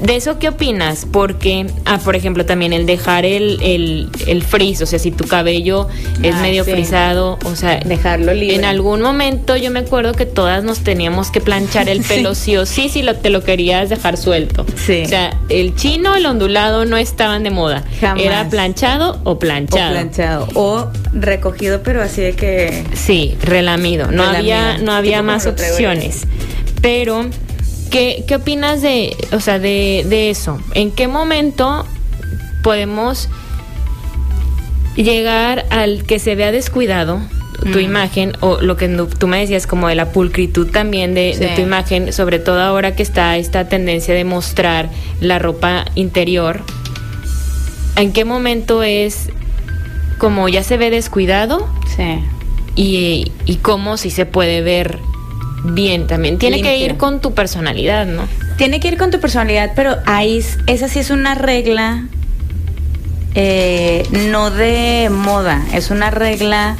¿De 0.00 0.16
eso 0.16 0.38
qué 0.38 0.48
opinas? 0.48 1.06
Porque, 1.10 1.66
ah, 1.84 1.98
por 1.98 2.16
ejemplo, 2.16 2.44
también 2.44 2.72
el 2.72 2.86
dejar 2.86 3.24
el, 3.24 3.58
el, 3.62 4.08
el 4.26 4.42
frizz, 4.42 4.82
o 4.82 4.86
sea, 4.86 4.98
si 4.98 5.10
tu 5.12 5.26
cabello 5.26 5.88
es 6.22 6.34
ah, 6.34 6.42
medio 6.42 6.64
frizado, 6.64 7.38
o 7.44 7.54
sea, 7.54 7.80
dejarlo 7.80 8.34
libre. 8.34 8.56
En 8.56 8.64
algún 8.64 9.00
momento 9.00 9.56
yo 9.56 9.70
me 9.70 9.80
acuerdo 9.80 10.12
que 10.12 10.26
todas 10.26 10.64
nos 10.64 10.80
teníamos 10.80 11.30
que 11.30 11.40
planchar 11.40 11.88
el 11.88 12.02
pelo 12.08 12.34
sí, 12.34 12.56
o 12.56 12.66
sí, 12.66 12.88
si 12.88 13.02
lo, 13.02 13.14
te 13.16 13.30
lo 13.30 13.42
querías 13.42 13.88
dejar 13.88 14.16
suelto. 14.16 14.66
Sí. 14.76 15.02
O 15.04 15.08
sea, 15.08 15.38
el 15.48 15.76
chino, 15.76 16.16
el 16.16 16.26
ondulado 16.26 16.84
no 16.84 16.96
estaban 16.96 17.44
de 17.44 17.50
moda. 17.50 17.84
Jamás. 18.00 18.22
Era 18.24 18.48
planchado 18.48 19.20
o 19.24 19.38
planchado. 19.38 19.90
O 19.90 19.92
planchado. 19.92 20.48
O 20.54 20.90
recogido, 21.12 21.82
pero 21.82 22.02
así 22.02 22.22
de 22.22 22.32
que. 22.32 22.84
Sí, 22.94 23.36
relamido. 23.42 24.10
No 24.10 24.31
había, 24.38 24.78
no 24.78 24.92
había 24.92 25.22
más 25.22 25.46
opciones. 25.46 26.22
Pero, 26.80 27.26
¿qué, 27.90 28.24
¿qué 28.26 28.36
opinas 28.36 28.82
de, 28.82 29.16
o 29.32 29.40
sea, 29.40 29.58
de, 29.58 30.04
de 30.08 30.30
eso? 30.30 30.60
¿En 30.74 30.90
qué 30.90 31.08
momento 31.08 31.86
podemos 32.62 33.28
llegar 34.96 35.64
al 35.70 36.04
que 36.04 36.18
se 36.18 36.34
vea 36.34 36.52
descuidado 36.52 37.20
tu 37.72 37.78
Mm. 37.78 37.82
imagen 37.82 38.32
o 38.40 38.60
lo 38.60 38.76
que 38.76 38.88
tú 39.18 39.28
me 39.28 39.38
decías 39.38 39.68
como 39.68 39.86
de 39.86 39.94
la 39.94 40.10
pulcritud 40.10 40.70
también 40.70 41.14
de, 41.14 41.36
de 41.38 41.48
tu 41.54 41.60
imagen, 41.60 42.12
sobre 42.12 42.40
todo 42.40 42.60
ahora 42.60 42.96
que 42.96 43.04
está 43.04 43.36
esta 43.36 43.68
tendencia 43.68 44.14
de 44.14 44.24
mostrar 44.24 44.90
la 45.20 45.38
ropa 45.38 45.84
interior, 45.94 46.60
¿en 47.94 48.12
qué 48.12 48.24
momento 48.24 48.82
es 48.82 49.28
como 50.18 50.48
ya 50.48 50.64
se 50.64 50.76
ve 50.76 50.90
descuidado 50.90 51.68
Sí. 51.96 52.18
Y, 52.74 53.32
y 53.46 53.56
cómo 53.56 53.96
si 53.96 54.10
se 54.10 54.26
puede 54.26 54.62
ver 54.62 54.98
bien 55.64 56.06
también? 56.06 56.38
Tiene 56.38 56.62
que 56.62 56.70
Limpio. 56.70 56.86
ir 56.86 56.96
con 56.96 57.20
tu 57.20 57.34
personalidad, 57.34 58.06
¿no? 58.06 58.22
Tiene 58.56 58.80
que 58.80 58.88
ir 58.88 58.98
con 58.98 59.10
tu 59.10 59.20
personalidad, 59.20 59.72
pero 59.74 59.96
ahí 60.06 60.44
esa 60.66 60.88
sí 60.88 60.98
es 60.98 61.10
una 61.10 61.34
regla 61.34 62.06
eh, 63.34 64.06
no 64.30 64.50
de 64.50 65.08
moda, 65.10 65.62
es 65.72 65.90
una 65.90 66.10
regla 66.10 66.76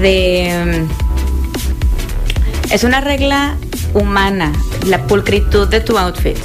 de 0.00 0.86
mm, 0.86 2.72
es 2.72 2.84
una 2.84 3.00
regla 3.00 3.56
humana, 3.94 4.52
la 4.86 5.06
pulcritud 5.06 5.68
de 5.68 5.80
tu 5.80 5.98
outfit. 5.98 6.36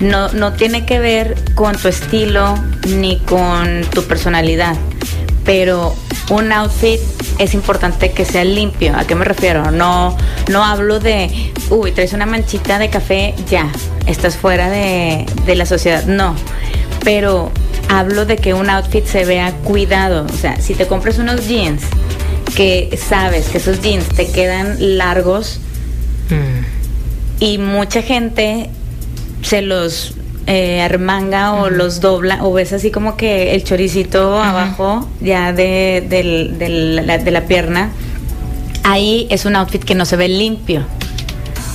No, 0.00 0.28
no 0.32 0.52
tiene 0.54 0.84
que 0.84 0.98
ver 0.98 1.36
con 1.54 1.76
tu 1.76 1.88
estilo 1.88 2.54
ni 2.88 3.18
con 3.20 3.82
tu 3.94 4.02
personalidad, 4.04 4.76
pero 5.44 5.94
un 6.32 6.50
outfit 6.50 6.98
es 7.38 7.54
importante 7.54 8.12
que 8.12 8.24
sea 8.24 8.44
limpio. 8.44 8.96
¿A 8.96 9.06
qué 9.06 9.14
me 9.14 9.24
refiero? 9.24 9.70
No, 9.70 10.16
no 10.50 10.64
hablo 10.64 10.98
de, 10.98 11.52
uy, 11.70 11.92
traes 11.92 12.14
una 12.14 12.26
manchita 12.26 12.78
de 12.78 12.88
café, 12.88 13.34
ya, 13.48 13.70
estás 14.06 14.36
fuera 14.36 14.70
de, 14.70 15.26
de 15.44 15.54
la 15.54 15.66
sociedad. 15.66 16.04
No, 16.04 16.34
pero 17.04 17.52
hablo 17.88 18.24
de 18.24 18.36
que 18.36 18.54
un 18.54 18.70
outfit 18.70 19.04
se 19.04 19.24
vea 19.26 19.52
cuidado. 19.52 20.24
O 20.24 20.36
sea, 20.36 20.60
si 20.60 20.74
te 20.74 20.86
compras 20.86 21.18
unos 21.18 21.46
jeans 21.46 21.82
que 22.56 22.98
sabes 23.00 23.46
que 23.48 23.58
esos 23.58 23.82
jeans 23.82 24.08
te 24.08 24.30
quedan 24.30 24.96
largos, 24.96 25.60
y 27.40 27.58
mucha 27.58 28.00
gente 28.00 28.70
se 29.42 29.60
los 29.60 30.14
eh, 30.46 30.80
armanga 30.80 31.54
o 31.54 31.70
los 31.70 32.00
dobla 32.00 32.44
o 32.44 32.52
ves 32.52 32.72
así 32.72 32.90
como 32.90 33.16
que 33.16 33.54
el 33.54 33.64
choricito 33.64 34.40
abajo 34.42 35.08
ya 35.20 35.52
de, 35.52 36.04
la, 37.04 37.18
de 37.18 37.30
la 37.30 37.42
pierna 37.42 37.90
ahí 38.84 39.26
es 39.30 39.44
un 39.44 39.56
outfit 39.56 39.82
que 39.82 39.94
no 39.94 40.04
se 40.04 40.16
ve 40.16 40.28
limpio. 40.28 40.84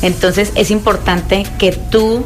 Entonces 0.01 0.51
es 0.55 0.71
importante 0.71 1.45
que 1.57 1.71
tú 1.71 2.23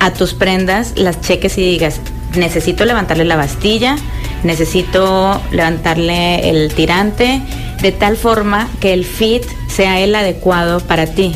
a 0.00 0.12
tus 0.12 0.34
prendas 0.34 0.92
las 0.96 1.20
cheques 1.20 1.58
y 1.58 1.62
digas 1.62 2.00
necesito 2.36 2.84
levantarle 2.84 3.24
la 3.24 3.36
bastilla 3.36 3.96
necesito 4.42 5.40
levantarle 5.52 6.50
el 6.50 6.74
tirante 6.74 7.40
de 7.80 7.92
tal 7.92 8.16
forma 8.16 8.68
que 8.80 8.92
el 8.92 9.04
fit 9.04 9.44
sea 9.68 10.00
el 10.00 10.14
adecuado 10.14 10.80
para 10.80 11.06
ti 11.06 11.34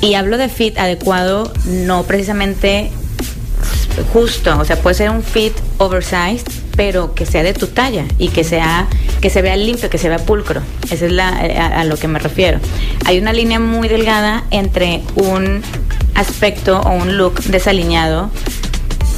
y 0.00 0.14
hablo 0.14 0.38
de 0.38 0.48
fit 0.48 0.78
adecuado, 0.78 1.52
no 1.64 2.02
precisamente 2.04 2.90
justo, 4.12 4.58
o 4.58 4.64
sea, 4.64 4.76
puede 4.76 4.94
ser 4.94 5.10
un 5.10 5.22
fit 5.22 5.54
oversized, 5.78 6.46
pero 6.76 7.14
que 7.14 7.24
sea 7.24 7.42
de 7.42 7.54
tu 7.54 7.68
talla 7.68 8.04
y 8.18 8.28
que 8.28 8.44
sea 8.44 8.86
que 9.20 9.30
se 9.30 9.40
vea 9.40 9.56
limpio, 9.56 9.88
que 9.88 9.98
se 9.98 10.08
vea 10.08 10.18
pulcro. 10.18 10.60
Esa 10.90 11.06
es 11.06 11.12
la, 11.12 11.46
eh, 11.46 11.56
a, 11.58 11.80
a 11.80 11.84
lo 11.84 11.96
que 11.96 12.06
me 12.06 12.18
refiero. 12.18 12.60
Hay 13.06 13.18
una 13.18 13.32
línea 13.32 13.58
muy 13.58 13.88
delgada 13.88 14.44
entre 14.50 15.02
un 15.14 15.62
aspecto 16.14 16.80
o 16.80 16.90
un 16.90 17.16
look 17.16 17.42
desaliñado, 17.44 18.30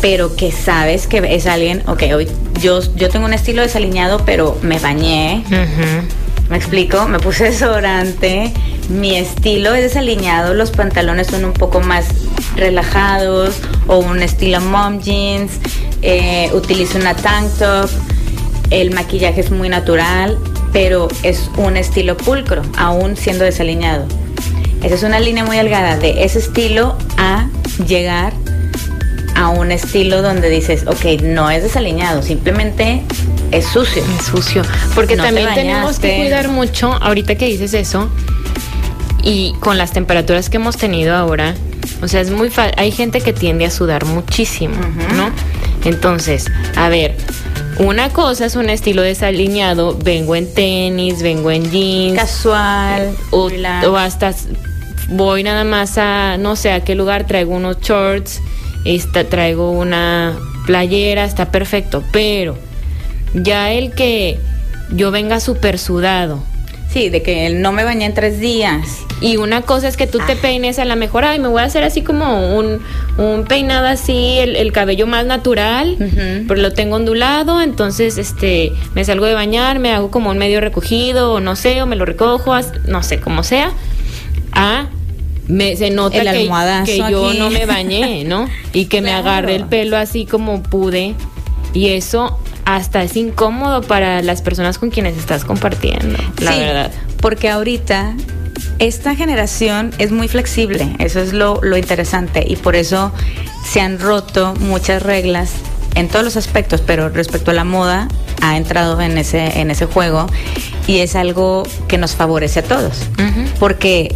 pero 0.01 0.37
que 0.37 0.53
sabes 0.53 1.07
que 1.07 1.35
es 1.35 1.47
alguien, 1.47 1.83
ok, 1.87 2.03
hoy 2.15 2.29
yo, 2.61 2.81
yo 2.95 3.09
tengo 3.09 3.27
un 3.27 3.35
estilo 3.35 3.63
desaliñado, 3.63 4.25
pero 4.25 4.57
me 4.63 4.79
bañé, 4.79 5.45
me 6.49 6.57
explico, 6.57 7.09
me 7.09 7.19
puse 7.19 7.45
desodorante, 7.51 8.53
mi 8.89 9.17
estilo 9.17 9.75
es 9.75 9.83
desaliñado, 9.83 10.55
los 10.55 10.71
pantalones 10.71 11.27
son 11.29 11.45
un 11.45 11.53
poco 11.53 11.81
más 11.81 12.07
relajados 12.57 13.57
o 13.87 13.99
un 13.99 14.23
estilo 14.23 14.61
mom 14.61 15.01
jeans, 15.01 15.53
eh, 16.03 16.51
utilizo 16.53 16.99
una 16.99 17.15
tank 17.15 17.51
top, 17.59 17.91
el 18.71 18.93
maquillaje 18.93 19.41
es 19.41 19.51
muy 19.51 19.69
natural, 19.69 20.39
pero 20.73 21.09
es 21.23 21.51
un 21.57 21.77
estilo 21.77 22.17
pulcro, 22.17 22.63
aún 22.77 23.17
siendo 23.17 23.45
desaliñado. 23.45 24.07
Esa 24.83 24.95
es 24.95 25.03
una 25.03 25.21
línea 25.21 25.45
muy 25.45 25.57
delgada 25.57 25.97
de 25.97 26.25
ese 26.25 26.39
estilo 26.39 26.97
a 27.17 27.49
llegar 27.87 28.33
a 29.35 29.49
un 29.49 29.71
estilo 29.71 30.23
donde 30.23 30.51
dices, 30.51 30.85
ok, 30.87 31.23
no 31.23 31.51
es 31.51 31.63
desaliñado, 31.63 32.23
simplemente 32.23 33.03
es 33.51 33.67
sucio. 33.67 34.03
Es 34.19 34.27
sucio. 34.27 34.63
Porque 34.95 35.17
No 35.17 35.23
te 35.23 35.29
también 35.29 35.55
tenemos 35.55 35.99
que 35.99 36.17
cuidar 36.17 36.49
mucho, 36.49 36.93
ahorita 36.93 37.37
que 37.37 37.47
dices 37.47 37.75
eso, 37.75 38.11
y 39.23 39.53
con 39.61 39.79
las 39.79 39.93
temperaturas 39.93 40.49
que 40.51 40.57
hemos 40.57 40.77
tenido 40.77 41.15
ahora, 41.15 41.55
o 42.03 42.09
sea, 42.09 42.21
es 42.21 42.31
muy 42.31 42.51
fa- 42.51 42.73
hay 42.77 42.91
gente 42.93 43.21
que 43.21 43.33
tiende 43.33 43.65
a 43.67 43.71
sudar 43.71 44.05
muchísimo. 44.05 44.75
¿no? 45.17 45.31
Entonces, 45.85 46.47
a 46.77 46.89
ver, 46.89 47.15
una 47.79 48.11
cosa 48.11 48.47
es 48.47 48.57
un 48.57 48.69
estilo 48.71 49.03
desaliñado, 49.03 49.97
vengo 49.97 50.35
en 50.37 50.53
tenis, 50.53 51.23
vengo 51.23 51.51
en 51.51 51.71
jeans, 51.71 52.19
Casual, 52.19 53.15
o, 53.31 53.49
relax. 53.49 53.87
o 53.87 53.97
hasta 53.97 54.35
voy 55.11 55.43
nada 55.43 55.65
más 55.65 55.97
a, 55.99 56.37
no 56.39 56.57
sé 56.57 56.73
a 56.73 56.81
qué 56.85 56.95
lugar, 56.95 57.27
traigo 57.27 57.55
unos 57.55 57.81
shorts, 57.81 58.41
esta, 58.85 59.25
traigo 59.25 59.71
una 59.71 60.37
playera, 60.67 61.25
está 61.25 61.51
perfecto, 61.51 62.03
pero 62.13 62.57
ya 63.35 63.71
el 63.73 63.93
que 63.93 64.39
yo 64.91 65.11
venga 65.11 65.41
súper 65.41 65.79
sudado. 65.79 66.43
Sí, 66.93 67.11
de 67.11 67.23
que 67.23 67.51
no 67.51 67.73
me 67.73 67.85
bañé 67.85 68.07
en 68.07 68.15
tres 68.15 68.41
días. 68.41 69.05
Y 69.21 69.37
una 69.37 69.63
cosa 69.63 69.89
es 69.89 69.97
que 69.97 70.07
tú 70.07 70.19
te 70.19 70.33
ah. 70.33 70.39
peines 70.41 70.79
a 70.79 70.85
la 70.85 70.97
mejor, 70.97 71.25
ay, 71.25 71.39
me 71.39 71.49
voy 71.49 71.61
a 71.61 71.65
hacer 71.65 71.83
así 71.83 72.03
como 72.03 72.57
un, 72.57 72.81
un 73.19 73.45
peinado 73.45 73.87
así, 73.87 74.39
el, 74.39 74.73
cabello 74.73 75.07
más 75.07 75.27
natural, 75.27 75.97
pero 76.47 76.61
lo 76.61 76.73
tengo 76.73 76.97
ondulado, 76.97 77.61
entonces 77.61 78.17
este 78.17 78.73
me 78.95 79.05
salgo 79.05 79.27
de 79.27 79.35
bañar, 79.35 79.81
me 79.81 79.93
hago 79.93 80.11
como 80.11 80.31
un 80.31 80.39
medio 80.39 80.61
recogido, 80.61 81.33
o 81.35 81.41
no 81.41 81.57
sé, 81.57 81.83
o 81.83 81.87
me 81.87 81.97
lo 81.97 82.05
recojo, 82.05 82.55
no 82.87 83.03
sé, 83.03 83.19
como 83.19 83.43
sea. 83.43 83.73
Ah, 84.53 84.87
me, 85.49 85.77
se 85.77 85.91
nota 85.91 86.21
que, 86.21 86.49
que 86.85 86.99
yo 87.11 87.35
no 87.35 87.51
me 87.51 87.67
bañé, 87.67 88.25
¿no? 88.25 88.49
Y 88.73 88.87
que 88.87 89.01
me 89.01 89.13
agarré 89.13 89.57
el 89.57 89.65
pelo 89.65 89.97
así 89.97 90.27
como 90.27 90.63
pude. 90.63 91.15
Y 91.75 91.89
eso 91.89 92.39
hasta 92.69 93.03
es 93.03 93.17
incómodo 93.17 93.81
para 93.81 94.21
las 94.21 94.43
personas 94.43 94.77
con 94.77 94.91
quienes 94.91 95.17
estás 95.17 95.47
compartiendo, 95.47 96.19
la 96.39 96.51
verdad. 96.55 96.91
Porque 97.19 97.49
ahorita 97.49 98.15
esta 98.79 99.17
generación 99.17 99.93
es 99.97 100.13
muy 100.13 100.29
flexible, 100.29 100.95
eso 100.99 101.21
es 101.21 101.33
lo, 101.33 101.61
lo 101.63 101.79
interesante 101.79 102.45
y 102.47 102.57
por 102.57 102.77
eso 102.77 103.11
se 103.65 103.81
han 103.81 103.99
roto 103.99 104.53
muchas 104.61 105.03
reglas 105.03 105.53
en 105.95 106.09
todos 106.09 106.27
los 106.27 106.37
aspectos, 106.37 106.83
pero 106.83 107.09
respecto 107.09 107.53
a 107.53 107.55
la 107.55 107.65
moda 107.65 108.07
ha 108.43 108.59
entrado 108.59 109.01
en 109.01 109.17
ese, 109.17 109.61
en 109.61 109.71
ese 109.71 109.87
juego 109.87 110.27
y 110.87 110.99
es 110.99 111.17
algo 111.17 111.63
que 111.89 111.97
nos 111.97 112.17
favorece 112.17 112.61
a 112.61 112.65
todos, 112.65 112.99
porque 113.59 114.15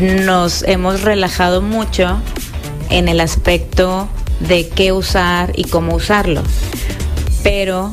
nos 0.00 0.64
hemos 0.64 1.02
relajado 1.02 1.62
mucho 1.62 2.18
en 2.90 3.06
el 3.06 3.20
aspecto 3.20 4.08
de 4.40 4.68
qué 4.68 4.90
usar 4.90 5.52
y 5.54 5.62
cómo 5.62 5.94
usarlo. 5.94 6.42
Pero 7.44 7.92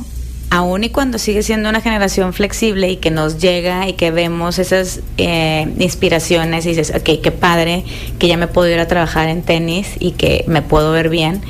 aún 0.50 0.84
y 0.84 0.90
cuando 0.90 1.20
sigue 1.20 1.44
siendo 1.44 1.70
una 1.70 1.82
generación 1.82 2.34
flexible 2.34 2.90
y 2.90 2.98
que 2.98 3.12
nos 3.12 3.38
llega 3.38 3.88
y 3.88 3.94
que 3.94 4.10
vemos 4.10 4.58
esas 4.58 5.02
eh, 5.18 5.72
inspiraciones 5.78 6.66
y 6.66 6.70
dices, 6.70 6.92
ok, 6.96 7.22
qué 7.22 7.32
padre 7.32 7.84
que 8.18 8.28
ya 8.28 8.38
me 8.38 8.48
puedo 8.48 8.70
ir 8.70 8.80
a 8.80 8.88
trabajar 8.88 9.30
en 9.30 9.44
tenis 9.44 9.90
y 10.00 10.12
que 10.14 10.44
me 10.48 10.64
puedo 10.64 10.92
ver 10.92 11.10
bien, 11.10 11.42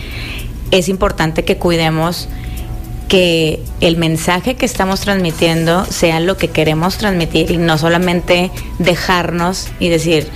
es 0.72 0.90
importante 0.90 1.46
que 1.46 1.58
cuidemos 1.58 2.28
que 3.08 3.60
el 3.82 3.98
mensaje 3.98 4.56
que 4.56 4.66
estamos 4.66 5.02
transmitiendo 5.02 5.86
sea 5.86 6.20
lo 6.20 6.38
que 6.38 6.48
queremos 6.48 6.98
transmitir 6.98 7.52
y 7.52 7.58
no 7.58 7.78
solamente 7.78 8.52
dejarnos 8.80 9.68
y 9.80 9.90
decir, 9.90 10.28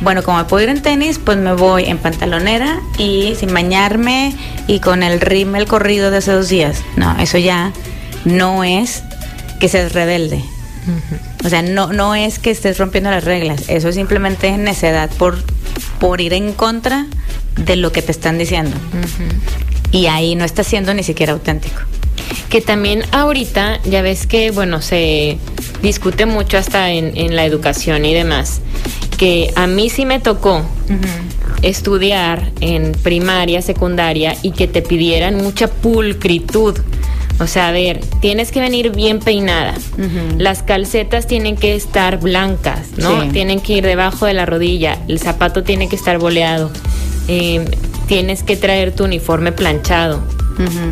bueno, 0.00 0.22
como 0.22 0.38
me 0.38 0.44
puedo 0.44 0.64
ir 0.64 0.70
en 0.70 0.82
tenis, 0.82 1.18
pues 1.22 1.36
me 1.38 1.52
voy 1.52 1.84
en 1.84 1.98
pantalonera 1.98 2.80
y 2.98 3.34
sin 3.38 3.52
bañarme 3.52 4.34
y 4.66 4.80
con 4.80 5.02
el 5.02 5.20
rímel 5.20 5.66
corrido 5.66 6.10
de 6.10 6.18
hace 6.18 6.32
dos 6.32 6.48
días. 6.48 6.82
No, 6.96 7.18
eso 7.18 7.38
ya 7.38 7.72
no 8.24 8.64
es 8.64 9.02
que 9.58 9.68
seas 9.68 9.92
rebelde. 9.92 10.42
O 11.44 11.48
sea, 11.48 11.62
no, 11.62 11.92
no 11.92 12.14
es 12.14 12.38
que 12.38 12.50
estés 12.50 12.78
rompiendo 12.78 13.10
las 13.10 13.24
reglas, 13.24 13.64
eso 13.68 13.88
es 13.88 13.94
simplemente 13.94 14.56
necedad 14.56 15.10
por, 15.10 15.38
por 15.98 16.20
ir 16.20 16.32
en 16.32 16.52
contra 16.52 17.06
de 17.56 17.76
lo 17.76 17.92
que 17.92 18.02
te 18.02 18.12
están 18.12 18.38
diciendo. 18.38 18.76
Y 19.92 20.06
ahí 20.06 20.34
no 20.34 20.44
estás 20.44 20.66
siendo 20.66 20.94
ni 20.94 21.02
siquiera 21.02 21.32
auténtico. 21.32 21.80
Que 22.48 22.60
también 22.60 23.04
ahorita, 23.12 23.80
ya 23.84 24.02
ves 24.02 24.26
que, 24.26 24.50
bueno, 24.50 24.82
se 24.82 25.38
discute 25.82 26.26
mucho 26.26 26.58
hasta 26.58 26.90
en, 26.90 27.16
en 27.16 27.36
la 27.36 27.44
educación 27.44 28.04
y 28.04 28.14
demás, 28.14 28.60
que 29.20 29.52
a 29.54 29.66
mí 29.66 29.90
sí 29.90 30.06
me 30.06 30.18
tocó 30.18 30.62
estudiar 31.60 32.52
en 32.62 32.92
primaria, 32.92 33.60
secundaria 33.60 34.34
y 34.42 34.52
que 34.52 34.66
te 34.66 34.80
pidieran 34.80 35.36
mucha 35.36 35.68
pulcritud 35.68 36.78
o 37.38 37.46
sea, 37.46 37.68
a 37.68 37.72
ver, 37.72 38.00
tienes 38.20 38.50
que 38.50 38.60
venir 38.60 38.94
bien 38.94 39.18
peinada. 39.18 39.74
Las 40.38 40.62
calcetas 40.62 41.26
tienen 41.26 41.56
que 41.56 41.74
estar 41.74 42.20
blancas, 42.20 42.98
¿no? 42.98 43.28
Tienen 43.28 43.60
que 43.60 43.74
ir 43.74 43.84
debajo 43.84 44.26
de 44.26 44.34
la 44.34 44.44
rodilla. 44.44 44.98
El 45.08 45.18
zapato 45.18 45.62
tiene 45.62 45.88
que 45.88 45.96
estar 45.96 46.18
boleado. 46.18 46.70
Em, 47.28 47.64
tienes 48.06 48.42
que 48.42 48.56
traer 48.56 48.94
tu 48.94 49.04
uniforme 49.04 49.52
planchado. 49.52 50.22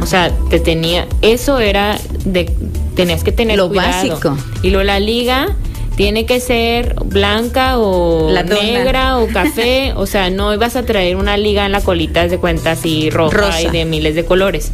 O 0.00 0.06
sea, 0.06 0.32
te 0.48 0.58
tenía. 0.58 1.06
Eso 1.20 1.58
era 1.58 1.98
de. 2.24 2.50
Tenías 2.94 3.24
que 3.24 3.32
tener 3.32 3.58
lo 3.58 3.68
básico. 3.68 4.36
Y 4.62 4.70
luego 4.70 4.84
la 4.84 5.00
liga 5.00 5.54
tiene 5.98 6.26
que 6.26 6.38
ser 6.38 6.94
blanca 7.06 7.76
o 7.76 8.30
negra 8.30 9.18
o 9.18 9.26
café, 9.32 9.92
o 9.96 10.06
sea, 10.06 10.30
no 10.30 10.54
ibas 10.54 10.76
a 10.76 10.84
traer 10.84 11.16
una 11.16 11.36
liga 11.36 11.66
en 11.66 11.72
la 11.72 11.80
colita 11.80 12.28
de 12.28 12.38
cuenta 12.38 12.70
así 12.70 13.10
roja 13.10 13.60
y 13.60 13.66
de 13.66 13.84
miles 13.84 14.14
de 14.14 14.24
colores. 14.24 14.70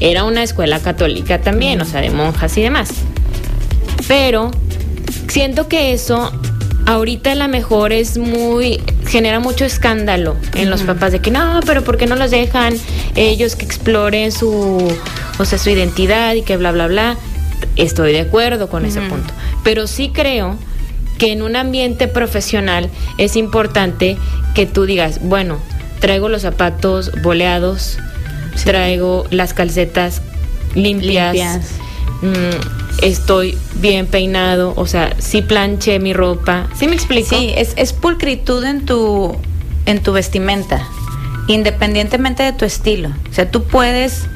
Era 0.00 0.24
una 0.24 0.42
escuela 0.42 0.80
católica 0.80 1.40
también, 1.40 1.80
o 1.80 1.84
sea, 1.84 2.00
de 2.00 2.10
monjas 2.10 2.58
y 2.58 2.62
demás. 2.62 2.90
Pero 4.08 4.50
siento 5.28 5.68
que 5.68 5.92
eso 5.92 6.32
ahorita 6.86 7.32
a 7.32 7.34
lo 7.36 7.46
mejor 7.46 7.92
es 7.92 8.18
muy 8.18 8.82
genera 9.06 9.38
mucho 9.38 9.64
escándalo 9.64 10.34
en 10.54 10.70
los 10.70 10.82
papás 10.82 11.12
de 11.12 11.20
que 11.20 11.30
no, 11.30 11.60
pero 11.66 11.84
¿por 11.84 11.98
qué 11.98 12.08
no 12.08 12.16
los 12.16 12.32
dejan 12.32 12.74
ellos 13.14 13.54
que 13.54 13.64
exploren 13.64 14.32
su 14.32 14.92
o 15.38 15.44
sea, 15.44 15.56
su 15.56 15.70
identidad 15.70 16.34
y 16.34 16.42
que 16.42 16.56
bla 16.56 16.72
bla 16.72 16.88
bla? 16.88 17.16
Estoy 17.76 18.10
de 18.10 18.22
acuerdo 18.22 18.68
con 18.68 18.84
ese 18.84 19.00
punto, 19.02 19.32
pero 19.62 19.86
sí 19.86 20.10
creo 20.12 20.56
que 21.18 21.32
en 21.32 21.42
un 21.42 21.56
ambiente 21.56 22.08
profesional 22.08 22.90
es 23.18 23.36
importante 23.36 24.16
que 24.54 24.66
tú 24.66 24.86
digas, 24.86 25.20
bueno, 25.22 25.58
traigo 26.00 26.28
los 26.28 26.42
zapatos 26.42 27.10
boleados, 27.22 27.98
traigo 28.64 29.26
las 29.30 29.52
calcetas 29.54 30.22
limpias, 30.74 31.36
mm, 32.22 33.02
estoy 33.02 33.56
bien 33.76 34.06
peinado, 34.06 34.74
o 34.76 34.86
sea, 34.86 35.14
sí 35.18 35.42
planché 35.42 35.98
mi 35.98 36.12
ropa, 36.12 36.68
¿sí 36.78 36.86
me 36.86 36.94
explico? 36.94 37.36
Sí, 37.36 37.52
es, 37.56 37.72
es 37.76 37.92
pulcritud 37.92 38.64
en 38.64 38.84
tu, 38.86 39.36
en 39.86 40.02
tu 40.02 40.12
vestimenta, 40.12 40.86
independientemente 41.48 42.42
de 42.42 42.52
tu 42.52 42.64
estilo. 42.64 43.10
O 43.30 43.34
sea, 43.34 43.50
tú 43.50 43.64
puedes, 43.64 44.26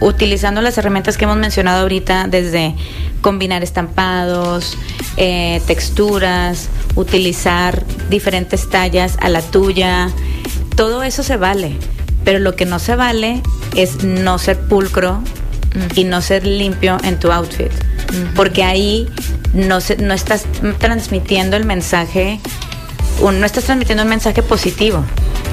utilizando 0.00 0.62
las 0.62 0.78
herramientas 0.78 1.16
que 1.16 1.24
hemos 1.24 1.36
mencionado 1.36 1.82
ahorita, 1.82 2.26
desde 2.28 2.74
combinar 3.20 3.62
estampados, 3.62 4.76
eh, 5.16 5.60
texturas, 5.66 6.68
utilizar 6.94 7.84
diferentes 8.10 8.68
tallas 8.68 9.16
a 9.20 9.28
la 9.28 9.42
tuya, 9.42 10.10
todo 10.76 11.02
eso 11.02 11.22
se 11.22 11.36
vale 11.36 11.76
pero 12.26 12.40
lo 12.40 12.56
que 12.56 12.66
no 12.66 12.80
se 12.80 12.96
vale 12.96 13.40
es 13.76 14.02
no 14.02 14.38
ser 14.40 14.58
pulcro 14.58 15.22
y 15.94 16.02
no 16.02 16.20
ser 16.20 16.44
limpio 16.44 16.98
en 17.04 17.20
tu 17.20 17.30
outfit, 17.30 17.70
porque 18.34 18.64
ahí 18.64 19.08
no, 19.54 19.78
no 20.00 20.12
estás 20.12 20.44
transmitiendo 20.78 21.56
el 21.56 21.64
mensaje, 21.64 22.40
no 23.22 23.46
estás 23.46 23.62
transmitiendo 23.62 24.02
un 24.02 24.08
mensaje 24.08 24.42
positivo. 24.42 25.04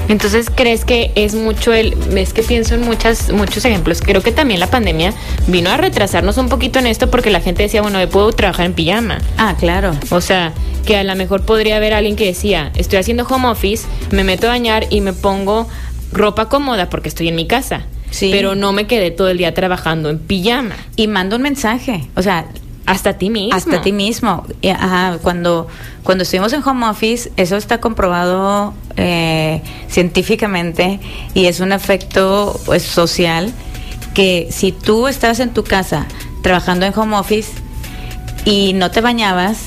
Entonces, 0.08 0.50
¿crees 0.54 0.84
que 0.84 1.12
es 1.14 1.34
mucho 1.34 1.72
el, 1.72 1.94
es 2.16 2.32
que 2.32 2.42
pienso 2.42 2.74
en 2.74 2.82
muchas, 2.82 3.32
muchos 3.32 3.64
ejemplos, 3.64 4.00
creo 4.00 4.22
que 4.22 4.32
también 4.32 4.60
la 4.60 4.68
pandemia 4.68 5.14
vino 5.46 5.70
a 5.70 5.76
retrasarnos 5.76 6.36
un 6.36 6.48
poquito 6.48 6.78
en 6.78 6.86
esto 6.86 7.10
porque 7.10 7.30
la 7.30 7.40
gente 7.40 7.62
decía, 7.62 7.82
bueno, 7.82 8.00
yo 8.00 8.08
puedo 8.08 8.32
trabajar 8.32 8.66
en 8.66 8.74
pijama. 8.74 9.18
Ah, 9.38 9.56
claro. 9.58 9.92
O 10.10 10.20
sea, 10.20 10.52
que 10.84 10.96
a 10.96 11.04
lo 11.04 11.14
mejor 11.16 11.44
podría 11.44 11.76
haber 11.76 11.94
alguien 11.94 12.16
que 12.16 12.26
decía, 12.26 12.70
estoy 12.76 12.98
haciendo 12.98 13.24
home 13.24 13.48
office, 13.48 13.86
me 14.10 14.24
meto 14.24 14.46
a 14.46 14.50
bañar 14.50 14.86
y 14.90 15.00
me 15.00 15.12
pongo 15.12 15.68
ropa 16.12 16.48
cómoda 16.48 16.90
porque 16.90 17.08
estoy 17.08 17.28
en 17.28 17.36
mi 17.36 17.46
casa. 17.46 17.82
Sí. 18.10 18.28
Pero 18.30 18.54
no 18.54 18.72
me 18.72 18.86
quedé 18.86 19.10
todo 19.10 19.28
el 19.28 19.38
día 19.38 19.54
trabajando 19.54 20.08
en 20.08 20.18
pijama. 20.20 20.76
Y 20.94 21.08
mando 21.08 21.36
un 21.36 21.42
mensaje. 21.42 22.08
O 22.14 22.22
sea, 22.22 22.46
hasta 22.86 23.14
ti 23.14 23.30
mismo. 23.30 23.56
Hasta 23.56 23.80
ti 23.80 23.92
mismo. 23.92 24.44
Cuando, 25.22 25.66
cuando 26.02 26.22
estuvimos 26.22 26.52
en 26.52 26.66
home 26.66 26.86
office, 26.86 27.32
eso 27.36 27.56
está 27.56 27.80
comprobado 27.80 28.74
eh, 28.96 29.62
científicamente 29.88 31.00
y 31.34 31.46
es 31.46 31.60
un 31.60 31.72
efecto 31.72 32.58
pues, 32.66 32.82
social 32.82 33.52
que 34.12 34.48
si 34.50 34.72
tú 34.72 35.08
estás 35.08 35.40
en 35.40 35.50
tu 35.50 35.64
casa 35.64 36.06
trabajando 36.42 36.86
en 36.86 36.96
home 36.96 37.16
office 37.16 37.52
y 38.44 38.72
no 38.74 38.90
te 38.90 39.00
bañabas 39.00 39.58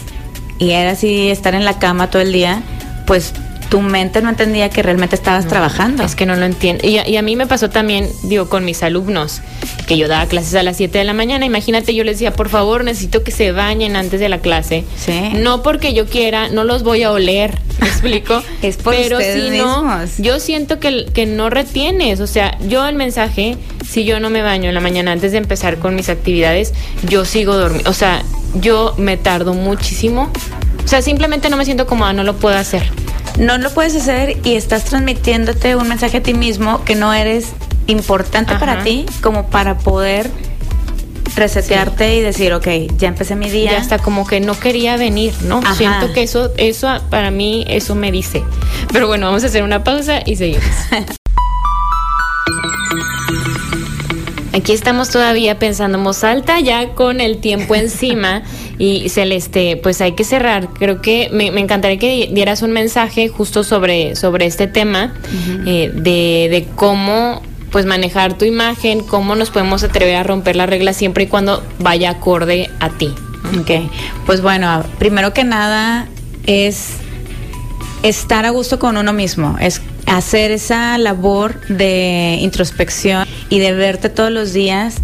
y 0.59 0.72
era 0.72 0.91
así 0.91 1.30
estar 1.30 1.55
en 1.55 1.65
la 1.65 1.80
cama 1.80 2.09
todo 2.09 2.22
el 2.22 2.32
día, 2.32 2.61
pues 3.05 3.34
tu 3.70 3.82
mente 3.82 4.22
no 4.22 4.30
entendía 4.30 4.70
que 4.70 4.82
realmente 4.82 5.15
estabas 5.15 5.47
trabajando. 5.47 6.03
Es 6.03 6.15
que 6.15 6.26
no 6.26 6.36
lo 6.36 6.45
entiendo. 6.45 6.88
Y 6.88 7.18
a, 7.18 7.22
mí 7.22 7.36
me 7.36 7.47
pasó 7.47 7.70
también, 7.70 8.09
digo, 8.24 8.49
con 8.49 8.65
mis 8.65 8.84
alumnos, 8.84 9.41
que 9.88 9.97
yo 9.97 10.07
daba 10.07 10.26
clases 10.28 10.55
a 10.55 10.63
las 10.63 10.78
7 10.78 10.97
de 10.97 11.03
la 11.03 11.13
mañana. 11.13 11.45
Imagínate, 11.45 11.93
yo 11.93 12.03
les 12.03 12.15
decía, 12.15 12.34
por 12.34 12.49
favor, 12.49 12.84
necesito 12.84 13.24
que 13.24 13.32
se 13.32 13.51
bañen 13.51 13.95
antes 13.95 14.20
de 14.20 14.30
la 14.30 14.39
clase. 14.39 14.86
Sí. 14.97 15.32
No 15.36 15.63
porque 15.63 15.93
yo 15.93 16.05
quiera, 16.05 16.49
no 16.49 16.63
los 16.63 16.84
voy 16.84 17.03
a 17.03 17.11
oler, 17.11 17.59
¿me 17.82 17.88
explico? 17.88 18.41
es 18.61 18.78
por 18.78 18.95
Pero 18.95 19.20
si 19.20 19.57
no, 19.57 19.99
yo 20.18 20.39
siento 20.39 20.80
que, 20.80 21.05
que 21.13 21.26
no 21.26 21.49
retienes. 21.49 22.20
O 22.22 22.28
sea, 22.28 22.57
yo 22.68 22.88
el 22.88 22.95
mensaje, 22.95 23.57
si 23.88 24.05
yo 24.05 24.20
no 24.20 24.30
me 24.30 24.41
baño 24.41 24.70
en 24.70 24.76
la 24.76 24.82
mañana 24.82 25.11
antes 25.11 25.32
de 25.34 25.39
empezar 25.39 25.78
con 25.78 25.95
mis 25.95 26.09
actividades, 26.09 26.74
yo 27.07 27.26
sigo 27.26 27.55
dormido. 27.55 27.89
O 27.89 27.93
sea, 27.93 28.24
yo 28.55 28.93
me 28.97 29.18
tardo 29.18 29.53
muchísimo. 29.53 30.32
O 30.86 30.88
sea, 30.88 31.01
simplemente 31.01 31.49
no 31.49 31.57
me 31.57 31.65
siento 31.65 31.86
cómoda, 31.86 32.13
no 32.13 32.24
lo 32.24 32.38
puedo 32.38 32.55
hacer 32.55 32.89
no 33.38 33.58
lo 33.58 33.72
puedes 33.72 33.96
hacer 33.96 34.38
y 34.44 34.56
estás 34.56 34.86
transmitiéndote 34.86 35.76
un 35.76 35.88
mensaje 35.88 36.18
a 36.18 36.24
ti 36.24 36.34
mismo 36.34 36.84
que 36.84 36.96
no 36.96 37.14
eres 37.14 37.54
importante 37.88 38.56
para 38.56 38.84
ti 38.84 39.06
como 39.22 39.48
para 39.48 39.78
poder 39.78 40.30
resetearte 41.36 42.16
y 42.16 42.22
decir, 42.22 42.54
ok, 42.54 42.68
ya 42.98 43.08
empecé 43.08 43.36
mi 43.36 43.50
día. 43.50 43.74
Ya 43.74 43.78
hasta 43.78 44.00
como 44.00 44.26
que 44.26 44.40
no 44.40 44.60
quería 44.60 44.98
venir, 44.98 45.34
¿no? 45.44 45.62
Siento 45.76 46.12
que 46.14 46.24
eso, 46.24 46.52
eso 46.58 46.90
para 47.10 47.32
mí, 47.32 47.64
eso 47.68 47.96
me 47.96 48.12
dice. 48.12 48.44
Pero 48.92 49.08
bueno, 49.08 49.28
vamos 49.28 49.44
a 49.44 49.48
hacer 49.48 49.64
una 49.64 49.84
pausa 49.84 50.22
y 50.26 50.36
seguimos. 50.36 50.66
Aquí 54.58 54.74
estamos 54.74 55.12
todavía 55.12 55.60
pensando 55.60 55.99
en 55.99 56.26
alta, 56.26 56.60
ya 56.60 56.89
con 56.95 57.22
el 57.22 57.38
tiempo 57.38 57.76
encima. 57.76 58.43
Y 58.80 59.10
Celeste, 59.10 59.80
pues 59.82 60.01
hay 60.01 60.12
que 60.12 60.24
cerrar. 60.24 60.70
Creo 60.70 61.01
que 61.01 61.30
me, 61.32 61.47
encantaría 61.47 61.97
que 61.97 62.30
dieras 62.32 62.62
un 62.62 62.72
mensaje 62.72 63.28
justo 63.28 63.64
sobre, 63.64 64.16
sobre 64.16 64.45
este 64.45 64.68
tema 64.68 65.16
eh, 65.66 65.91
de, 65.95 66.47
de 66.51 66.68
cómo 66.76 67.41
pues 67.72 67.88
manejar 67.88 68.38
tu 68.38 68.45
imagen, 68.45 68.99
cómo 68.99 69.36
nos 69.36 69.49
podemos 69.49 69.84
atrever 69.84 70.18
a 70.18 70.22
romper 70.22 70.55
la 70.55 70.68
regla 70.68 70.93
siempre 70.93 71.24
y 71.24 71.28
cuando 71.28 71.64
vaya 71.80 72.12
acorde 72.12 72.70
a 72.80 72.89
ti. 72.89 73.12
Ok, 73.60 73.89
pues 74.28 74.43
bueno, 74.43 74.84
primero 74.99 75.34
que 75.34 75.43
nada 75.43 76.08
es 76.45 76.97
estar 78.03 78.45
a 78.45 78.51
gusto 78.51 78.78
con 78.78 78.95
uno 78.95 79.12
mismo, 79.12 79.58
es 79.60 79.82
hacer 80.05 80.51
esa 80.51 80.99
labor 80.99 81.60
de 81.68 82.38
introspección 82.41 83.26
y 83.50 83.60
de 83.60 83.74
verte 83.74 84.10
todos 84.10 84.32
los 84.32 84.54
días 84.54 84.95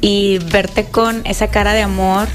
y 0.00 0.38
verte 0.50 0.84
con 0.84 1.24
esa 1.26 1.48
cara 1.48 1.72
de 1.72 1.82
amor 1.82 2.28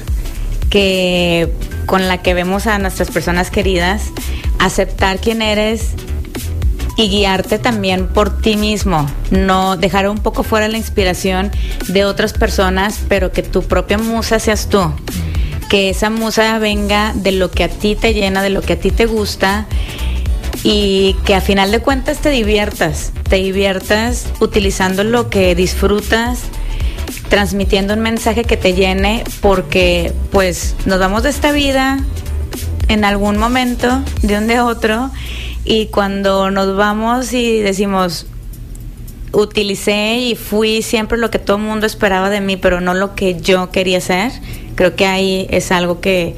que 0.70 1.52
con 1.86 2.06
la 2.06 2.18
que 2.18 2.34
vemos 2.34 2.66
a 2.66 2.78
nuestras 2.78 3.10
personas 3.10 3.50
queridas, 3.50 4.02
aceptar 4.58 5.18
quién 5.18 5.40
eres 5.40 5.92
y 6.98 7.08
guiarte 7.08 7.58
también 7.58 8.08
por 8.08 8.42
ti 8.42 8.56
mismo, 8.56 9.06
no 9.30 9.76
dejar 9.76 10.08
un 10.08 10.18
poco 10.18 10.42
fuera 10.42 10.68
la 10.68 10.76
inspiración 10.76 11.50
de 11.88 12.04
otras 12.04 12.32
personas, 12.32 13.00
pero 13.08 13.32
que 13.32 13.42
tu 13.42 13.62
propia 13.62 13.98
musa 13.98 14.38
seas 14.38 14.68
tú. 14.68 14.92
Que 15.70 15.90
esa 15.90 16.10
musa 16.10 16.58
venga 16.58 17.12
de 17.14 17.32
lo 17.32 17.50
que 17.50 17.64
a 17.64 17.68
ti 17.68 17.94
te 17.94 18.14
llena, 18.14 18.42
de 18.42 18.50
lo 18.50 18.62
que 18.62 18.72
a 18.74 18.80
ti 18.80 18.90
te 18.90 19.06
gusta 19.06 19.66
y 20.64 21.16
que 21.24 21.34
a 21.34 21.40
final 21.40 21.70
de 21.70 21.80
cuentas 21.80 22.18
te 22.18 22.30
diviertas, 22.30 23.12
te 23.28 23.36
diviertas 23.36 24.26
utilizando 24.40 25.04
lo 25.04 25.30
que 25.30 25.54
disfrutas, 25.54 26.40
transmitiendo 27.28 27.94
un 27.94 28.00
mensaje 28.00 28.44
que 28.44 28.56
te 28.56 28.74
llene, 28.74 29.24
porque 29.40 30.12
pues 30.30 30.74
nos 30.86 30.98
vamos 30.98 31.22
de 31.22 31.30
esta 31.30 31.52
vida 31.52 31.98
en 32.88 33.04
algún 33.04 33.36
momento, 33.36 34.02
de 34.22 34.38
un 34.38 34.46
de 34.46 34.60
otro, 34.60 35.10
y 35.64 35.86
cuando 35.86 36.50
nos 36.50 36.76
vamos 36.76 37.32
y 37.32 37.60
decimos, 37.60 38.26
utilicé 39.32 40.16
y 40.18 40.34
fui 40.34 40.82
siempre 40.82 41.18
lo 41.18 41.30
que 41.30 41.38
todo 41.38 41.58
el 41.58 41.62
mundo 41.62 41.86
esperaba 41.86 42.30
de 42.30 42.40
mí, 42.40 42.56
pero 42.56 42.80
no 42.80 42.94
lo 42.94 43.14
que 43.14 43.40
yo 43.40 43.70
quería 43.70 44.00
ser, 44.00 44.32
creo 44.78 44.94
que 44.94 45.06
ahí 45.06 45.48
es 45.50 45.72
algo 45.72 46.00
que, 46.00 46.36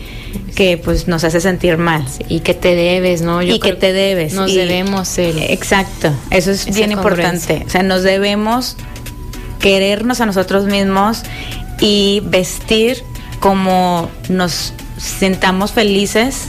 que 0.57 0.79
pues 0.79 1.07
nos 1.09 1.25
hace 1.25 1.43
sentir 1.43 1.77
mal. 1.77 2.07
y 2.27 2.41
que 2.41 2.55
te 2.55 2.75
debes, 2.75 3.21
¿no? 3.21 3.43
y 3.43 3.61
que 3.61 3.75
te 3.75 3.93
debes. 3.93 4.33
Nos 4.33 4.55
debemos 4.55 5.19
Exacto, 5.19 6.11
eso 6.31 6.51
es 6.51 6.75
bien 6.75 6.91
importante. 6.91 7.65
O 7.67 7.69
sea, 7.69 7.83
nos 7.83 8.03
debemos 8.03 8.79
querernos 9.59 10.23
a 10.23 10.27
nosotros 10.27 10.65
mismos 10.65 11.23
y 11.81 12.23
vestir 12.25 13.05
como 13.41 14.09
nos 14.31 14.73
sintamos 14.97 15.73
felices 15.73 16.47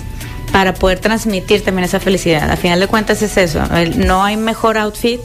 para 0.54 0.74
poder 0.74 1.00
transmitir 1.00 1.62
también 1.62 1.84
esa 1.84 2.00
felicidad. 2.00 2.50
Al 2.50 2.58
final 2.58 2.80
de 2.80 2.88
cuentas 2.88 3.22
es 3.22 3.36
eso, 3.36 3.60
no 3.98 4.24
hay 4.24 4.38
mejor 4.38 4.78
outfit 4.78 5.20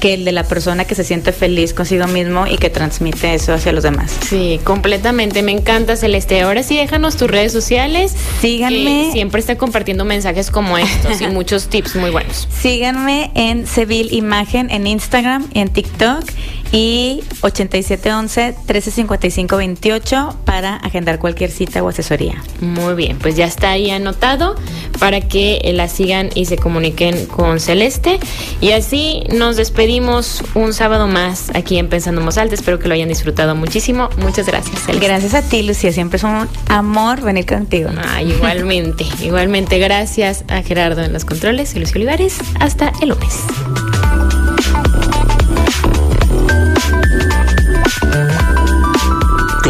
que 0.00 0.14
el 0.14 0.24
de 0.24 0.32
la 0.32 0.44
persona 0.44 0.84
que 0.84 0.94
se 0.94 1.04
siente 1.04 1.32
feliz 1.32 1.74
consigo 1.74 2.06
mismo 2.06 2.46
y 2.46 2.56
que 2.56 2.70
transmite 2.70 3.34
eso 3.34 3.52
hacia 3.52 3.72
los 3.72 3.84
demás. 3.84 4.16
Sí, 4.28 4.60
completamente. 4.64 5.42
Me 5.42 5.52
encanta, 5.52 5.96
Celeste. 5.96 6.40
Ahora 6.40 6.62
sí, 6.62 6.76
déjanos 6.76 7.16
tus 7.16 7.30
redes 7.30 7.52
sociales. 7.52 8.16
Síganme. 8.40 9.10
siempre 9.12 9.40
está 9.40 9.56
compartiendo 9.56 10.04
mensajes 10.04 10.50
como 10.50 10.78
estos 10.78 11.20
y 11.20 11.26
muchos 11.28 11.68
tips 11.68 11.96
muy 11.96 12.10
buenos. 12.10 12.48
Síganme 12.50 13.30
en 13.34 13.66
Seville 13.66 14.14
Imagen 14.14 14.70
en 14.70 14.86
Instagram 14.86 15.46
y 15.52 15.60
en 15.60 15.68
TikTok 15.68 16.24
y 16.72 17.22
8711-1355-28 17.42 20.36
para 20.44 20.76
agendar 20.76 21.18
cualquier 21.18 21.50
cita 21.50 21.82
o 21.82 21.88
asesoría. 21.88 22.42
Muy 22.60 22.94
bien, 22.94 23.18
pues 23.18 23.34
ya 23.36 23.46
está 23.46 23.70
ahí 23.70 23.90
anotado 23.90 24.54
para 24.98 25.20
que 25.20 25.60
la 25.74 25.88
sigan 25.88 26.30
y 26.34 26.46
se 26.46 26.56
comuniquen 26.56 27.26
con 27.26 27.60
Celeste. 27.60 28.18
Y 28.60 28.72
así 28.72 29.24
nos 29.32 29.56
despedimos 29.56 30.42
un 30.54 30.72
sábado 30.72 31.06
más 31.06 31.50
aquí 31.54 31.78
en 31.78 31.88
Pensando 31.88 32.20
Alta. 32.20 32.54
Espero 32.54 32.78
que 32.78 32.88
lo 32.88 32.94
hayan 32.94 33.08
disfrutado 33.08 33.56
muchísimo. 33.56 34.10
Muchas 34.18 34.46
gracias, 34.46 34.84
Celeste. 34.84 35.06
Gracias 35.06 35.34
a 35.34 35.42
ti, 35.42 35.62
Lucía. 35.62 35.92
Siempre 35.92 36.16
es 36.18 36.24
un 36.24 36.48
amor 36.68 37.22
venir 37.22 37.46
contigo. 37.46 37.90
Ah, 37.96 38.22
igualmente, 38.22 39.06
igualmente. 39.22 39.78
Gracias 39.78 40.44
a 40.48 40.62
Gerardo 40.62 41.02
en 41.02 41.12
los 41.12 41.24
controles 41.24 41.74
y 41.74 41.80
Lucio 41.80 41.96
Olivares. 41.96 42.38
Hasta 42.60 42.92
el 43.00 43.08
lunes. 43.10 43.40